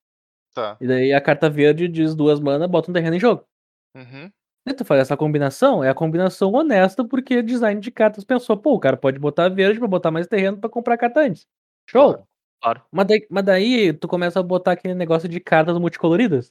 [0.54, 0.80] tá.
[0.80, 3.46] E daí a carta verde diz duas mana, bota um terreno em jogo.
[3.95, 4.30] Uhum.
[4.66, 8.74] E tu faz essa combinação, é a combinação honesta, porque design de cartas pensou, pô,
[8.74, 11.47] o cara pode botar verde pra botar mais terreno pra comprar carta antes.
[11.88, 12.12] Show!
[12.14, 12.28] Claro.
[12.62, 12.82] Claro.
[12.90, 16.51] Mas daí, mas daí tu começa a botar aquele negócio de cartas multicoloridas.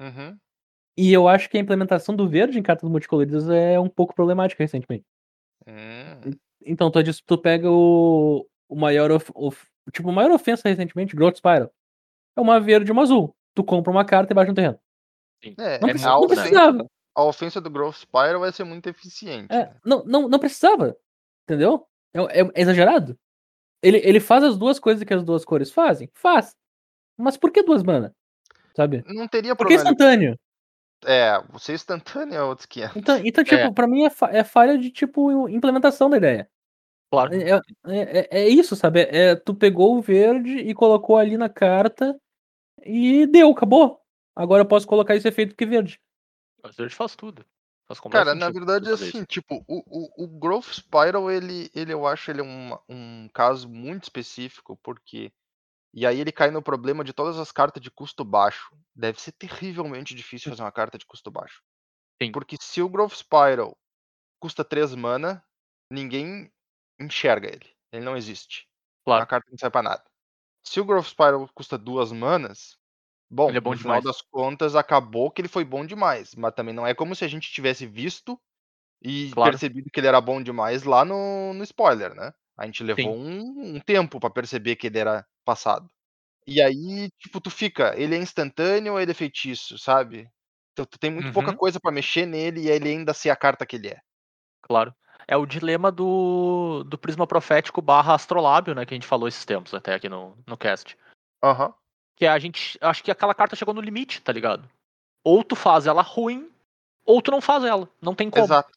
[0.00, 0.36] Uhum.
[0.98, 4.62] E eu acho que a implementação do verde em cartas multicoloridas é um pouco problemática
[4.64, 5.04] recentemente.
[5.66, 6.32] Hum.
[6.64, 11.70] Então, tu, tu pega o, o maior of, of- tipo, maior ofensa recentemente, Growth Spiral.
[12.36, 13.34] É uma verde e uma azul.
[13.54, 14.78] Tu compra uma carta e baixa um terreno.
[15.42, 16.26] É, Não, É precis- a, não né?
[16.26, 16.86] ofensa, precisava.
[17.14, 19.52] a ofensa do Growth Spiral vai ser muito eficiente.
[19.52, 19.76] É, né?
[19.84, 20.96] não, não, não precisava.
[21.44, 21.86] Entendeu?
[22.14, 23.18] É, é- é exagerado.
[23.82, 26.10] Ele, ele faz as duas coisas que as duas cores fazem?
[26.14, 26.54] Faz.
[27.16, 28.14] Mas por que duas mana?
[28.76, 29.02] Sabe?
[29.06, 29.90] Não teria Por que problema.
[29.90, 30.38] instantâneo?
[31.06, 32.96] É, você instantâneo é outros 500.
[32.96, 33.72] Então, então tipo, É.
[33.72, 36.48] pra mim é, fa- é falha de, tipo, implementação da ideia.
[37.10, 37.34] Claro.
[37.34, 39.00] É, é- é- é isso, sabe?
[39.10, 42.18] É, tu pegou o verde e colocou ali na carta
[42.84, 43.99] e deu, acabou.
[44.36, 46.00] Agora eu posso colocar esse efeito que verde.
[46.62, 47.44] Mas verde faz tudo.
[47.86, 49.26] Faz Cara, na verdade, fazer assim, isso.
[49.26, 54.04] tipo, o, o, o Growth Spiral, ele, ele eu acho ele um, um caso muito
[54.04, 55.32] específico, porque.
[55.92, 58.70] E aí ele cai no problema de todas as cartas de custo baixo.
[58.94, 61.62] Deve ser terrivelmente difícil fazer uma carta de custo baixo.
[62.22, 62.30] Sim.
[62.32, 63.76] Porque se o Growth Spiral
[64.40, 65.44] custa 3 mana,
[65.90, 66.52] ninguém
[67.00, 67.70] enxerga ele.
[67.92, 68.68] Ele não existe.
[69.08, 69.26] É uma Claro.
[69.26, 70.04] carta que não serve pra nada.
[70.64, 72.78] Se o Growth Spiral custa duas manas,
[73.30, 74.04] bom, Ele é bom no final demais.
[74.04, 76.34] das contas acabou que ele foi bom demais.
[76.34, 78.40] Mas também não é como se a gente tivesse visto
[79.02, 79.52] e Claro.
[79.52, 82.32] percebido que ele era bom demais lá no, no spoiler, né?
[82.56, 85.88] A gente levou um, um tempo pra perceber que ele era passado.
[86.46, 90.28] E aí, tipo, tu fica, ele é instantâneo ou ele é feitiço, sabe?
[90.72, 91.58] Então tu tem muito pouca Uhum.
[91.58, 94.00] coisa pra mexer nele e ele ainda ser a carta que ele é.
[94.62, 94.94] Claro.
[95.28, 98.84] É o dilema do, do prisma profético barra astrolábio, né?
[98.84, 100.96] Que a gente falou esses tempos até aqui no, no cast.
[101.42, 101.74] Aham.
[102.20, 102.76] Que a gente.
[102.82, 104.68] Acho que aquela carta chegou no limite, tá ligado?
[105.24, 106.50] Ou tu faz ela ruim,
[107.06, 107.88] ou tu não faz ela.
[108.00, 108.44] Não tem como.
[108.44, 108.70] Exato.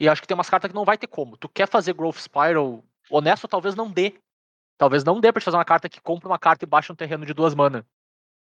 [0.00, 1.36] E acho que tem umas cartas que não vai ter como.
[1.36, 4.14] Tu quer fazer Growth Spiral, honesto, talvez não dê.
[4.78, 6.96] Talvez não dê pra te fazer uma carta que compra uma carta e baixa um
[6.96, 7.78] terreno de duas mana.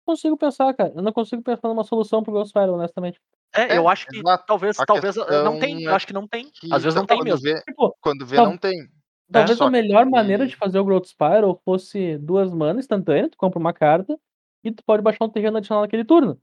[0.05, 0.93] Não consigo pensar, cara.
[0.95, 3.19] Eu não consigo pensar numa solução pro Ghost Spiral, honestamente.
[3.51, 4.43] É, É, eu acho que exato.
[4.45, 5.81] talvez, A talvez eh, não tem.
[5.83, 6.51] Eu é acho que não tem.
[6.51, 7.41] Que Às vezes não tem quando mesmo.
[7.41, 8.87] Vê, Tipo, quando vê, Tal- não tem.
[9.31, 13.29] talvez só a melhor maneira que- de fazer o Growth Spiral fosse duas mana instantânea,
[13.29, 14.19] tu compra uma carta
[14.65, 16.39] e tu pode baixar um terreno adicional naquele turno.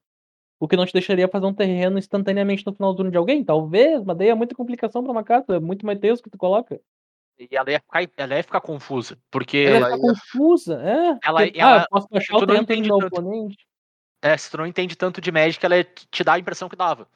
[0.61, 3.45] O que não te deixaria fazer um terreno instantaneamente no final do turno de alguém?
[3.45, 6.39] Talvez, mas daí é muita complicação pra uma carta, é muito mais texto que tu
[6.39, 6.81] coloca.
[7.39, 9.19] E ela ia ficar, ela ia ficar confusa.
[9.31, 11.19] Porque Ela Ela ia ficar ia- confusa, é.
[11.25, 13.13] Ela- porque, ela- ah, eu posso baixar o não terreno do entende meu tanto.
[13.19, 13.67] oponente.
[14.25, 17.09] é, se tu não entende tanto de Magic, ela te dá a impressão que dava.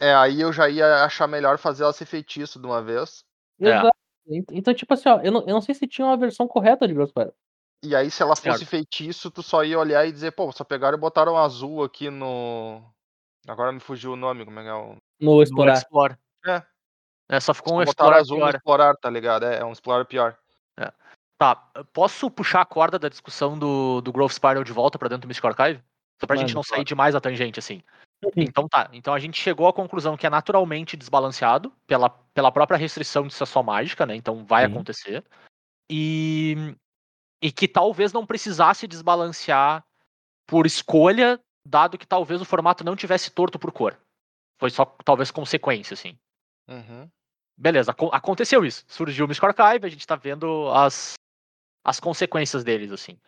[0.00, 3.24] É, aí eu já ia achar melhor fazer ela ser feitiço de uma vez.
[3.60, 3.68] É.
[3.68, 3.96] Exato.
[4.28, 6.86] Ent- Então, tipo assim, ó, eu não, eu não sei se tinha uma versão correta
[6.88, 7.32] de Spiral.
[7.82, 10.98] E aí, se ela fosse feitiço, tu só ia olhar e dizer, pô, só pegaram
[10.98, 12.82] e botaram um azul aqui no.
[13.46, 14.96] Agora me fugiu o nome, como é que é o.
[15.20, 16.18] No No explorar.
[16.46, 16.62] É.
[17.30, 18.54] É, só ficou um Explorar azul no pior.
[18.54, 19.44] explorar, tá ligado?
[19.44, 20.36] É, é um explorar pior.
[21.38, 21.54] Tá,
[21.92, 25.28] posso puxar a corda da discussão do, do Growth Spiral de volta pra dentro do
[25.28, 25.80] Mystic Archive?
[26.20, 27.80] Só pra gente Manda, não sair demais a tangente, assim.
[28.24, 28.32] Uhum.
[28.38, 32.76] Então tá, então a gente chegou à conclusão que é naturalmente desbalanceado pela, pela própria
[32.76, 34.16] restrição de ser só mágica, né?
[34.16, 34.72] Então vai Sim.
[34.72, 35.24] acontecer.
[35.88, 36.74] E,
[37.42, 39.84] e que talvez não precisasse desbalancear
[40.46, 43.98] por escolha, dado que talvez o formato não tivesse torto por cor.
[44.58, 46.18] Foi só talvez consequência, assim.
[46.66, 47.08] Uhum.
[47.56, 48.84] Beleza, aco- aconteceu isso.
[48.88, 51.14] Surgiu o Mystic Archive, a gente tá vendo as,
[51.84, 53.18] as consequências deles, assim.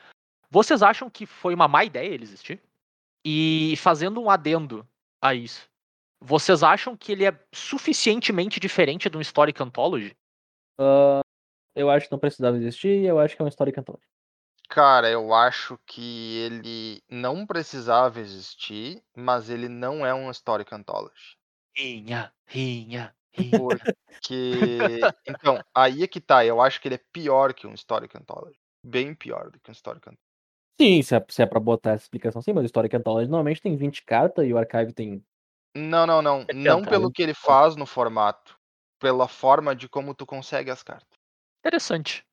[0.51, 2.61] Vocês acham que foi uma má ideia ele existir?
[3.25, 4.89] E fazendo um adendo
[5.23, 5.69] a isso,
[6.21, 10.17] vocês acham que ele é suficientemente diferente de um Historic Anthology?
[10.79, 11.21] Ah,
[11.75, 14.01] eu acho que não precisava existir e eu acho que é uma história cantora.
[14.71, 21.37] Cara, eu acho que ele não precisava existir, mas ele não é um Historic Anthology.
[21.77, 23.81] Rinha, rinha, rinha.
[24.07, 25.01] Porque.
[25.27, 26.45] então, aí é que tá.
[26.45, 28.57] Eu acho que ele é pior que um Historic Anthology.
[28.87, 30.31] Bem pior do que um Historic Anthology.
[30.81, 33.61] Sim, se é, se é pra botar essa explicação sim, mas o Historic Anthology normalmente
[33.61, 35.21] tem 20 cartas e o Archive tem.
[35.77, 36.47] Não, não, não.
[36.55, 37.13] Não 70, pelo né?
[37.13, 38.57] que ele faz no formato.
[39.01, 41.20] Pela forma de como tu consegue as cartas.
[41.61, 42.27] Interessante.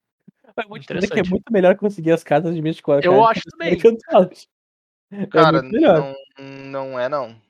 [0.56, 1.30] Eu vou te dizer que é Interessante.
[1.30, 3.14] muito melhor conseguir as cartas de Mystic Archive.
[3.14, 3.74] Eu que acho também.
[3.74, 4.48] Anthology.
[5.30, 6.16] Cara, é muito melhor.
[6.38, 7.42] não, não é não.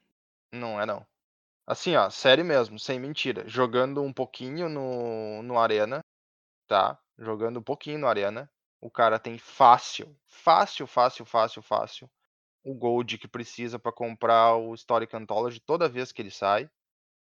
[0.52, 1.06] Não é não.
[1.66, 3.48] Assim, ó, sério mesmo, sem mentira.
[3.48, 6.00] Jogando um pouquinho no, no Arena,
[6.68, 6.98] tá?
[7.18, 8.50] Jogando um pouquinho no Arena,
[8.80, 12.10] o cara tem fácil, fácil, fácil, fácil, fácil,
[12.64, 16.70] o gold que precisa pra comprar o Historic Anthology toda vez que ele sai.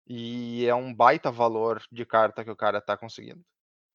[0.06, 3.41] E é um baita valor de carta que o cara tá conseguindo.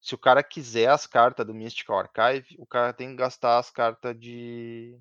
[0.00, 3.70] Se o cara quiser as cartas do Mystical Archive, o cara tem que gastar as
[3.70, 4.98] cartas de.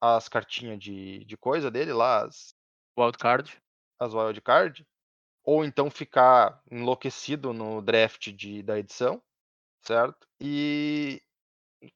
[0.00, 2.54] as cartinhas de, de coisa dele lá, as,
[2.98, 3.60] Wildcard.
[4.00, 4.86] as wildcard,
[5.44, 9.22] ou então ficar enlouquecido no draft de, da edição,
[9.82, 10.26] certo?
[10.40, 11.22] E,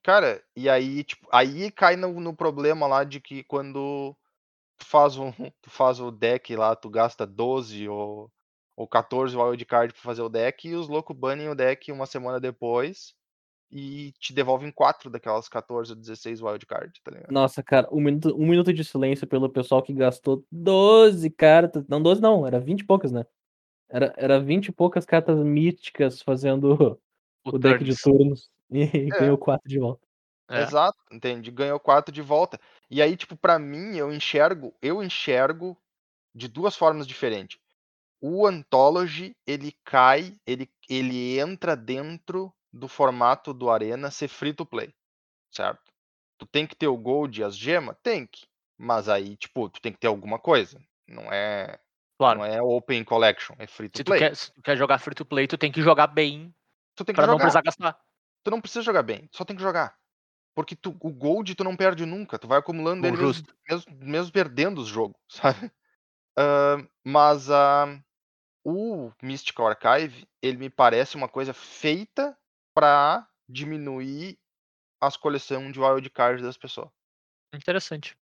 [0.03, 4.17] cara, e aí, tipo, aí cai no, no problema lá de que quando
[4.79, 5.33] tu faz, um,
[5.63, 8.31] tu faz o deck lá, tu gasta 12 ou,
[8.81, 12.41] ou 14 wildcard pra fazer o deck, e os loucos banem o deck uma semana
[12.41, 13.15] depois,
[13.71, 17.31] e te devolvem 4 daquelas 14 ou 16 wildcard, tá ligado?
[17.31, 21.87] Nossa, cara, um minuto, um minuto de silêncio pelo pessoal que gastou 12 cartas.
[21.87, 23.27] Não, 12 não, era 20 e poucas, né?
[23.91, 26.99] Era, era 20 e poucas cartas míticas fazendo
[27.45, 29.19] o, deck de turnos e É.
[29.21, 30.01] ganhou 4 de volta.
[30.49, 30.63] É.
[30.63, 31.51] Exato, entende?
[31.51, 32.59] Ganhou 4 de volta.
[32.91, 35.77] E aí, tipo, pra mim, eu enxergo, eu enxergo
[36.35, 37.60] de duas formas diferentes.
[38.23, 44.67] O Anthology, ele cai, ele, ele entra dentro do formato do Arena ser free to
[44.67, 44.95] play,
[45.53, 45.93] certo?
[46.39, 47.97] Tu tem que ter o Gold e as gemas?
[48.03, 48.47] Tem que.
[48.79, 50.81] Mas aí, tipo, tu tem que ter alguma coisa.
[51.09, 51.79] Não é,
[52.19, 52.39] Claro.
[52.39, 54.21] não é Open Collection, é free to Se tu, play.
[54.21, 56.55] quer, se tu quer jogar free to play, tu tem que jogar bem
[56.97, 57.39] Tu tem que pra não jogar.
[57.41, 57.99] precisar gastar.
[58.45, 59.97] tu não precisa jogar bem, só tem que jogar.
[60.55, 63.93] Porque tu, o gold tu não perde nunca, tu vai acumulando Bom, ele mesmo, mesmo,
[63.99, 65.73] mesmo perdendo os jogos, sabe?
[66.39, 67.87] Ah, mas ah,
[68.65, 72.37] o Mystical Archive, ele me parece uma coisa feita
[72.75, 74.39] pra diminuir
[75.01, 76.91] as coleções de wildcard das pessoas,
[77.55, 78.17] Interessante.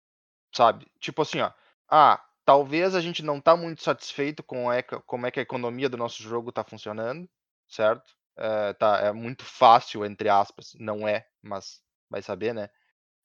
[0.54, 0.86] sabe?
[1.00, 1.52] Tipo assim, ó,
[1.90, 5.44] ah, talvez a gente não tá muito satisfeito com a eca- como é que a
[5.44, 7.30] economia do nosso jogo tá funcionando,
[7.68, 8.16] certo?
[8.38, 12.70] É, tá, é muito fácil, entre aspas, não é, mas vai saber, né?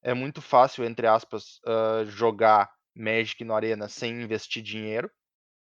[0.02, 5.10] É muito fácil, entre aspas, ah, jogar Magic no Arena sem investir dinheiro,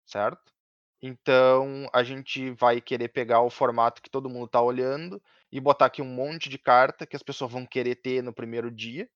[0.05, 0.53] certo?
[1.01, 5.21] Então a gente vai querer pegar o formato que todo mundo tá olhando
[5.51, 8.71] e botar aqui um monte de carta que as pessoas vão querer ter no primeiro
[8.71, 9.09] dia,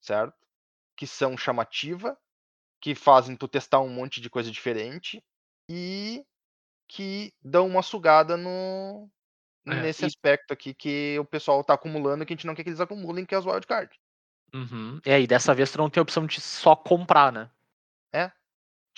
[0.00, 0.36] certo?
[0.96, 2.18] Que são chamativa,
[2.80, 5.22] que fazem tu testar um monte de coisa diferente
[5.70, 6.24] e
[6.88, 9.10] que dão uma sugada no
[9.66, 12.64] É, nesse e- aspecto aqui que o pessoal tá acumulando que a gente não quer
[12.64, 13.98] que eles acumulem, que é as wildcards.
[14.54, 15.00] Uhum.
[15.06, 17.50] E aí, dessa vez tu não tem a opção de só comprar, né?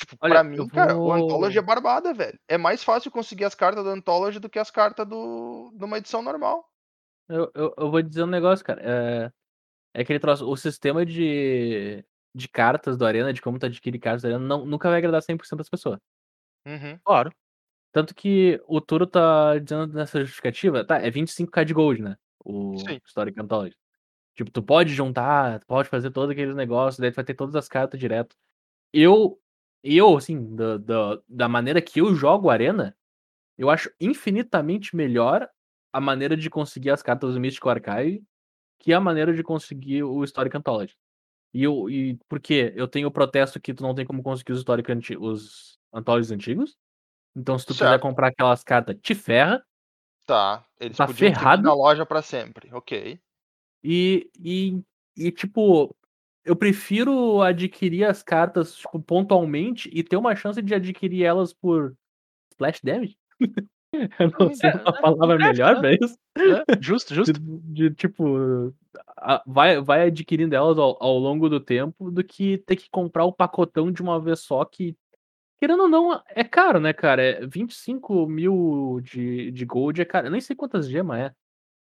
[0.03, 2.39] Tipo, Olha, pra mim, cara, o vou- Anthology é barbada, velho.
[2.49, 5.99] É mais fácil conseguir as cartas do Anthology do que as cartas do, de uma
[5.99, 6.69] edição normal.
[7.29, 8.83] Eu, eu, eu vou dizer um negócio, cara.
[8.85, 9.33] É,
[9.95, 10.49] é aquele troço.
[10.49, 14.67] O sistema de, de cartas do Arena, de como tu adquire cartas do Arena, não,
[14.67, 16.01] nunca vai agradar 100% das pessoas.
[16.67, 16.99] Uhum.
[17.05, 17.33] Claro.
[17.93, 22.17] Tanto que o Turo tá dizendo nessa justificativa, tá, é 25k de gold, né?
[22.45, 22.99] O Sim.
[23.07, 23.77] Historic Anthology.
[24.35, 27.55] Tipo, tu pode juntar, tu pode fazer todos aqueles negócios, daí tu vai ter todas
[27.55, 28.35] as cartas direto.
[28.93, 29.39] Eu,
[29.83, 32.97] eu assim, da, da, da maneira que eu jogo Arena,
[33.59, 35.49] eu acho infinitamente melhor
[35.93, 38.25] a maneira de conseguir as cartas do Mystical Archive
[38.81, 40.95] que a maneira de conseguir o Historic Anthology.
[41.55, 42.73] E, eu, e por quê?
[42.77, 46.33] Eu tenho o protesto que tu não tem como conseguir os Historic anti, os Anthologies
[46.33, 46.77] antigos.
[47.37, 48.03] Então, se tu quiser Certo.
[48.03, 49.65] comprar aquelas cartas, te ferra.
[50.27, 50.65] Tá.
[50.81, 51.63] Eles Tá podiam ferrado?
[51.63, 52.73] na loja pra sempre.
[52.73, 53.21] Ok.
[53.85, 54.81] E, e,
[55.17, 55.95] e, tipo,
[56.45, 61.95] eu prefiro adquirir as cartas tipo, pontualmente e ter uma chance de adquirir elas por
[62.53, 63.17] splash damage.
[63.93, 65.81] eu não sei é, uma é, palavra é, melhor é.
[65.81, 66.19] pra isso.
[66.37, 67.41] É, justo, De, justo.
[67.41, 68.75] de, tipo,
[69.17, 73.25] a- vai, vai adquirindo elas ao, ao longo do tempo do que ter que comprar
[73.25, 74.97] o pacotão de uma vez só que,
[75.61, 77.23] querendo ou não, é caro, né, cara?
[77.23, 80.27] É 25 mil de, de gold é caro.
[80.27, 81.35] Eu nem sei quantas gemas é.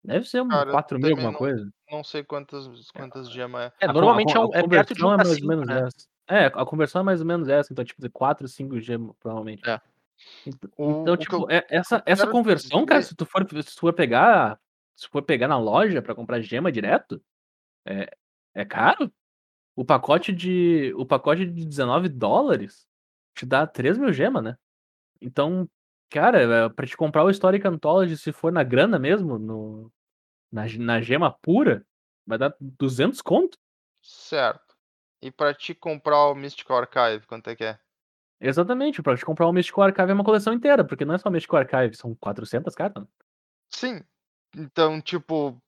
[0.03, 1.69] Deve ser um Cara, eu 4 mil, alguma não- coisa.
[1.91, 3.85] Não sei quantas, quantas gemas é.
[3.85, 5.29] É, A normalmente a, é, con- um- a é perto de conversão 1 é mais
[5.29, 5.79] 5, ou menos né?
[5.87, 6.07] essa.
[6.31, 9.67] É, a conversão é mais ou menos essa, então, tipo, de 4, 5 gemas, provavelmente.
[9.67, 9.81] É.
[10.45, 13.25] Ent- O- Então, o tipo, eu- é- essa, eu essa quero conversão, cara, se tu
[13.25, 14.59] for, se tu for pegar.
[14.95, 17.21] Se for pegar na loja pra comprar gema direto,
[17.85, 18.09] é,
[18.53, 19.09] é caro.
[19.75, 20.93] O pacote de.
[20.97, 22.85] O pacote de 19 dólares
[23.33, 24.57] te dá 3 mil gemas, né?
[25.21, 25.69] Então,
[26.09, 29.91] cara, é, pra te comprar o Historic Anthology, se for na grana mesmo, no,
[30.51, 31.85] na, na gema pura,
[32.25, 33.57] vai dar 200 conto.
[34.01, 34.75] Certo.
[35.21, 37.79] E pra te comprar o Mystical Archive, quanto é que é?
[38.41, 41.29] Exatamente, pra te comprar o Mystical Archive é uma coleção inteira, porque não é só
[41.29, 43.05] Mystical Archive, são 400 cartas.
[43.69, 44.01] Sim.
[44.55, 45.61] Então, tipo,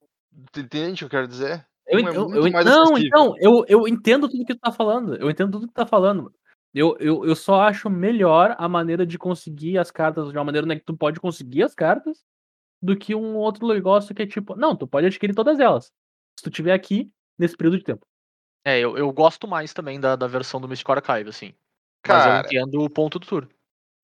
[0.52, 1.68] tu entende o que eu quero dizer?
[1.86, 2.98] Eu, Um é eu, eu, não, acessível.
[2.98, 5.16] então, eu, eu entendo tudo que tu tá falando.
[5.18, 6.34] Eu entendo tudo que tu tá falando.
[6.74, 10.66] Eu, eu, eu só acho melhor a maneira de conseguir as cartas de uma maneira
[10.66, 12.24] né, que tu pode conseguir as cartas
[12.82, 15.92] do que um outro negócio que é tipo, não, tu pode adquirir todas elas.
[16.40, 18.06] Se tu tiver aqui nesse período de tempo.
[18.64, 21.54] É, eu, eu gosto mais também da, da versão do Mystical Archive, assim.
[22.08, 23.48] Mas Cara, eu entendo o ponto do tour.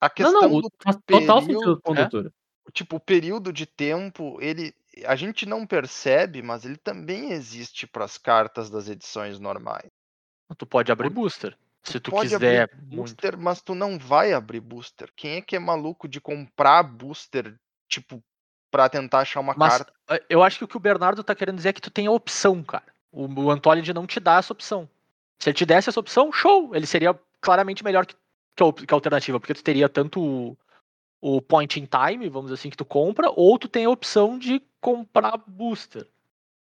[0.01, 2.03] a Não, questão não, o, do faz total período- sentido o ponto é?
[2.03, 2.33] do Turo.
[2.73, 4.73] tipo, o período de tempo, ele
[5.05, 9.89] a gente não percebe, mas ele também existe para as cartas das edições normais.
[10.57, 11.55] Tu pode abrir booster.
[11.87, 12.95] Se tu Pode quiser abrir muito.
[12.95, 15.09] booster, mas tu não vai abrir booster.
[15.15, 17.55] Quem é que é maluco de comprar booster,
[17.87, 18.21] tipo,
[18.69, 19.93] pra tentar achar uma Mas carta?
[20.09, 22.05] eh, eu acho que o que o Bernardo tá querendo dizer é que tu tem
[22.07, 22.83] a opção, cara.
[23.09, 24.89] O, o Anthology não te dá essa opção.
[25.39, 26.75] Se ele te desse essa opção, show!
[26.75, 28.15] Ele seria claramente melhor que,
[28.55, 30.57] que, a, que a alternativa, porque tu teria tanto o,
[31.21, 34.37] o point in time, vamos dizer assim, que tu compra, ou tu tem a opção
[34.37, 36.05] de comprar booster.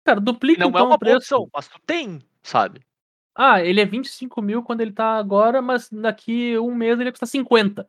[0.03, 1.17] Cara, duplica Não então é uma preço.
[1.17, 2.82] opção, mas tu tem, sabe?
[3.36, 7.25] Ah, ele é 25 mil quando ele tá agora, mas daqui um mês ele custa
[7.25, 7.88] 50.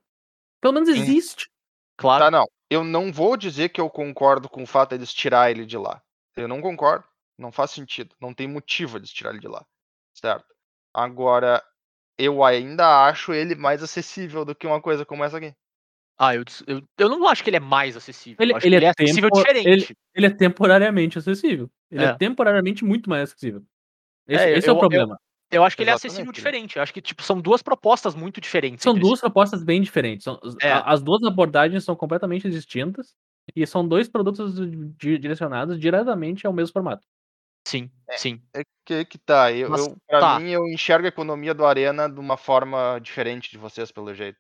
[0.61, 1.01] Pelo menos Sim.
[1.01, 1.49] existe.
[1.97, 2.25] Claro.
[2.25, 2.47] Tá, não.
[2.71, 5.77] Eu não vou dizer que eu concordo com o fato de eles tirar ele de
[5.77, 6.01] lá.
[6.37, 7.05] Eu não concordo.
[7.37, 8.15] Não faz sentido.
[8.21, 9.65] Não tem motivo eles tirar ele de lá.
[10.15, 10.47] Certo?
[10.95, 11.63] Agora,
[12.17, 15.53] eu ainda acho ele mais acessível do que uma coisa como essa aqui.
[16.19, 18.37] Ah, eu, eu, eu não acho que ele é mais acessível.
[18.41, 19.69] Ele, ele que ele é é acessível tempo- diferente.
[19.69, 21.69] Ele, ele é temporariamente acessível.
[21.91, 22.09] Ele é.
[22.09, 22.15] É.
[22.15, 23.63] temporariamente muito mais acessível.
[24.29, 25.19] Esse, É, esse é eu- o problema.
[25.53, 26.35] Eu acho que ele é Exatamente, acessível né?
[26.35, 26.77] diferente.
[26.77, 28.83] Eu acho que tipo, são duas propostas muito diferentes.
[28.83, 29.23] São duas si.
[29.23, 30.25] propostas bem diferentes.
[30.25, 30.73] São- É.
[30.85, 33.15] As duas abordagens são completamente distintas.
[33.57, 34.55] E são dois produtos
[34.97, 37.05] di- direcionados diretamente ao mesmo formato.
[37.67, 38.41] Sim, sim.
[38.55, 39.53] É que que tá.
[39.53, 40.41] Eu, Mas eu, pra tá.
[40.41, 44.39] mim, eu enxergo a economia do Arena de uma forma diferente de vocês, pelo jeito.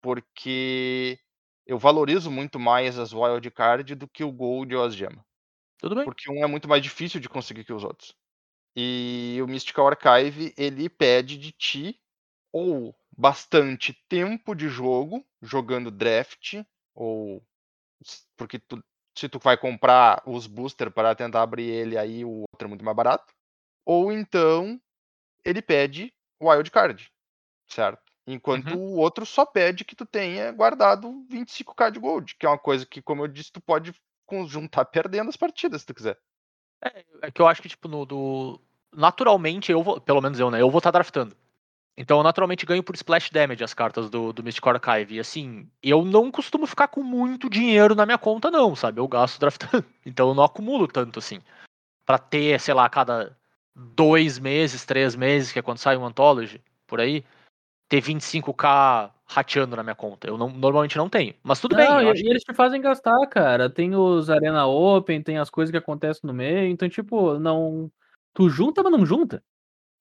[0.00, 1.18] Porque
[1.66, 5.24] eu valorizo muito mais as wildcard do que o Gold ou as gemas.
[5.80, 6.04] Tudo bem.
[6.04, 8.14] Porque um é muito mais difícil de conseguir que os outros.
[8.76, 12.00] E o Mystical Archive, ele pede de ti
[12.52, 16.62] ou bastante tempo de jogo, jogando draft,
[16.94, 17.42] ou
[18.36, 18.82] porque tu-
[19.16, 22.84] se tu vai comprar os booster para tentar abrir ele, aí o outro é muito
[22.84, 23.32] mais barato.
[23.86, 24.80] Ou então
[25.44, 27.10] ele pede wildcard,
[27.68, 28.02] certo?
[28.26, 28.76] Enquanto Uhum.
[28.76, 32.86] o outro só pede que tu tenha guardado 25k de gold, que é uma coisa
[32.86, 33.94] que, como eu disse, tu pode
[34.26, 36.18] conjuntar perdendo as partidas se tu quiser.
[37.22, 38.60] É que eu acho que, tipo, no do.
[38.94, 40.00] Naturalmente, eu vou.
[40.00, 40.60] Pelo menos eu, né?
[40.60, 41.34] Eu vou estar draftando.
[41.98, 45.14] Então eu naturalmente ganho por splash damage as cartas do, do Mystic Archive.
[45.14, 49.00] E assim, eu não costumo ficar com muito dinheiro na minha conta, não, sabe?
[49.00, 49.84] Eu gasto draftando.
[50.04, 51.40] Então eu não acumulo tanto assim.
[52.04, 53.36] Pra ter, sei lá, a cada
[53.74, 57.24] dois meses, três meses, que é quando sai um Anthology, por aí,
[57.88, 60.28] ter 25k rateando na minha conta.
[60.28, 61.34] Eu não, normalmente não tenho.
[61.42, 61.88] Mas tudo bem.
[61.88, 63.68] Não, eu e, e que- eles te fazem gastar, cara.
[63.70, 66.68] Tem os Arena Open, tem as coisas que acontecem no meio.
[66.70, 67.90] Então, tipo, não.
[68.36, 69.42] Tu junta, mas não junta.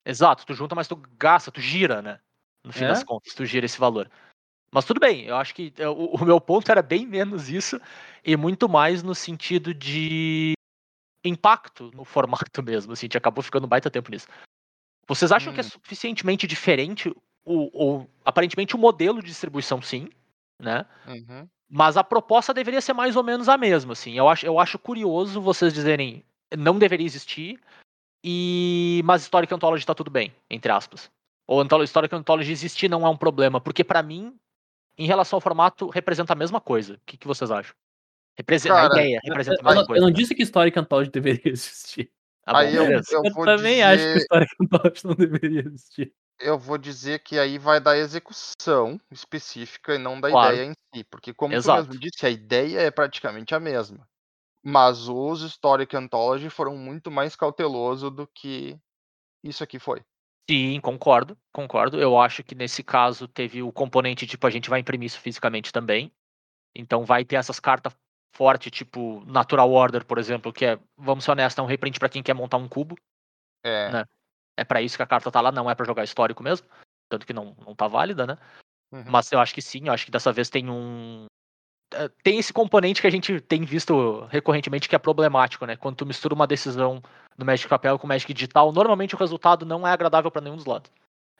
[0.06, 2.20] Exato, tu junta, mas tu gasta, tu gira, né?
[2.64, 2.88] No fim É?
[2.88, 4.12] das contas, tu gira esse valor.
[4.72, 7.80] Mas tudo bem, eu acho que é, o, o meu ponto era bem menos isso
[8.26, 10.54] e muito mais no sentido de
[11.24, 14.28] impacto no formato mesmo, assim, a gente acabou ficando um baita tempo nisso.
[15.08, 15.70] Vocês acham que é Hum.
[15.70, 17.10] suficientemente diferente
[17.46, 20.10] o, o- aparentemente o modelo de distribuição sim,
[20.60, 20.86] né?
[21.08, 21.48] Uhum.
[21.70, 24.14] Mas a proposta deveria ser mais ou menos a mesma, assim.
[24.14, 26.24] Eu acho, eu acho curioso vocês dizerem
[26.58, 27.60] não deveria existir,
[28.28, 31.12] e mas Historic Anthology tá tudo bem, entre aspas.
[31.48, 34.36] Ou Historic Anthology existir não é um problema, porque pra mim,
[34.98, 36.96] em relação ao formato, representa a mesma coisa.
[36.96, 37.76] O que, que vocês acham?
[38.36, 40.02] Representa, a ideia representa a Eu, mesma coisa.
[40.02, 42.12] eu não disse que Historic Anthology deveria existir.
[42.44, 46.14] Tá bom, Aí eu- eu também acho que dizer- Historic Anthology não deveria existir.
[46.40, 50.56] Eu vou dizer que aí vai da execução específica e não da Claro.
[50.56, 51.04] ideia em si.
[51.06, 51.88] Porque, como tu Exato.
[51.88, 54.06] mesmo disse, a ideia é praticamente a mesma.
[54.66, 58.76] Mas os Historic Anthology foram muito mais cautelosos do que
[59.44, 60.04] isso aqui foi.
[60.50, 62.00] Sim, concordo, concordo.
[62.00, 65.72] Eu acho que nesse caso teve o componente, tipo, a gente vai imprimir isso fisicamente
[65.72, 66.12] também.
[66.76, 67.96] Então vai ter essas cartas
[68.36, 72.10] fortes, tipo Natural Order, por exemplo, que é, vamos ser honestos, é um reprint pra
[72.10, 72.96] quem quer montar um cubo.
[73.64, 74.06] É, Né?
[74.58, 76.68] É pra isso que a carta tá lá, não é pra jogar histórico mesmo.
[77.10, 78.38] Tanto que não, não tá válida, né?
[78.92, 79.04] uhum.
[79.08, 81.26] Mas eu acho que sim, eu acho que dessa vez tem um.
[81.94, 85.76] Eh, Tem esse componente que a gente tem visto recorrentemente que é problemático, né?
[85.76, 87.02] Quando tu mistura uma decisão
[87.38, 90.56] do Magic Papel com o Magic Digital, normalmente o resultado não é agradável pra nenhum
[90.56, 90.92] dos lados.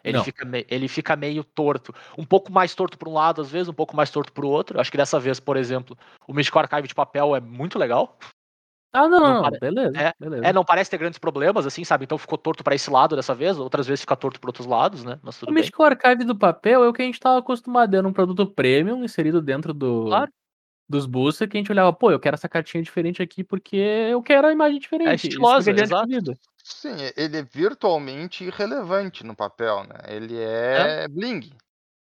[0.06, 0.24] Ele Não.
[0.24, 1.94] fica, ele fica meio torto.
[2.16, 4.78] Um pouco mais torto pra um lado, às vezes, um pouco mais torto pro outro.
[4.78, 8.16] Eu acho que dessa vez, por exemplo, o Mystical Archive de papel é muito legal.
[8.96, 10.46] Ah, não, Não não, Beleza, É, beleza.
[10.48, 12.06] É, não parece ter grandes problemas, assim, sabe?
[12.06, 15.04] Então ficou torto pra esse lado dessa vez, outras vezes fica torto por outros lados,
[15.04, 15.20] né?
[15.22, 15.62] Mas tudo O bem.
[15.62, 17.96] Mystical Archive do papel é o que a gente tava acostumado.
[17.96, 20.32] Era um produto premium inserido dentro do, Claro.
[20.88, 24.22] dos boosters que a gente olhava, pô, eu quero essa cartinha diferente aqui porque eu
[24.22, 25.16] quero a imagem diferente.
[25.18, 26.08] Isso estilosa, a exato.
[26.64, 30.00] Sim, ele é virtualmente irrelevante no papel, né?
[30.08, 31.52] Ele é, bling.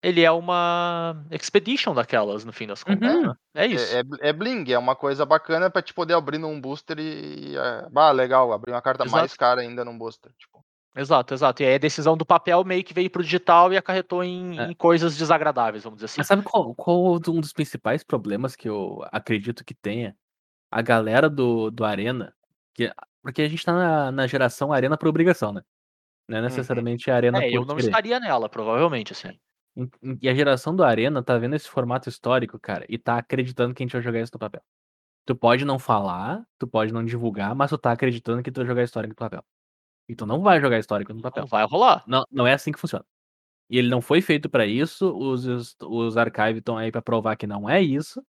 [0.04, 3.10] Ele é uma Expedition daquelas, no fim das contas.
[3.10, 3.28] Uhum.
[3.28, 3.34] né?
[3.54, 3.96] É isso.
[3.96, 7.56] É, é, é bling, é uma coisa bacana pra te poder abrir num booster e.
[7.56, 9.16] É, ah, legal, abrir uma carta Exato.
[9.18, 10.30] mais cara ainda num booster.
[10.38, 10.62] Tipo.
[10.96, 11.62] Exato, exato.
[11.62, 14.64] E aí a decisão do papel meio que veio pro digital e acarretou em, É.
[14.70, 16.18] em coisas desagradáveis, vamos dizer assim.
[16.18, 20.14] Mas sabe qual, qual um dos principais problemas que eu acredito que tenha?
[20.70, 22.32] A galera do, do Arena.
[22.74, 22.92] Que,
[23.22, 25.62] porque a gente tá na, na geração Arena por obrigação, né?
[26.28, 27.88] Não é necessariamente a Arena É, por eu não querer.
[27.88, 29.36] estaria nela, provavelmente, assim.
[30.20, 33.82] E a geração do Arena tá vendo esse formato histórico, cara, e tá acreditando que
[33.82, 34.62] a gente vai jogar isso no papel.
[35.26, 38.66] Tu pode não falar, tu pode não divulgar, mas tu tá acreditando que tu vai
[38.66, 39.44] jogar histórico no papel.
[40.08, 41.42] E tu não vai jogar histórico no papel.
[41.44, 42.04] Não vai rolar.
[42.06, 43.04] Não, não é assim que funciona.
[43.70, 47.36] E ele não foi feito pra isso, os, os, os archives estão aí pra provar
[47.36, 48.22] que não é isso.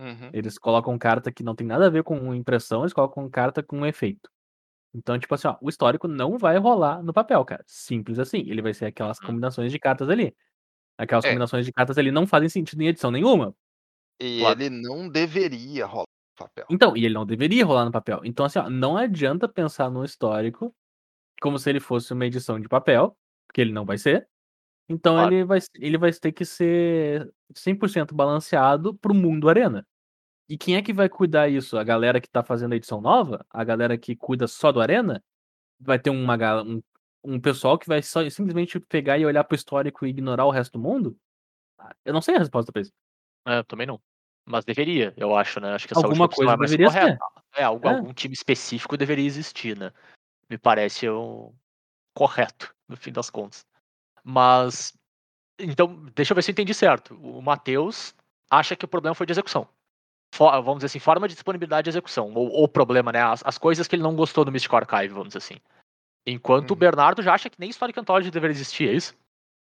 [0.00, 0.30] Uhum.
[0.32, 3.86] Eles colocam carta que não tem nada a ver com impressão, eles colocam carta com
[3.86, 4.30] efeito.
[4.94, 7.64] Então, tipo assim, ó, o histórico não vai rolar no papel, cara.
[7.66, 8.38] Simples assim.
[8.48, 9.26] Ele vai ser aquelas Uhum.
[9.28, 10.34] combinações de cartas ali.
[10.98, 11.28] Aquelas É.
[11.28, 13.54] combinações de cartas ali não fazem sentido em edição nenhuma.
[14.20, 14.62] E Claro.
[14.62, 16.06] ele não deveria rolar
[16.40, 16.66] no papel.
[16.70, 18.20] Então, e ele não deveria rolar no papel.
[18.24, 20.74] Então, assim, ó, não adianta pensar no histórico
[21.42, 23.16] como se ele fosse uma edição de papel,
[23.46, 24.28] porque ele não vai ser.
[24.88, 25.34] Então, Claro.
[25.34, 29.86] ele, vai, ele vai ter que ser 100% balanceado pro mundo arena.
[30.48, 31.78] E quem é que vai cuidar isso?
[31.78, 33.44] A galera que tá fazendo a edição nova?
[33.50, 35.22] A galera que cuida só do arena?
[35.80, 36.82] Vai ter uma, um,
[37.24, 40.72] um pessoal que vai só, simplesmente pegar e olhar pro histórico e ignorar o resto
[40.72, 41.16] do mundo?
[41.78, 42.92] Ah, Eu não sei a resposta pra isso.
[43.46, 44.00] É, também não.
[44.46, 45.72] Mas deveria, eu acho, né?
[45.74, 47.18] Acho que essa Alguma opção coisa é deveria correta.
[47.56, 47.94] É, algo, É.
[47.94, 49.90] algum time específico deveria existir, né?
[50.50, 51.54] Me parece o
[52.14, 53.64] correto, no fim das contas.
[54.22, 54.92] Mas.
[55.58, 57.14] Então, deixa eu ver se eu entendi certo.
[57.14, 58.14] O Matheus
[58.50, 59.66] acha que o problema foi de execução.
[60.34, 62.32] Fo- vamos dizer assim, forma de disponibilidade de execução.
[62.34, 63.22] Ou o problema, né?
[63.22, 65.56] As, as coisas que ele não gostou do Mystic Archive, vamos dizer assim.
[66.26, 66.78] Enquanto o Uhum.
[66.78, 69.14] Bernardo já acha que nem Historic Anthology deveria existir, é isso?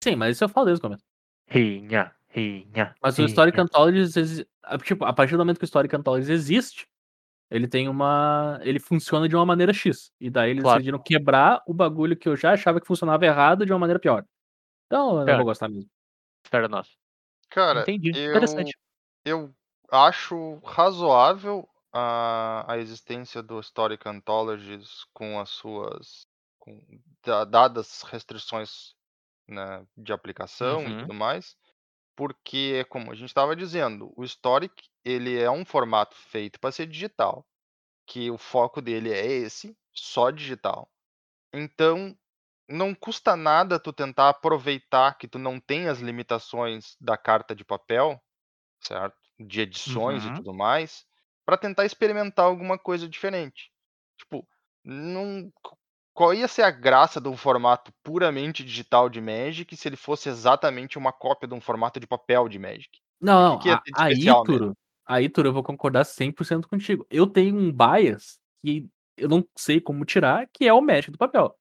[0.03, 1.05] Sim, mas isso eu falo desde o começo.
[1.49, 2.95] Rinha, rinha.
[3.03, 3.59] Mas o Historic
[4.63, 6.87] ah, tipo, a partir do momento que o Historic Anthologies existe,
[7.51, 8.59] ele tem uma.
[8.63, 10.13] Ele funciona de uma maneira X.
[10.21, 10.79] E daí eles Claro.
[10.79, 14.25] decidiram quebrar o bagulho que eu já achava que funcionava errado de uma maneira pior.
[14.87, 15.89] Então eu não vou gostar mesmo.
[16.49, 16.87] Fair enough.
[17.51, 18.11] Cara, Entendi.
[18.11, 18.77] eu, Interessante.
[19.25, 19.55] eu
[19.91, 26.27] acho razoável a, a existência do Historic Anthologies com as suas.
[26.67, 26.83] Com,
[27.25, 28.95] da- dadas restrições
[29.49, 30.93] né, de aplicação Uhum.
[30.93, 31.57] e tudo mais.
[32.17, 36.87] Porque, como a gente estava dizendo, o Historic ele é um formato feito para ser
[36.87, 37.47] digital.
[38.07, 40.91] Que o foco dele é esse, só digital.
[41.55, 42.17] Então,
[42.69, 47.65] não custa nada tu tentar aproveitar que tu não tem as limitações da carta de
[47.65, 48.21] papel,
[48.81, 49.17] certo?
[49.39, 50.27] De edições Uhum.
[50.27, 51.07] e tudo mais,
[51.47, 53.73] para tentar experimentar alguma coisa diferente.
[54.19, 54.49] Tipo,
[54.85, 55.53] não
[56.17, 60.29] qual ia ser a graça de um formato puramente digital de Magic se ele fosse
[60.29, 63.01] exatamente uma cópia de um formato de papel de Magic?
[63.21, 64.35] Não, que que a- Aí?
[64.37, 64.75] Turo,
[65.07, 67.07] aí, Turo, eu vou concordar 100% contigo.
[67.11, 68.87] Eu tenho um bias que
[69.17, 71.57] eu não sei como tirar, que é o Magic do papel.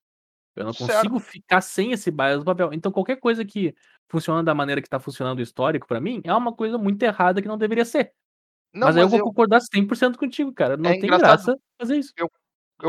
[0.56, 0.76] Eu não Certo.
[0.76, 2.72] consigo ficar sem esse bias do papel.
[2.74, 3.76] Então, qualquer coisa que
[4.10, 7.42] funciona da maneira que tá funcionando o histórico, pra mim, é uma coisa muito errada
[7.42, 8.14] que não deveria ser.
[8.74, 10.78] Não, mas aí eu mas vou eu, concordar 100% contigo, cara.
[10.78, 12.14] Não É tem graça fazer isso.
[12.18, 12.30] eu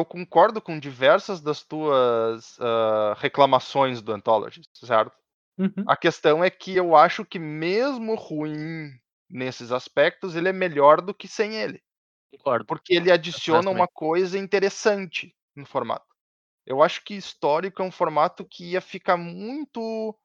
[0.04, 5.12] concordo com diversas das tuas ah, reclamações do Anthology, certo?
[5.58, 5.88] Uhum.
[5.88, 8.90] A questão é que eu acho que mesmo ruim
[9.30, 11.82] nesses aspectos, ele é melhor do que sem ele.
[12.32, 12.66] Concordo.
[12.66, 16.06] Porque ele adiciona uma coisa interessante no formato.
[16.66, 20.16] Eu acho que histórico é um formato que ia ficar muito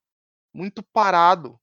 [0.54, 1.60] muito parado,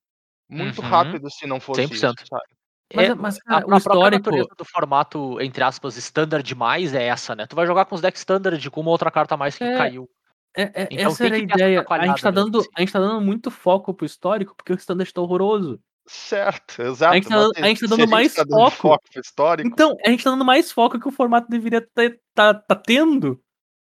[0.51, 0.83] muito Uhum.
[0.83, 2.15] rápido se não fosse 100%.
[2.15, 2.58] isso, sabe?
[2.95, 4.31] Mas, É, mas, a, cara, a o histórico.
[4.57, 7.47] do formato, entre aspas, standard demais é essa, né?
[7.47, 9.77] Tu vai jogar com os decks standard com uma outra carta a mais que É,
[9.77, 10.09] caiu.
[10.57, 11.87] É, é- Então essa tem era a ideia.
[11.89, 12.69] A gente, tá dando, assim.
[12.75, 15.79] a gente tá dando muito foco pro histórico porque o standard tá horroroso.
[16.07, 17.13] Certo, exato.
[17.13, 19.05] A gente tá, a gente tá dando mais tá dando foco.
[19.15, 22.75] histórico, Então, a gente tá dando mais foco que o formato deveria ter, tá, tá
[22.75, 23.39] tendo.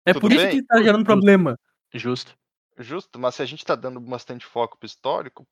[0.05, 1.57] É Tudo por isso bem, que tá gerando problema.
[1.91, 2.35] Justo.
[2.77, 5.43] Justo, mas se a gente tá dando bastante foco pro histórico,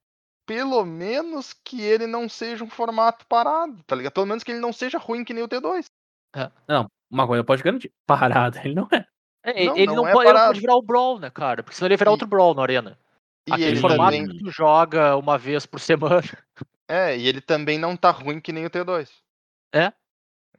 [0.45, 4.13] pelo menos que ele não seja um formato parado, tá ligado?
[4.13, 5.85] Pelo menos que ele não seja ruim que nem o T2.
[6.67, 7.91] Não, uma coisa eu posso garantir.
[8.07, 9.05] Parada, ele não é.
[9.43, 10.49] É, Não, ele, não não é pode, ele não parado.
[10.53, 11.63] pode virar o Brawl, né, cara?
[11.63, 12.97] Porque senão ele ia virar E- outro Brawl na arena.
[13.49, 16.21] E Aquele ele formato também, que tu joga uma vez por semana.
[16.87, 19.09] é, e ele também não tá ruim que nem o T2.
[19.73, 19.91] É,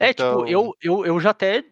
[0.00, 1.64] Então- tipo, eu, eu, eu já até.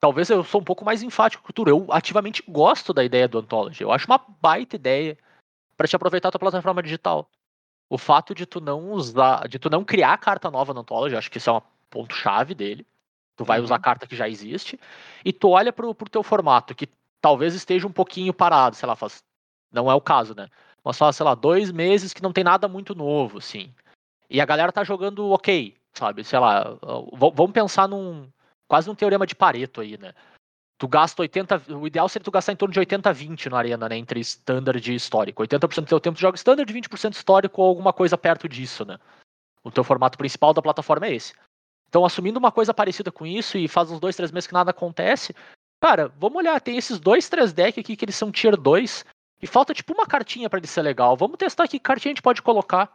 [0.00, 1.70] Talvez eu sou um pouco mais enfático com o Turo.
[1.70, 3.82] Eu ativamente gosto da ideia do Anthology.
[3.82, 5.18] Eu acho uma baita ideia
[5.76, 7.28] pra te aproveitar a tua plataforma digital.
[7.88, 11.30] O fato de tu não usar, de tu não criar carta nova no Anthology, acho
[11.30, 12.86] que isso é um ponto-chave dele.
[13.36, 13.64] Tu vai Uhum.
[13.64, 14.78] usar a carta que já existe.
[15.24, 16.88] E tu olha pro, pro teu formato, que
[17.20, 19.22] talvez esteja um pouquinho parado, sei lá, faz.
[19.72, 20.48] Não é o caso, né?
[20.84, 23.72] Mas faz, sei lá, dois meses que não tem nada muito novo, assim.
[24.30, 26.24] E a galera tá jogando ok, sabe?
[26.24, 26.76] Sei lá,
[27.12, 28.28] vamos pensar num.
[28.68, 30.14] Quase num teorema de Pareto aí, né?
[30.78, 31.62] Tu gasta 80.
[31.76, 33.96] O ideal seria tu gastar em torno de 80-20 na arena, né?
[33.96, 35.42] Entre standard e histórico.
[35.42, 38.98] 80% do teu tempo tu joga standard, 20% histórico ou alguma coisa perto disso, né?
[39.62, 41.32] O teu formato principal da plataforma é esse.
[41.88, 44.72] Então, assumindo uma coisa parecida com isso e faz uns dois, três meses que nada
[44.72, 45.32] acontece,
[45.80, 49.04] cara, vamos olhar, tem esses dois, três decks aqui que eles são tier 2
[49.40, 51.16] e falta tipo uma cartinha pra ele ser legal.
[51.16, 52.92] Vamos testar que cartinha a gente pode colocar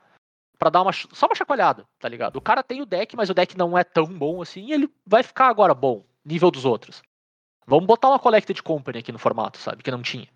[0.57, 2.35] pra dar uma só uma chacoalhada, tá ligado?
[2.35, 4.93] O cara tem o deck, mas o deck não é tão bom assim, e ele
[5.07, 7.01] vai ficar agora bom, nível dos outros.
[7.69, 9.83] Vamos botar uma Collected Company aqui no formato, sabe?
[9.83, 10.27] Que não tinha.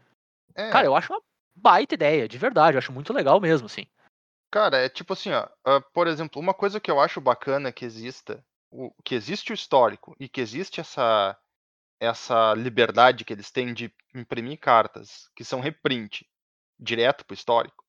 [0.53, 1.21] É, Cara, eu acho uma
[1.55, 3.87] baita ideia, de verdade, eu acho muito legal mesmo, assim.
[4.51, 5.47] Cara, é tipo assim, ó.
[5.65, 9.55] ah, por exemplo, uma coisa que eu acho bacana que exista, o, que existe o
[9.55, 11.35] histórico e que existe essa
[11.99, 16.29] essa liberdade que eles têm de imprimir cartas que são reprint
[16.77, 17.85] direto para o histórico,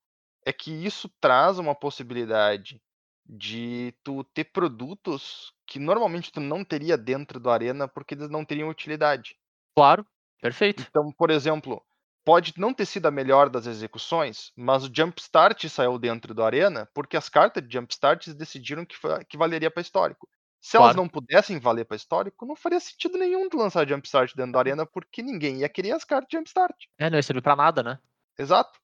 [0.46, 2.80] é que isso traz uma possibilidade
[3.26, 8.44] de tu ter produtos que normalmente tu não teria dentro do Arena porque eles não
[8.44, 9.36] teriam utilidade.
[9.76, 10.06] Claro,
[10.40, 10.84] perfeito.
[10.88, 11.82] Então, por exemplo,
[12.24, 16.88] pode não ter sido a melhor das execuções, mas o Jumpstart saiu dentro do Arena
[16.94, 18.96] porque as cartas de Jumpstart decidiram que,
[19.28, 20.28] que valeria para histórico.
[20.60, 21.02] Se elas Claro.
[21.02, 24.86] não pudessem valer para histórico, não faria sentido nenhum tu lançar Jumpstart dentro da Arena
[24.86, 26.86] porque ninguém ia querer as cartas de Jumpstart.
[26.98, 27.98] É, não ia servir pra nada, né?
[28.38, 28.78] Exato.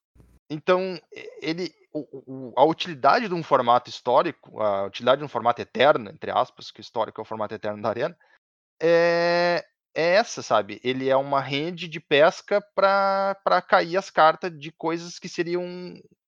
[0.51, 1.01] Então,
[1.41, 6.11] ele, o- o- a utilidade de um formato histórico, a utilidade de um formato eterno,
[6.11, 8.17] entre aspas, que o histórico é o formato eterno da Arena,
[8.81, 9.65] é,
[9.95, 10.81] é essa, sabe?
[10.85, 15.63] Ele é uma rede de pesca para cair as cartas de coisas que seriam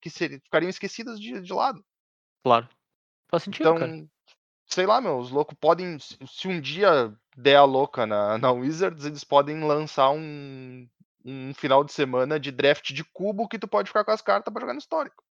[0.00, 1.84] que seri- ficariam esquecidas de, de lado.
[2.44, 2.68] Claro.
[3.30, 4.06] Faz sentido, Então, cara.
[4.66, 9.04] sei lá, meu, os loucos podem, se um dia der a louca na, na Wizards,
[9.04, 10.88] eles podem lançar um,
[11.24, 14.52] um final de semana de draft de cubo que tu pode ficar com as cartas
[14.52, 15.22] pra jogar no histórico.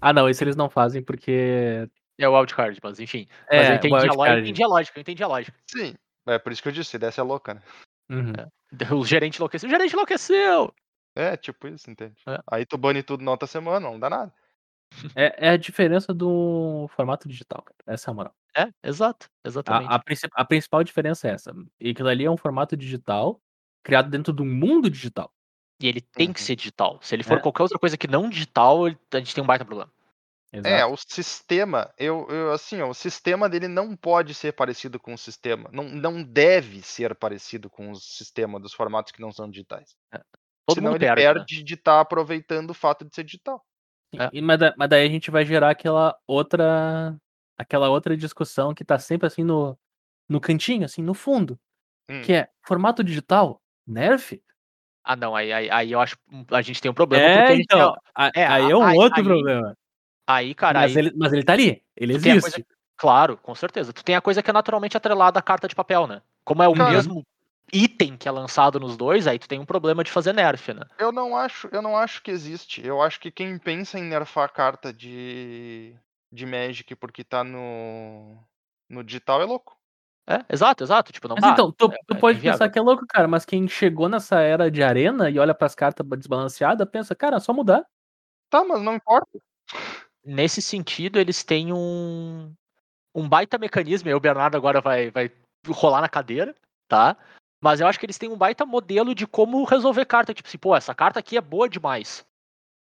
[0.00, 1.88] Ah, não, isso eles não fazem porque.
[2.18, 3.26] É o wildcard, mas enfim.
[3.50, 5.58] Mas É, eu entendi, a lógica, eu entendi a lógica, eu entendi a lógica.
[5.70, 5.94] Sim,
[6.26, 7.62] é por isso que eu disse, se desse a louca, né?
[8.10, 8.32] Uhum.
[9.02, 9.66] O gerente enlouqueceu.
[9.66, 10.74] O gerente enlouqueceu!
[11.16, 12.20] É, tipo isso, entende?
[12.28, 12.38] É.
[12.52, 14.32] Aí tu bane tudo na outra semana, não dá nada.
[15.16, 17.76] É, é a diferença do formato digital, cara.
[17.86, 18.34] Essa é a moral.
[18.56, 19.90] É, exato, exatamente.
[19.90, 21.52] A, a, princi- a principal diferença é essa.
[21.80, 23.40] E aquilo ali é um formato digital
[23.82, 25.32] criado dentro de um mundo digital.
[25.80, 26.32] E ele tem Uhum.
[26.32, 26.98] que ser digital.
[27.02, 27.40] Se ele for É.
[27.40, 29.90] qualquer outra coisa que não digital, a gente tem um baita problema.
[30.50, 30.94] É, Exato.
[30.94, 35.18] o sistema, eu, eu assim, ó, o sistema dele não pode ser parecido com o
[35.18, 35.68] sistema.
[35.72, 39.94] Não, não deve ser parecido com o sistema dos formatos que não são digitais.
[40.66, 41.22] Todo Senão mundo ele perde.
[41.26, 41.34] né?
[41.34, 43.62] perde de estar aproveitando o fato de ser digital.
[44.14, 44.30] É.
[44.32, 47.14] e- mas, mas daí a gente vai gerar aquela outra.
[47.58, 49.78] Aquela outra discussão que tá sempre assim no,
[50.28, 51.58] no cantinho, assim, no fundo.
[52.10, 52.22] Hum.
[52.22, 54.40] Que é formato digital, nerf?
[55.10, 57.24] Ah, não, aí, aí, aí eu acho que a gente tem um problema.
[57.24, 57.96] É, então.
[58.14, 59.74] a- é, aí é um aí- outro aí- problema.
[60.26, 61.82] Aí, cara, Mas aí, ele, mas ele tá ali.
[61.96, 62.66] Ele existe.
[62.94, 63.90] claro, com certeza.
[63.90, 66.20] Tu tem a coisa que é naturalmente atrelada à carta de papel, né?
[66.44, 66.90] Como é o Cara.
[66.90, 67.24] mesmo
[67.72, 70.82] item que é lançado nos dois, aí tu tem um problema de fazer nerf, né?
[70.98, 72.86] Eu não acho, eu não acho que existe.
[72.86, 75.94] Eu acho que quem pensa em nerfar a carta de
[76.30, 78.36] de Magic porque tá no
[78.90, 79.77] no digital é louco.
[80.28, 81.10] É, exato, exato.
[81.10, 81.50] Tipo, não Mas dá.
[81.52, 82.58] então, tu, é- tu é pode inviável.
[82.58, 85.74] pensar que é louco, cara, mas quem chegou nessa era de arena e olha pras
[85.74, 87.86] cartas desbalanceadas, pensa, cara, é só mudar.
[88.50, 89.26] Tá, mas não importa.
[90.24, 92.52] Nesse sentido, eles têm um,
[93.14, 95.32] um baita mecanismo, e aí o Bernardo agora vai, vai
[95.66, 96.54] rolar na cadeira,
[96.86, 97.16] tá?
[97.62, 100.34] Mas eu acho que eles têm um baita modelo de como resolver carta.
[100.34, 102.24] Tipo assim, pô, essa carta aqui é boa demais.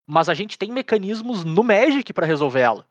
[0.06, 2.86] Mas a gente tem mecanismos no Magic pra resolver ela.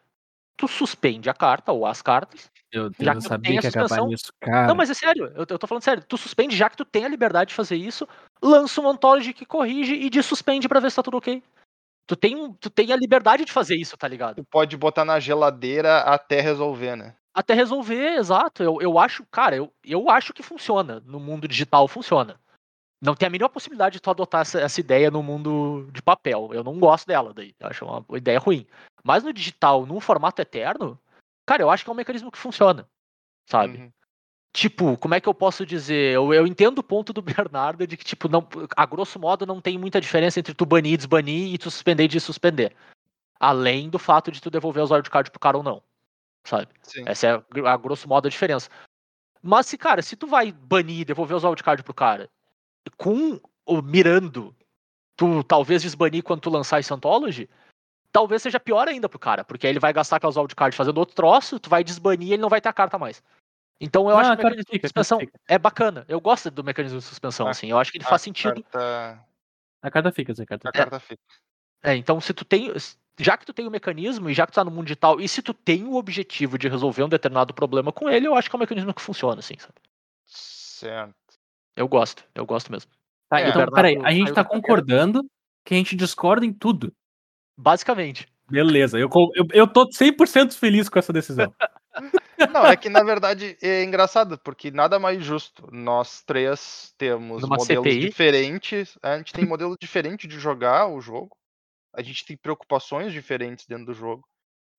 [0.57, 2.51] Tu suspende a carta, ou as cartas.
[2.73, 4.67] Meu Já Deus, que eu tu tem sabia a que ia acabar nisso, cara.
[4.67, 6.05] Não, mas é sério, eu, eu tô falando sério.
[6.07, 8.07] Tu suspende, já que tu tem a liberdade de fazer isso,
[8.43, 11.43] lança um Anthology que corrige e desuspende pra ver se tá tudo ok.
[12.07, 14.37] Tu tem, tu tem a liberdade de fazer isso, tá ligado?
[14.37, 17.15] Tu pode botar na geladeira até resolver, né?
[17.35, 18.63] Até resolver, exato.
[18.63, 21.03] Eu, eu acho, cara, eu, eu acho que funciona.
[21.05, 22.41] No mundo digital funciona.
[23.03, 26.51] Não tem a mínima possibilidade de tu adotar essa, essa ideia no mundo de papel.
[26.53, 27.55] Eu não gosto dela daí.
[27.61, 28.67] Eu acho uma ideia ruim.
[29.05, 30.99] Mas no digital, num formato eterno,
[31.47, 32.89] cara, eu acho que é um mecanismo que funciona.
[33.47, 33.79] Sabe?
[33.79, 33.93] Uhum.
[34.53, 36.15] Tipo, como é que eu posso dizer?
[36.15, 39.61] Eu, eu entendo o ponto do Bernardo de que, tipo, não, a grosso modo não
[39.61, 42.75] tem muita diferença entre tu banir e desbanir e tu suspender e desuspender.
[43.39, 45.83] Além do fato de tu devolver os wildcards pro cara ou não.
[46.45, 46.69] Sabe?
[46.83, 47.03] Sim.
[47.07, 48.71] Essa é a, gr- a grosso modo a diferença.
[49.43, 52.31] Mas se, cara, se tu vai banir e devolver os wildcards pro cara
[52.97, 54.57] com o mirando,
[55.17, 57.49] tu talvez desbanir quando tu lançar esse Anthology,
[58.17, 61.15] talvez seja pior ainda pro cara, porque aí ele vai gastar aquelas wildcards fazendo outro
[61.15, 63.23] troço, tu vai desbanir e ele não vai ter a carta mais.
[63.79, 65.39] Então eu Ah, acho que o mecanismo de fica, carta suspensão fica.
[65.47, 66.07] é bacana.
[66.09, 67.71] Eu gosto do mecanismo de suspensão, A- assim.
[67.71, 68.63] Eu acho que ele A faz sentido.
[68.63, 69.23] Carta,
[69.83, 70.83] A carta fica, Zé, a carta a fica.
[70.85, 71.23] carta fica.
[71.83, 72.73] É, então se tu tem.
[73.21, 75.29] Já que tu tem o mecanismo e já que tu tá no mundo digital, e
[75.29, 78.57] se tu tem o objetivo de resolver um determinado problema com ele, eu acho que
[78.57, 79.75] é um mecanismo que funciona, assim, sabe?
[80.25, 81.15] Certo.
[81.77, 82.91] Eu gosto, eu gosto mesmo.
[83.29, 83.49] Tá, É.
[83.51, 85.23] Então, Bernardo peraí, a gente tá concordando
[85.65, 86.91] que a gente discorda em tudo.
[87.57, 88.27] Basicamente.
[88.49, 91.53] Beleza, eu, eu, eu tô 100% feliz com essa decisão.
[92.53, 95.67] Não, é que na verdade é engraçado, porque nada mais justo.
[95.73, 98.01] Nós três temos Numa modelos CPI?
[98.01, 98.99] diferentes.
[99.03, 101.35] A gente tem modelo diferente de jogar o jogo.
[101.95, 104.23] A gente tem preocupações diferentes dentro do jogo.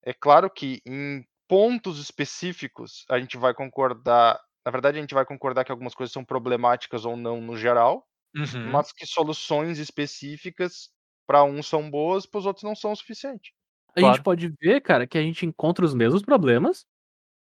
[0.03, 4.39] É claro que em pontos específicos a gente vai concordar.
[4.65, 8.05] Na verdade, a gente vai concordar que algumas coisas são problemáticas ou não no geral,
[8.35, 8.71] Uhum.
[8.71, 10.89] mas que soluções específicas
[11.27, 13.53] para uns são boas, para os outros não são o suficiente.
[13.95, 14.15] A Claro.
[14.15, 16.85] gente pode ver, cara, que a gente encontra os mesmos problemas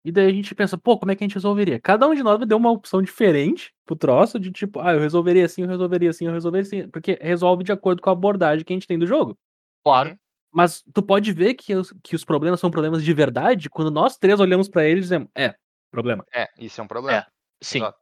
[0.05, 1.81] E daí a gente pensa, pô, como é que a gente resolveria?
[1.81, 5.47] Cada um de nós deu uma opção diferente pro troço, de tipo, ah, eu resolveria
[5.47, 6.89] assim, eu resolveria assim, eu resolveria assim.
[6.90, 9.39] Porque resolve de acordo com a abordagem que a gente tem do jogo.
[9.85, 10.11] Claro.
[10.11, 10.16] Uhum.
[10.52, 14.16] Mas tu pode ver que os, que os problemas são problemas de verdade quando nós
[14.19, 15.55] três olhamos pra eles e dizemos, é,
[15.90, 16.24] problema.
[16.35, 17.27] É, isso é um problema.
[17.62, 17.78] Sim.
[17.78, 17.98] Exato.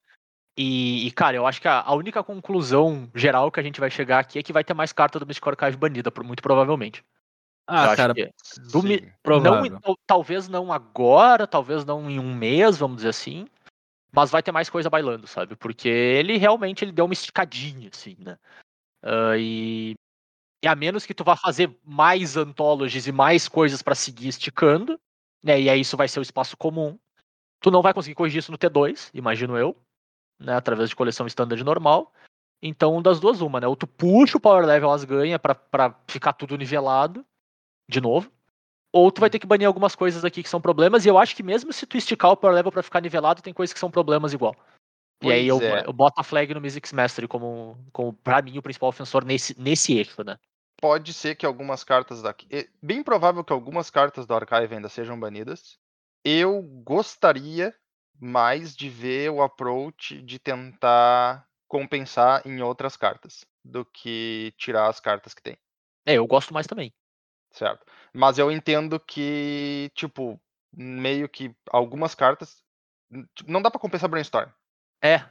[0.57, 3.91] E, e, cara, eu acho que a, a única conclusão geral que a gente vai
[3.91, 7.03] chegar aqui é que vai ter mais carta do Mystic Archive banida, por- muito provavelmente.
[7.69, 8.31] Eu Ah, acho cara, que
[8.71, 9.01] do Sim.
[9.25, 13.47] não, talvez não agora, talvez não em um mês, vamos dizer assim.
[14.15, 15.57] Mas vai ter mais coisa bailando, sabe?
[15.57, 18.37] Porque ele realmente ele deu uma esticadinha, assim, né?
[19.03, 19.95] Ah, e,
[20.63, 25.01] e a menos que tu vá fazer mais anthologies e mais coisas pra seguir esticando,
[25.43, 25.59] né?
[25.61, 26.99] E aí isso vai ser o espaço comum.
[27.61, 29.75] Tu não vai conseguir corrigir isso no T2, imagino eu,
[30.43, 30.55] né?
[30.55, 32.13] Através de coleção standard normal.
[32.63, 33.67] Então, das duas, uma, né?
[33.67, 37.25] Ou tu puxa o power level as ganha pra, pra ficar tudo nivelado,
[37.91, 38.31] de novo.
[38.93, 41.35] Ou tu vai ter que banir algumas coisas aqui que são problemas, e eu acho
[41.35, 43.91] que mesmo se tu esticar o power level pra ficar nivelado, tem coisas que são
[43.91, 44.55] problemas igual.
[45.23, 45.87] e aí eu, Pois é.
[45.87, 49.59] eu boto a flag no Mystics Mastery como, como, pra mim, o principal ofensor nesse,
[49.59, 50.39] nesse eixo, né?
[50.81, 52.47] Pode ser que algumas cartas daqui.
[52.51, 55.79] é Bem provável que algumas cartas do Archive ainda sejam banidas.
[56.25, 57.75] Eu gostaria
[58.23, 65.01] mais de ver o approach de tentar compensar em outras cartas do que tirar as
[65.01, 65.59] cartas que tem,
[66.07, 66.95] É, eu gosto mais também.
[67.51, 67.85] certo?
[68.13, 70.41] Mas eu entendo que, tipo,
[70.73, 72.63] meio que algumas cartas.
[73.35, 74.49] tipo, Não dá pra compensar brainstorm,
[75.03, 75.29] É,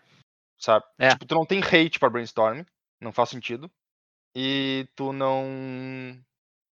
[0.60, 0.86] sabe?
[1.00, 1.12] É.
[1.12, 2.66] Tipo, tu não tem hate pra brainstorm,
[3.00, 3.72] não faz sentido.
[4.36, 5.46] E tu não.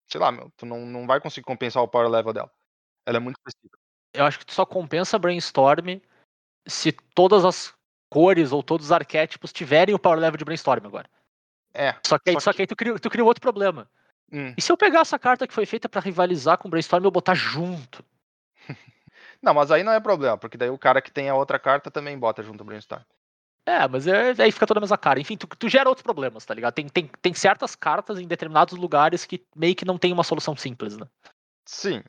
[0.06, 2.52] Sei lá, meu, tu não, não vai conseguir compensar o power level dela.
[3.06, 3.78] Ela é muito específica.
[4.12, 6.00] eu acho que tu só compensa Brainstorm
[6.66, 7.74] se todas as
[8.08, 11.08] cores ou todos os arquétipos tiverem o power level de Brainstorm agora.
[11.72, 11.94] É.
[12.04, 13.88] Só que aí, Só só que aí tu, cria, tu cria outro problema.
[14.32, 14.52] hum.
[14.56, 17.06] E se eu pegar essa carta que foi feita pra rivalizar com o Brainstorm e
[17.06, 18.04] eu botar junto?
[19.42, 21.90] Não, mas aí não é problema, porque daí o cara que tem a outra carta
[21.90, 23.02] também bota junto o brainstorm.
[23.64, 25.20] É, mas é, aí fica toda a mesma cara.
[25.20, 26.74] Enfim, tu, tu gera outros problemas, tá ligado?
[26.74, 30.56] Tem, tem, tem certas cartas em determinados lugares que meio que não tem uma solução
[30.56, 31.06] simples, né?
[31.64, 32.02] Sim.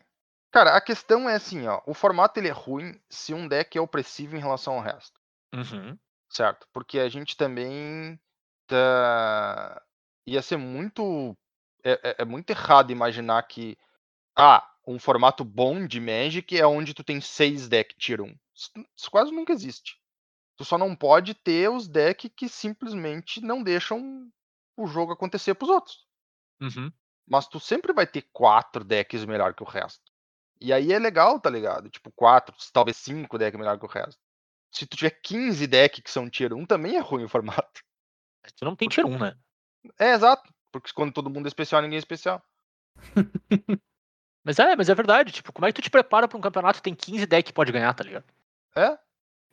[0.52, 1.82] Cara, a questão é assim, ó.
[1.86, 5.20] O formato ele é ruim se um deck é opressivo em relação ao resto,
[5.54, 5.98] Uhum.
[6.30, 6.68] certo?
[6.74, 8.20] Porque a gente também
[8.68, 9.82] tá...
[10.26, 11.38] ia ser muito
[11.84, 13.78] é, é- é muito errado imaginar que
[14.38, 18.36] ah, um formato bom de Magic é onde tu tem seis decks tier 1.
[18.96, 20.00] Isso, quase nunca existe.
[20.58, 24.30] Tu só não pode ter os decks que simplesmente não deixam
[24.78, 26.06] o jogo acontecer pros outros.
[26.62, 26.92] Uhum.
[27.28, 30.11] Mas tu sempre vai ter quatro decks melhor que o resto.
[30.62, 31.90] E aí é legal, tá ligado?
[31.90, 34.22] Tipo, quatro, talvez cinco decks melhor que o resto.
[34.72, 37.82] Se tu tiver 15 decks que são tier 1, também é ruim o formato.
[38.56, 39.36] Tu não tem tier 1, né?
[40.00, 40.52] É, exato.
[40.72, 42.42] Porque quando todo mundo é especial, ninguém é especial.
[44.44, 45.32] Mas é, mas é verdade.
[45.32, 47.54] Tipo, como é que tu te prepara pra um campeonato que tem 15 decks que
[47.54, 48.26] pode ganhar, tá ligado?
[48.76, 48.98] É,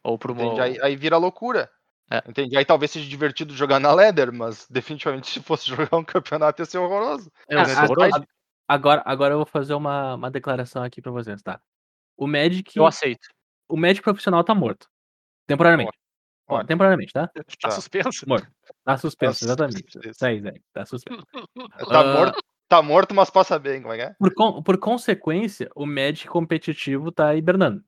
[0.02, 0.42] Ou pra uma.
[0.42, 0.60] entende?
[0.62, 1.70] Aí, aí vira loucura.
[2.10, 2.22] É.
[2.26, 2.56] Entende?
[2.56, 6.66] Aí talvez seja divertido jogar na Leather, mas definitivamente se fosse jogar um campeonato ia
[6.66, 7.30] ser horroroso.
[7.50, 8.26] É, é horroroso.
[8.68, 11.60] Agora, agora eu vou fazer uma, uma declaração aqui pra vocês, tá?
[12.16, 13.26] O Magic, Eu aceito.
[13.68, 14.86] o Magic profissional tá morto.
[15.46, 15.90] Temporariamente.
[16.48, 16.68] Ó, Ótimo.
[16.68, 17.28] temporariamente, tá?
[17.34, 17.70] Tá, Tá.
[17.70, 18.26] suspenso?
[18.84, 19.84] Tá suspenso, Tá exatamente.
[20.08, 20.52] Isso aí, Zé.
[20.72, 21.22] Tá suspenso.
[21.88, 22.04] Tá, Ah.
[22.14, 24.14] morto, tá morto, mas passa bem, como é que é?
[24.18, 27.82] Por, con- por consequência, o Magic competitivo tá hibernando.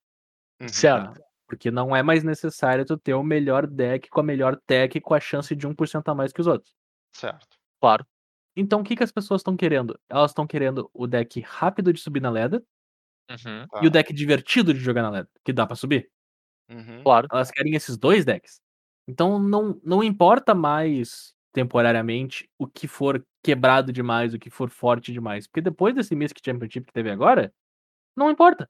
[0.61, 0.69] Uhum.
[0.69, 1.15] Certo.
[1.15, 1.25] Tá?
[1.47, 5.15] Porque não é mais necessário tu ter o melhor deck com a melhor tech com
[5.15, 6.73] a chance de 1% a mais que os outros.
[7.13, 7.59] Certo.
[7.81, 8.07] Claro.
[8.57, 9.99] Então o que, que as pessoas estão querendo?
[10.09, 12.63] Elas estão querendo o deck rápido de subir na leda
[13.31, 13.67] Uhum.
[13.69, 13.81] Tá.
[13.83, 16.11] e o deck divertido de jogar na leda, que dá pra subir.
[16.71, 17.03] Uhum.
[17.05, 17.29] Claro.
[17.33, 18.61] Elas querem esses dois decks.
[19.09, 25.13] Então não, não importa mais temporariamente o que for quebrado demais, o que for forte
[25.13, 25.47] demais.
[25.47, 27.53] Porque depois desse Mystic Championship que teve agora,
[28.17, 28.69] não importa.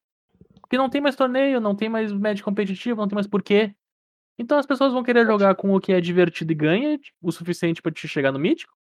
[0.60, 3.74] Porque não tem mais torneio, não tem mais match competitivo, não tem mais porquê.
[4.38, 7.82] Então as pessoas vão querer jogar com o que é divertido e ganha o suficiente
[7.82, 8.72] pra te chegar no mítico.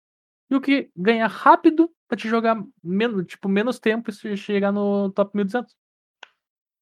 [0.51, 4.73] E o que ganha rápido pra te jogar menos, tipo, menos tempo e se chegar
[4.73, 5.77] no top 1200.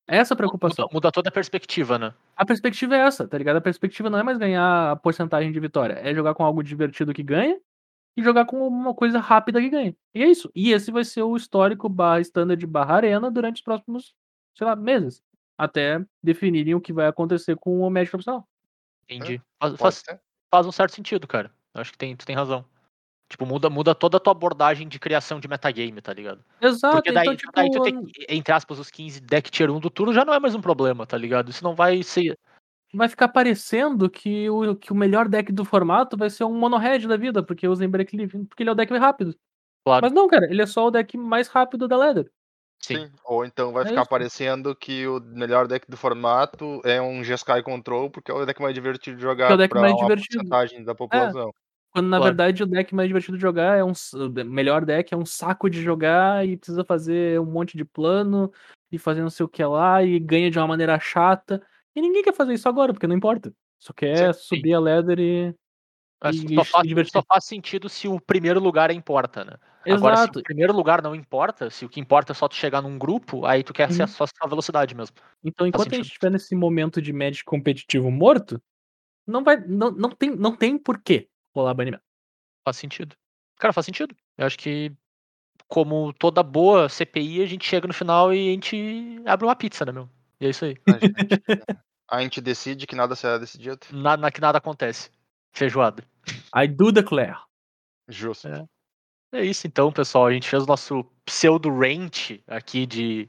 [0.09, 0.85] Essa é a preocupação.
[0.85, 2.15] Muda, muda toda a perspectiva, né?
[2.37, 3.57] A perspectiva é essa, tá ligado?
[3.57, 7.13] A perspectiva não é mais ganhar a porcentagem de vitória, é jogar com algo divertido
[7.13, 7.59] que ganha
[8.17, 9.97] e jogar com uma coisa rápida que ganha.
[10.15, 10.51] E é isso.
[10.55, 14.15] E esse vai ser o histórico barra standard barra arena durante os próximos,
[14.57, 15.21] sei lá, meses.
[15.59, 18.47] Até definirem o que vai acontecer com o Magic profissional.
[19.05, 19.43] Entendi.
[19.59, 20.21] Faz, Pode faz, ser.
[20.51, 21.51] faz um certo sentido, cara.
[21.75, 22.65] Eu acho que tem, tu tem razão.
[23.29, 26.45] Tipo, muda, muda toda a tua abordagem de criação de metagame, tá ligado?
[26.61, 29.81] Exato, Porque daí, então, tipo, daí tu tem, entre aspas, os 15 deck tier 1
[29.81, 31.51] do turno já não é mais um problema, tá ligado?
[31.51, 32.39] Isso não vai ser.
[32.95, 36.77] vai ficar parecendo que o, que o melhor deck do formato vai ser um mono
[36.79, 39.35] red da vida, porque usa em break leaf, porque ele é o deck mais rápido.
[39.85, 40.03] Claro.
[40.05, 42.31] Mas não, cara, ele é só o deck mais rápido da ladder.
[42.81, 42.97] Sim.
[43.07, 43.13] Sim.
[43.25, 44.11] Ou então vai É ficar isso.
[44.11, 48.61] parecendo que o melhor deck do formato é um G-Sky Control, porque é o deck
[48.63, 50.39] mais divertido de jogar é o deck pra mais uma divertido.
[50.45, 51.53] porcentagem da população.
[51.97, 53.93] Quando na verdade o deck mais divertido de jogar é um.
[54.13, 58.53] O melhor deck é um saco de jogar e precisa fazer um monte de plano
[58.93, 61.59] e fazer não sei o que lá e ganha de uma maneira chata.
[61.95, 63.51] E ninguém quer fazer isso agora, porque não importa.
[63.79, 64.41] Só quer Sim.
[64.43, 65.55] subir a ladder e.
[66.55, 69.55] Só, faz, só faz sentido se o primeiro lugar importa, né?
[69.91, 70.41] Agora, se Exato.
[70.41, 73.47] o primeiro lugar não importa, se o que importa é só tu chegar num grupo,
[73.47, 74.07] aí tu quer Uhum.
[74.07, 75.17] só a velocidade mesmo.
[75.43, 78.61] Então, enquanto a gente estiver nesse momento de Magic competitivo morto,
[79.27, 79.57] não vai.
[79.67, 82.03] Não, não, tem, não tem porquê rolar banimento.
[82.65, 83.17] Faz sentido.
[83.59, 84.15] Cara, faz sentido.
[84.37, 84.93] Eu acho que,
[85.69, 89.85] como toda boa CPI, a gente chega no final e a gente abre uma pizza,
[89.85, 90.09] né, meu?
[90.41, 90.77] E é isso aí.
[90.87, 91.63] A gente,
[92.11, 93.79] a gente decide que nada será decidido.
[93.93, 95.11] Nada, que nada acontece.
[95.53, 96.05] Feijoada.
[96.55, 97.39] I do declare.
[98.09, 98.49] Justo.
[98.49, 98.65] É.
[99.33, 100.27] É isso então, pessoal.
[100.27, 103.29] A gente fez o nosso pseudo rant aqui de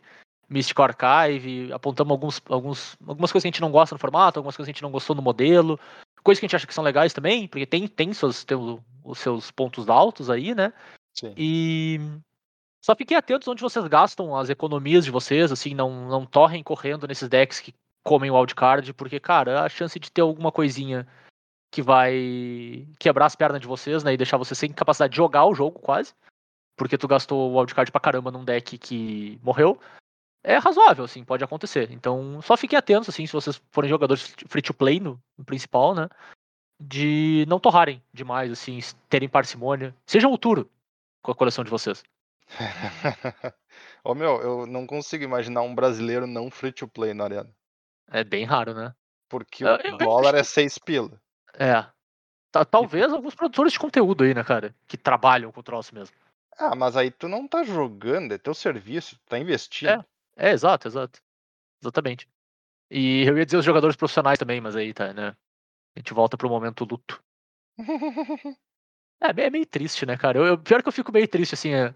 [0.50, 4.56] Mystic Archive, apontamos alguns, alguns, algumas coisas que a gente não gosta no formato, algumas
[4.56, 5.80] coisas que a gente não gostou no modelo,
[6.28, 8.58] coisas que a gente acha que são legais também, porque tem, tem, seus, tem
[9.02, 10.74] os seus pontos altos aí, né?
[11.14, 11.34] Sim.
[11.38, 12.02] E
[12.84, 17.08] só fiquem atentos onde vocês gastam as economias de vocês, assim, não, não torrem correndo
[17.08, 17.74] nesses decks que
[18.06, 21.08] comem o wildcard, porque, cara, a chance de ter alguma coisinha
[21.74, 25.46] que vai quebrar as pernas de vocês, né, e deixar vocês sem capacidade de jogar
[25.46, 26.14] o jogo, quase,
[26.78, 29.80] porque tu gastou o wildcard pra caramba num deck que morreu,
[30.44, 31.92] é razoável, assim, pode acontecer.
[31.92, 36.08] Então, só fiquem atentos, assim, se vocês forem jogadores free-to-play no, no principal, né,
[36.80, 39.96] de não torrarem demais, assim, terem parcimônia.
[40.06, 40.70] Sejam o Turo
[41.22, 42.04] com a coleção de vocês.
[44.04, 47.50] Ô meu, eu não consigo imaginar um brasileiro não free to play na arena.
[48.10, 48.94] É bem raro, né?
[49.30, 51.20] Porque Eu- o eu- eu dólar acho é 6 pila.
[51.54, 51.86] É.
[52.52, 54.74] Ta- Talvez alguns produtores de conteúdo aí, né, cara?
[54.88, 56.16] Que trabalham com o troço mesmo.
[56.58, 59.90] Ah, mas aí tu não tá jogando, é teu serviço, tu tá investindo.
[59.90, 60.06] É,
[60.38, 61.20] exato, exato.
[61.82, 62.28] Exatamente.
[62.90, 65.36] E eu ia dizer os jogadores profissionais também, mas aí tá, né?
[65.96, 67.22] A gente volta pro momento luto.
[69.20, 70.38] É, é meio triste, né, cara?
[70.38, 71.74] Eu, eu- pior que eu fico meio triste, assim.
[71.74, 71.92] é,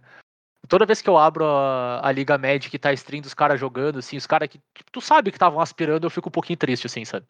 [0.68, 3.59] toda vez que eu abro a, a Liga Magic e tá a stream dos caras
[3.59, 6.57] jogando, assim, os caras que tipo, tu sabe que estavam aspirando, eu fico um pouquinho
[6.57, 7.27] triste, assim, sabe?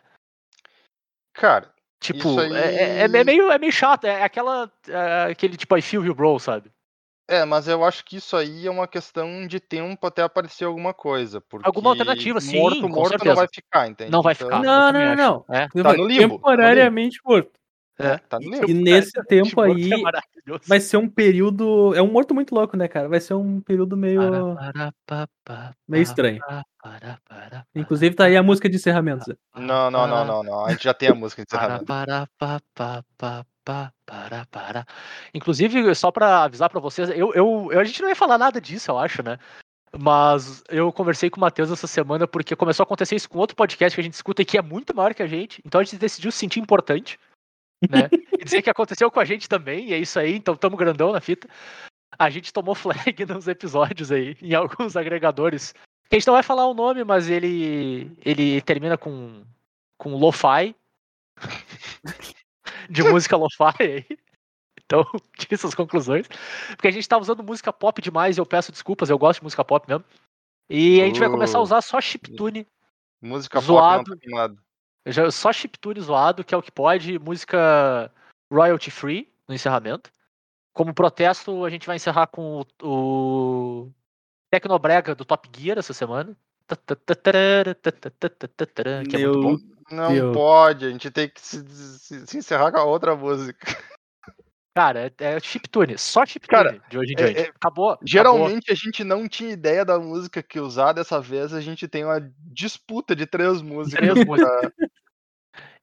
[1.34, 4.72] Cara, Tipo, Isso é, é- é aí- meio, é meio chato, é aquela.
[4.88, 6.72] é aquele tipo, I feel you, bro, sabe?
[7.28, 10.94] É, mas eu acho que isso aí é uma questão de tempo até aparecer alguma
[10.94, 11.40] coisa.
[11.42, 13.30] Porque Alguma alternativa, sim, morto, morto certeza.
[13.30, 14.12] não vai ficar, entende?
[14.12, 14.58] Não vai Então, ficar.
[14.58, 15.18] eu Não, não, acho.
[15.18, 15.68] não, É.
[15.84, 17.52] Tá no limbo, Temporariamente morto.
[18.00, 18.70] É, tá no limbo.
[18.70, 20.64] E nesse tempo Tipo, aí é maravilhoso.
[20.68, 21.94] vai ser um período.
[21.96, 23.08] É um morto muito louco, né, cara?
[23.08, 26.40] Vai ser um período meio, Para, para, pa, meio estranho.
[26.40, 29.38] pa, para, para, para, Inclusive tá aí a música de encerramento.
[29.56, 30.66] Não, não, não, não, não.
[30.66, 31.86] A gente já tem a música de Para, encerramento.
[33.64, 34.86] Para, para, para.
[35.34, 38.60] Inclusive, só pra avisar pra vocês, eu, eu, eu- a gente não ia falar nada
[38.60, 39.38] disso, eu acho, né?
[39.98, 43.56] Mas eu conversei com o Matheus essa semana porque começou a acontecer isso com outro
[43.58, 45.62] podcast que a gente escuta e que é muito maior que a gente.
[45.66, 47.20] Então a gente decidiu se sentir importante,
[47.90, 48.08] né?
[48.40, 51.12] e dizer que aconteceu com a gente também, e é isso aí, então tamo grandão
[51.12, 51.48] na fita.
[52.18, 55.74] A gente tomou flag nos episódios aí, em alguns agregadores.
[56.10, 59.44] Que a gente não vai falar o nome, mas ele ele termina com
[59.98, 60.76] com lo-fi.
[62.92, 64.06] de música lo-fi aí.
[64.84, 65.06] Então,
[65.38, 66.28] tire suas conclusões.
[66.76, 69.46] Porque a gente tá usando música pop demais e eu peço desculpas, eu gosto de
[69.46, 70.04] música pop mesmo.
[70.70, 71.64] E a gente vai começar a Uh.
[71.64, 72.68] usar só chiptune,
[73.22, 74.12] Música Zoado.
[74.12, 74.58] pop não
[75.14, 78.12] tá só chiptune zoado, que é o que pode, música
[78.52, 80.12] royalty free no encerramento.
[80.74, 83.92] Como protesto, a gente vai encerrar com o, o
[84.50, 86.36] Tecnobrega do Top Gear essa semana.
[89.06, 89.58] Que é muito bom.
[89.92, 90.34] Não Deus.
[90.36, 91.64] pode, a gente tem que se,
[92.00, 93.60] se- se encerrar com a outra música.
[94.74, 97.40] Cara, é, é chiptune, só chiptune Cara, de hoje em é- diante.
[97.40, 97.90] é- acabou.
[97.90, 98.08] acabou.
[98.08, 102.06] Geralmente a gente não tinha ideia da música que usar, dessa vez a gente tem
[102.06, 104.00] uma disputa de três músicas.
[104.10, 104.72] Três músicas.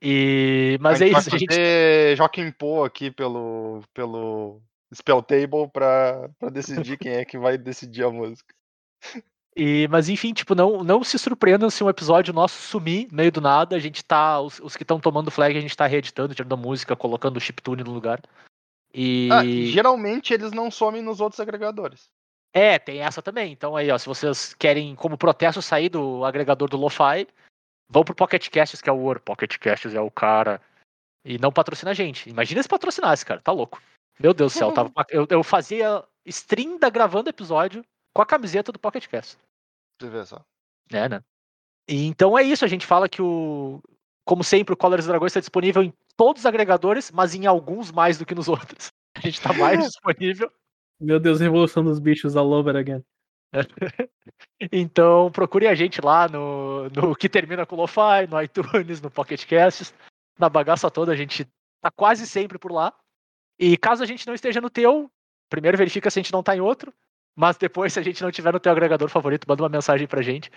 [0.00, 0.78] E...
[0.80, 2.16] Mas a é gente isso, vai a gente.
[2.16, 4.62] Joaquim Pô aqui pelo, pelo
[4.94, 8.54] Spell Table pra, pra decidir quem é que vai decidir a música.
[9.60, 13.40] E, mas enfim, tipo, não, não se surpreendam se um episódio nosso sumir meio do
[13.40, 13.74] nada.
[13.74, 14.40] A gente tá.
[14.40, 17.40] Os, os que estão tomando flag, a gente tá reeditando, tirando a música, colocando o
[17.40, 18.22] chiptune no lugar.
[18.94, 19.28] E.
[19.32, 22.08] Ah, e geralmente eles não somem nos outros agregadores.
[22.52, 23.50] É, tem essa também.
[23.50, 27.26] Então aí, ó, se vocês querem, como protesto, sair do agregador do Lo-Fi,
[27.88, 29.20] vão pro Pocket Casts, que é o ouro.
[29.20, 30.60] Pocket Casts é o cara.
[31.24, 32.30] E não patrocina a gente.
[32.30, 33.40] Imagina se patrocinasse, cara.
[33.40, 33.82] Tá louco.
[34.20, 34.70] Meu Deus do céu.
[34.70, 39.36] Tava, eu, eu fazia stream da gravando episódio com a camiseta do Pocket Cast.
[39.98, 40.44] Você vê só.
[40.92, 41.22] É, né?
[41.88, 42.64] E então é isso.
[42.64, 43.82] A gente fala que o.
[44.24, 48.18] Como sempre, o Colors Dragões está disponível em todos os agregadores, mas em alguns mais
[48.18, 48.92] do que nos outros.
[49.16, 50.52] A gente tá mais disponível.
[51.00, 53.02] Meu Deus, revolução dos bichos all over again.
[54.72, 59.46] Então procure a gente lá no, no que termina com Lo-Fi, no iTunes, no Pocket
[59.46, 59.94] Casts,
[60.38, 61.44] na bagaça toda, a gente
[61.80, 62.92] tá quase sempre por lá.
[63.58, 65.10] E caso a gente não esteja no teu,
[65.48, 66.92] primeiro verifica se a gente não tá em outro,
[67.38, 70.20] mas depois, se a gente não tiver no teu agregador favorito, manda uma mensagem pra
[70.20, 70.50] gente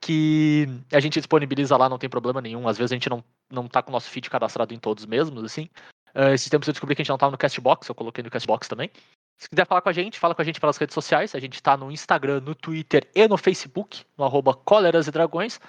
[0.00, 2.66] que a gente disponibiliza lá, não tem problema nenhum.
[2.66, 5.44] Às vezes a gente não, não tá com o nosso feed cadastrado em todos mesmos,
[5.44, 5.68] assim.
[6.14, 8.30] Uh, esses tempos eu descobri que a gente não tava no Castbox, eu coloquei no
[8.30, 8.90] Castbox também.
[9.38, 11.34] Se quiser falar com a gente, fala com a gente pelas redes sociais.
[11.34, 15.60] A gente tá no Instagram, no Twitter e no Facebook, no arroba e Dragões.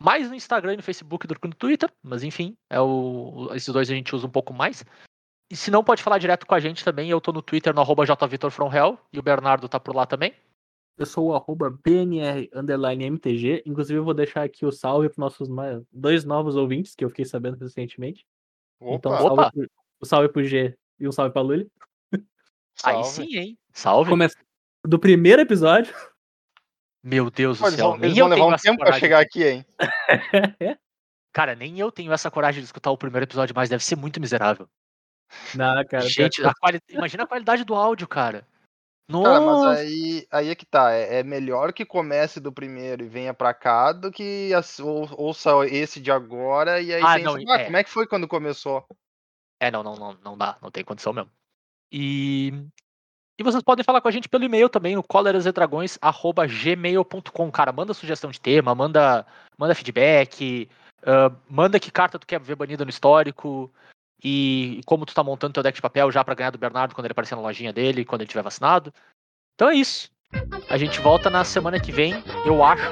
[0.00, 3.72] Mais no Instagram e no Facebook do que no Twitter, mas enfim, é o, esses
[3.72, 4.84] dois a gente usa um pouco mais.
[5.50, 7.08] E se não, pode falar direto com a gente também.
[7.08, 10.34] Eu tô no Twitter no arroba jvitorfromhell e o Bernardo tá por lá também.
[10.98, 13.62] Eu sou o arroba BNR underline MTG.
[13.66, 15.48] Inclusive, eu vou deixar aqui o salve para nossos
[15.92, 18.26] dois novos ouvintes que eu fiquei sabendo recentemente.
[18.80, 19.50] Então, Opa, salve Opa.
[19.52, 19.70] pro,
[20.00, 21.70] o salve pro G e um salve pra Luli.
[22.82, 23.58] Aí sim, hein?
[23.72, 24.10] Salve.
[24.10, 24.36] Começa
[24.84, 25.94] do primeiro episódio.
[27.02, 27.90] Meu Deus do eles céu.
[27.90, 29.00] vão, Nem eles eu vão levar tenho um tempo pra coragem.
[29.00, 29.66] chegar aqui, hein?
[31.32, 34.20] Cara, nem eu tenho essa coragem de escutar o primeiro episódio, mas deve ser muito
[34.20, 34.68] miserável.
[35.54, 36.08] Não, cara.
[36.08, 36.80] Gente, a quali...
[36.88, 38.46] imagina a qualidade do áudio, cara.
[39.08, 39.68] Cara, Nossa.
[39.68, 40.92] mas aí, aí é que tá.
[40.92, 44.50] É, é melhor que comece do primeiro e venha pra cá do que
[44.80, 47.64] ou- ouça esse de agora e aí Ah, pensa, não, "Ah, é.
[47.64, 48.84] como é que foi quando começou?
[49.60, 51.30] É, não, não, não, não dá, não tem condição mesmo.
[51.92, 52.52] E,
[53.38, 57.50] e vocês podem falar com a gente pelo e-mail também, no colerasedragões.gmail.com.
[57.52, 59.24] Cara, manda sugestão de tema, manda,
[59.56, 60.68] manda feedback,
[61.04, 63.72] ah, manda que carta tu quer ver banida no histórico
[64.22, 67.04] e, como tu tá montando teu deck de papel já pra ganhar do Bernardo quando
[67.06, 68.92] ele aparecer na lojinha dele, quando ele tiver vacinado.
[69.54, 70.10] Então é isso.
[70.68, 72.14] A gente volta na semana que vem,
[72.44, 72.84] eu acho,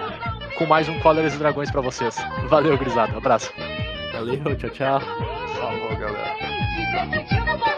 [0.56, 2.16] com mais um Coleras e Dragões pra vocês.
[2.48, 3.16] Valeu, grisado.
[3.16, 3.52] Abraço.
[4.12, 5.00] Valeu, tchau, tchau.
[5.00, 7.73] Falou, galera.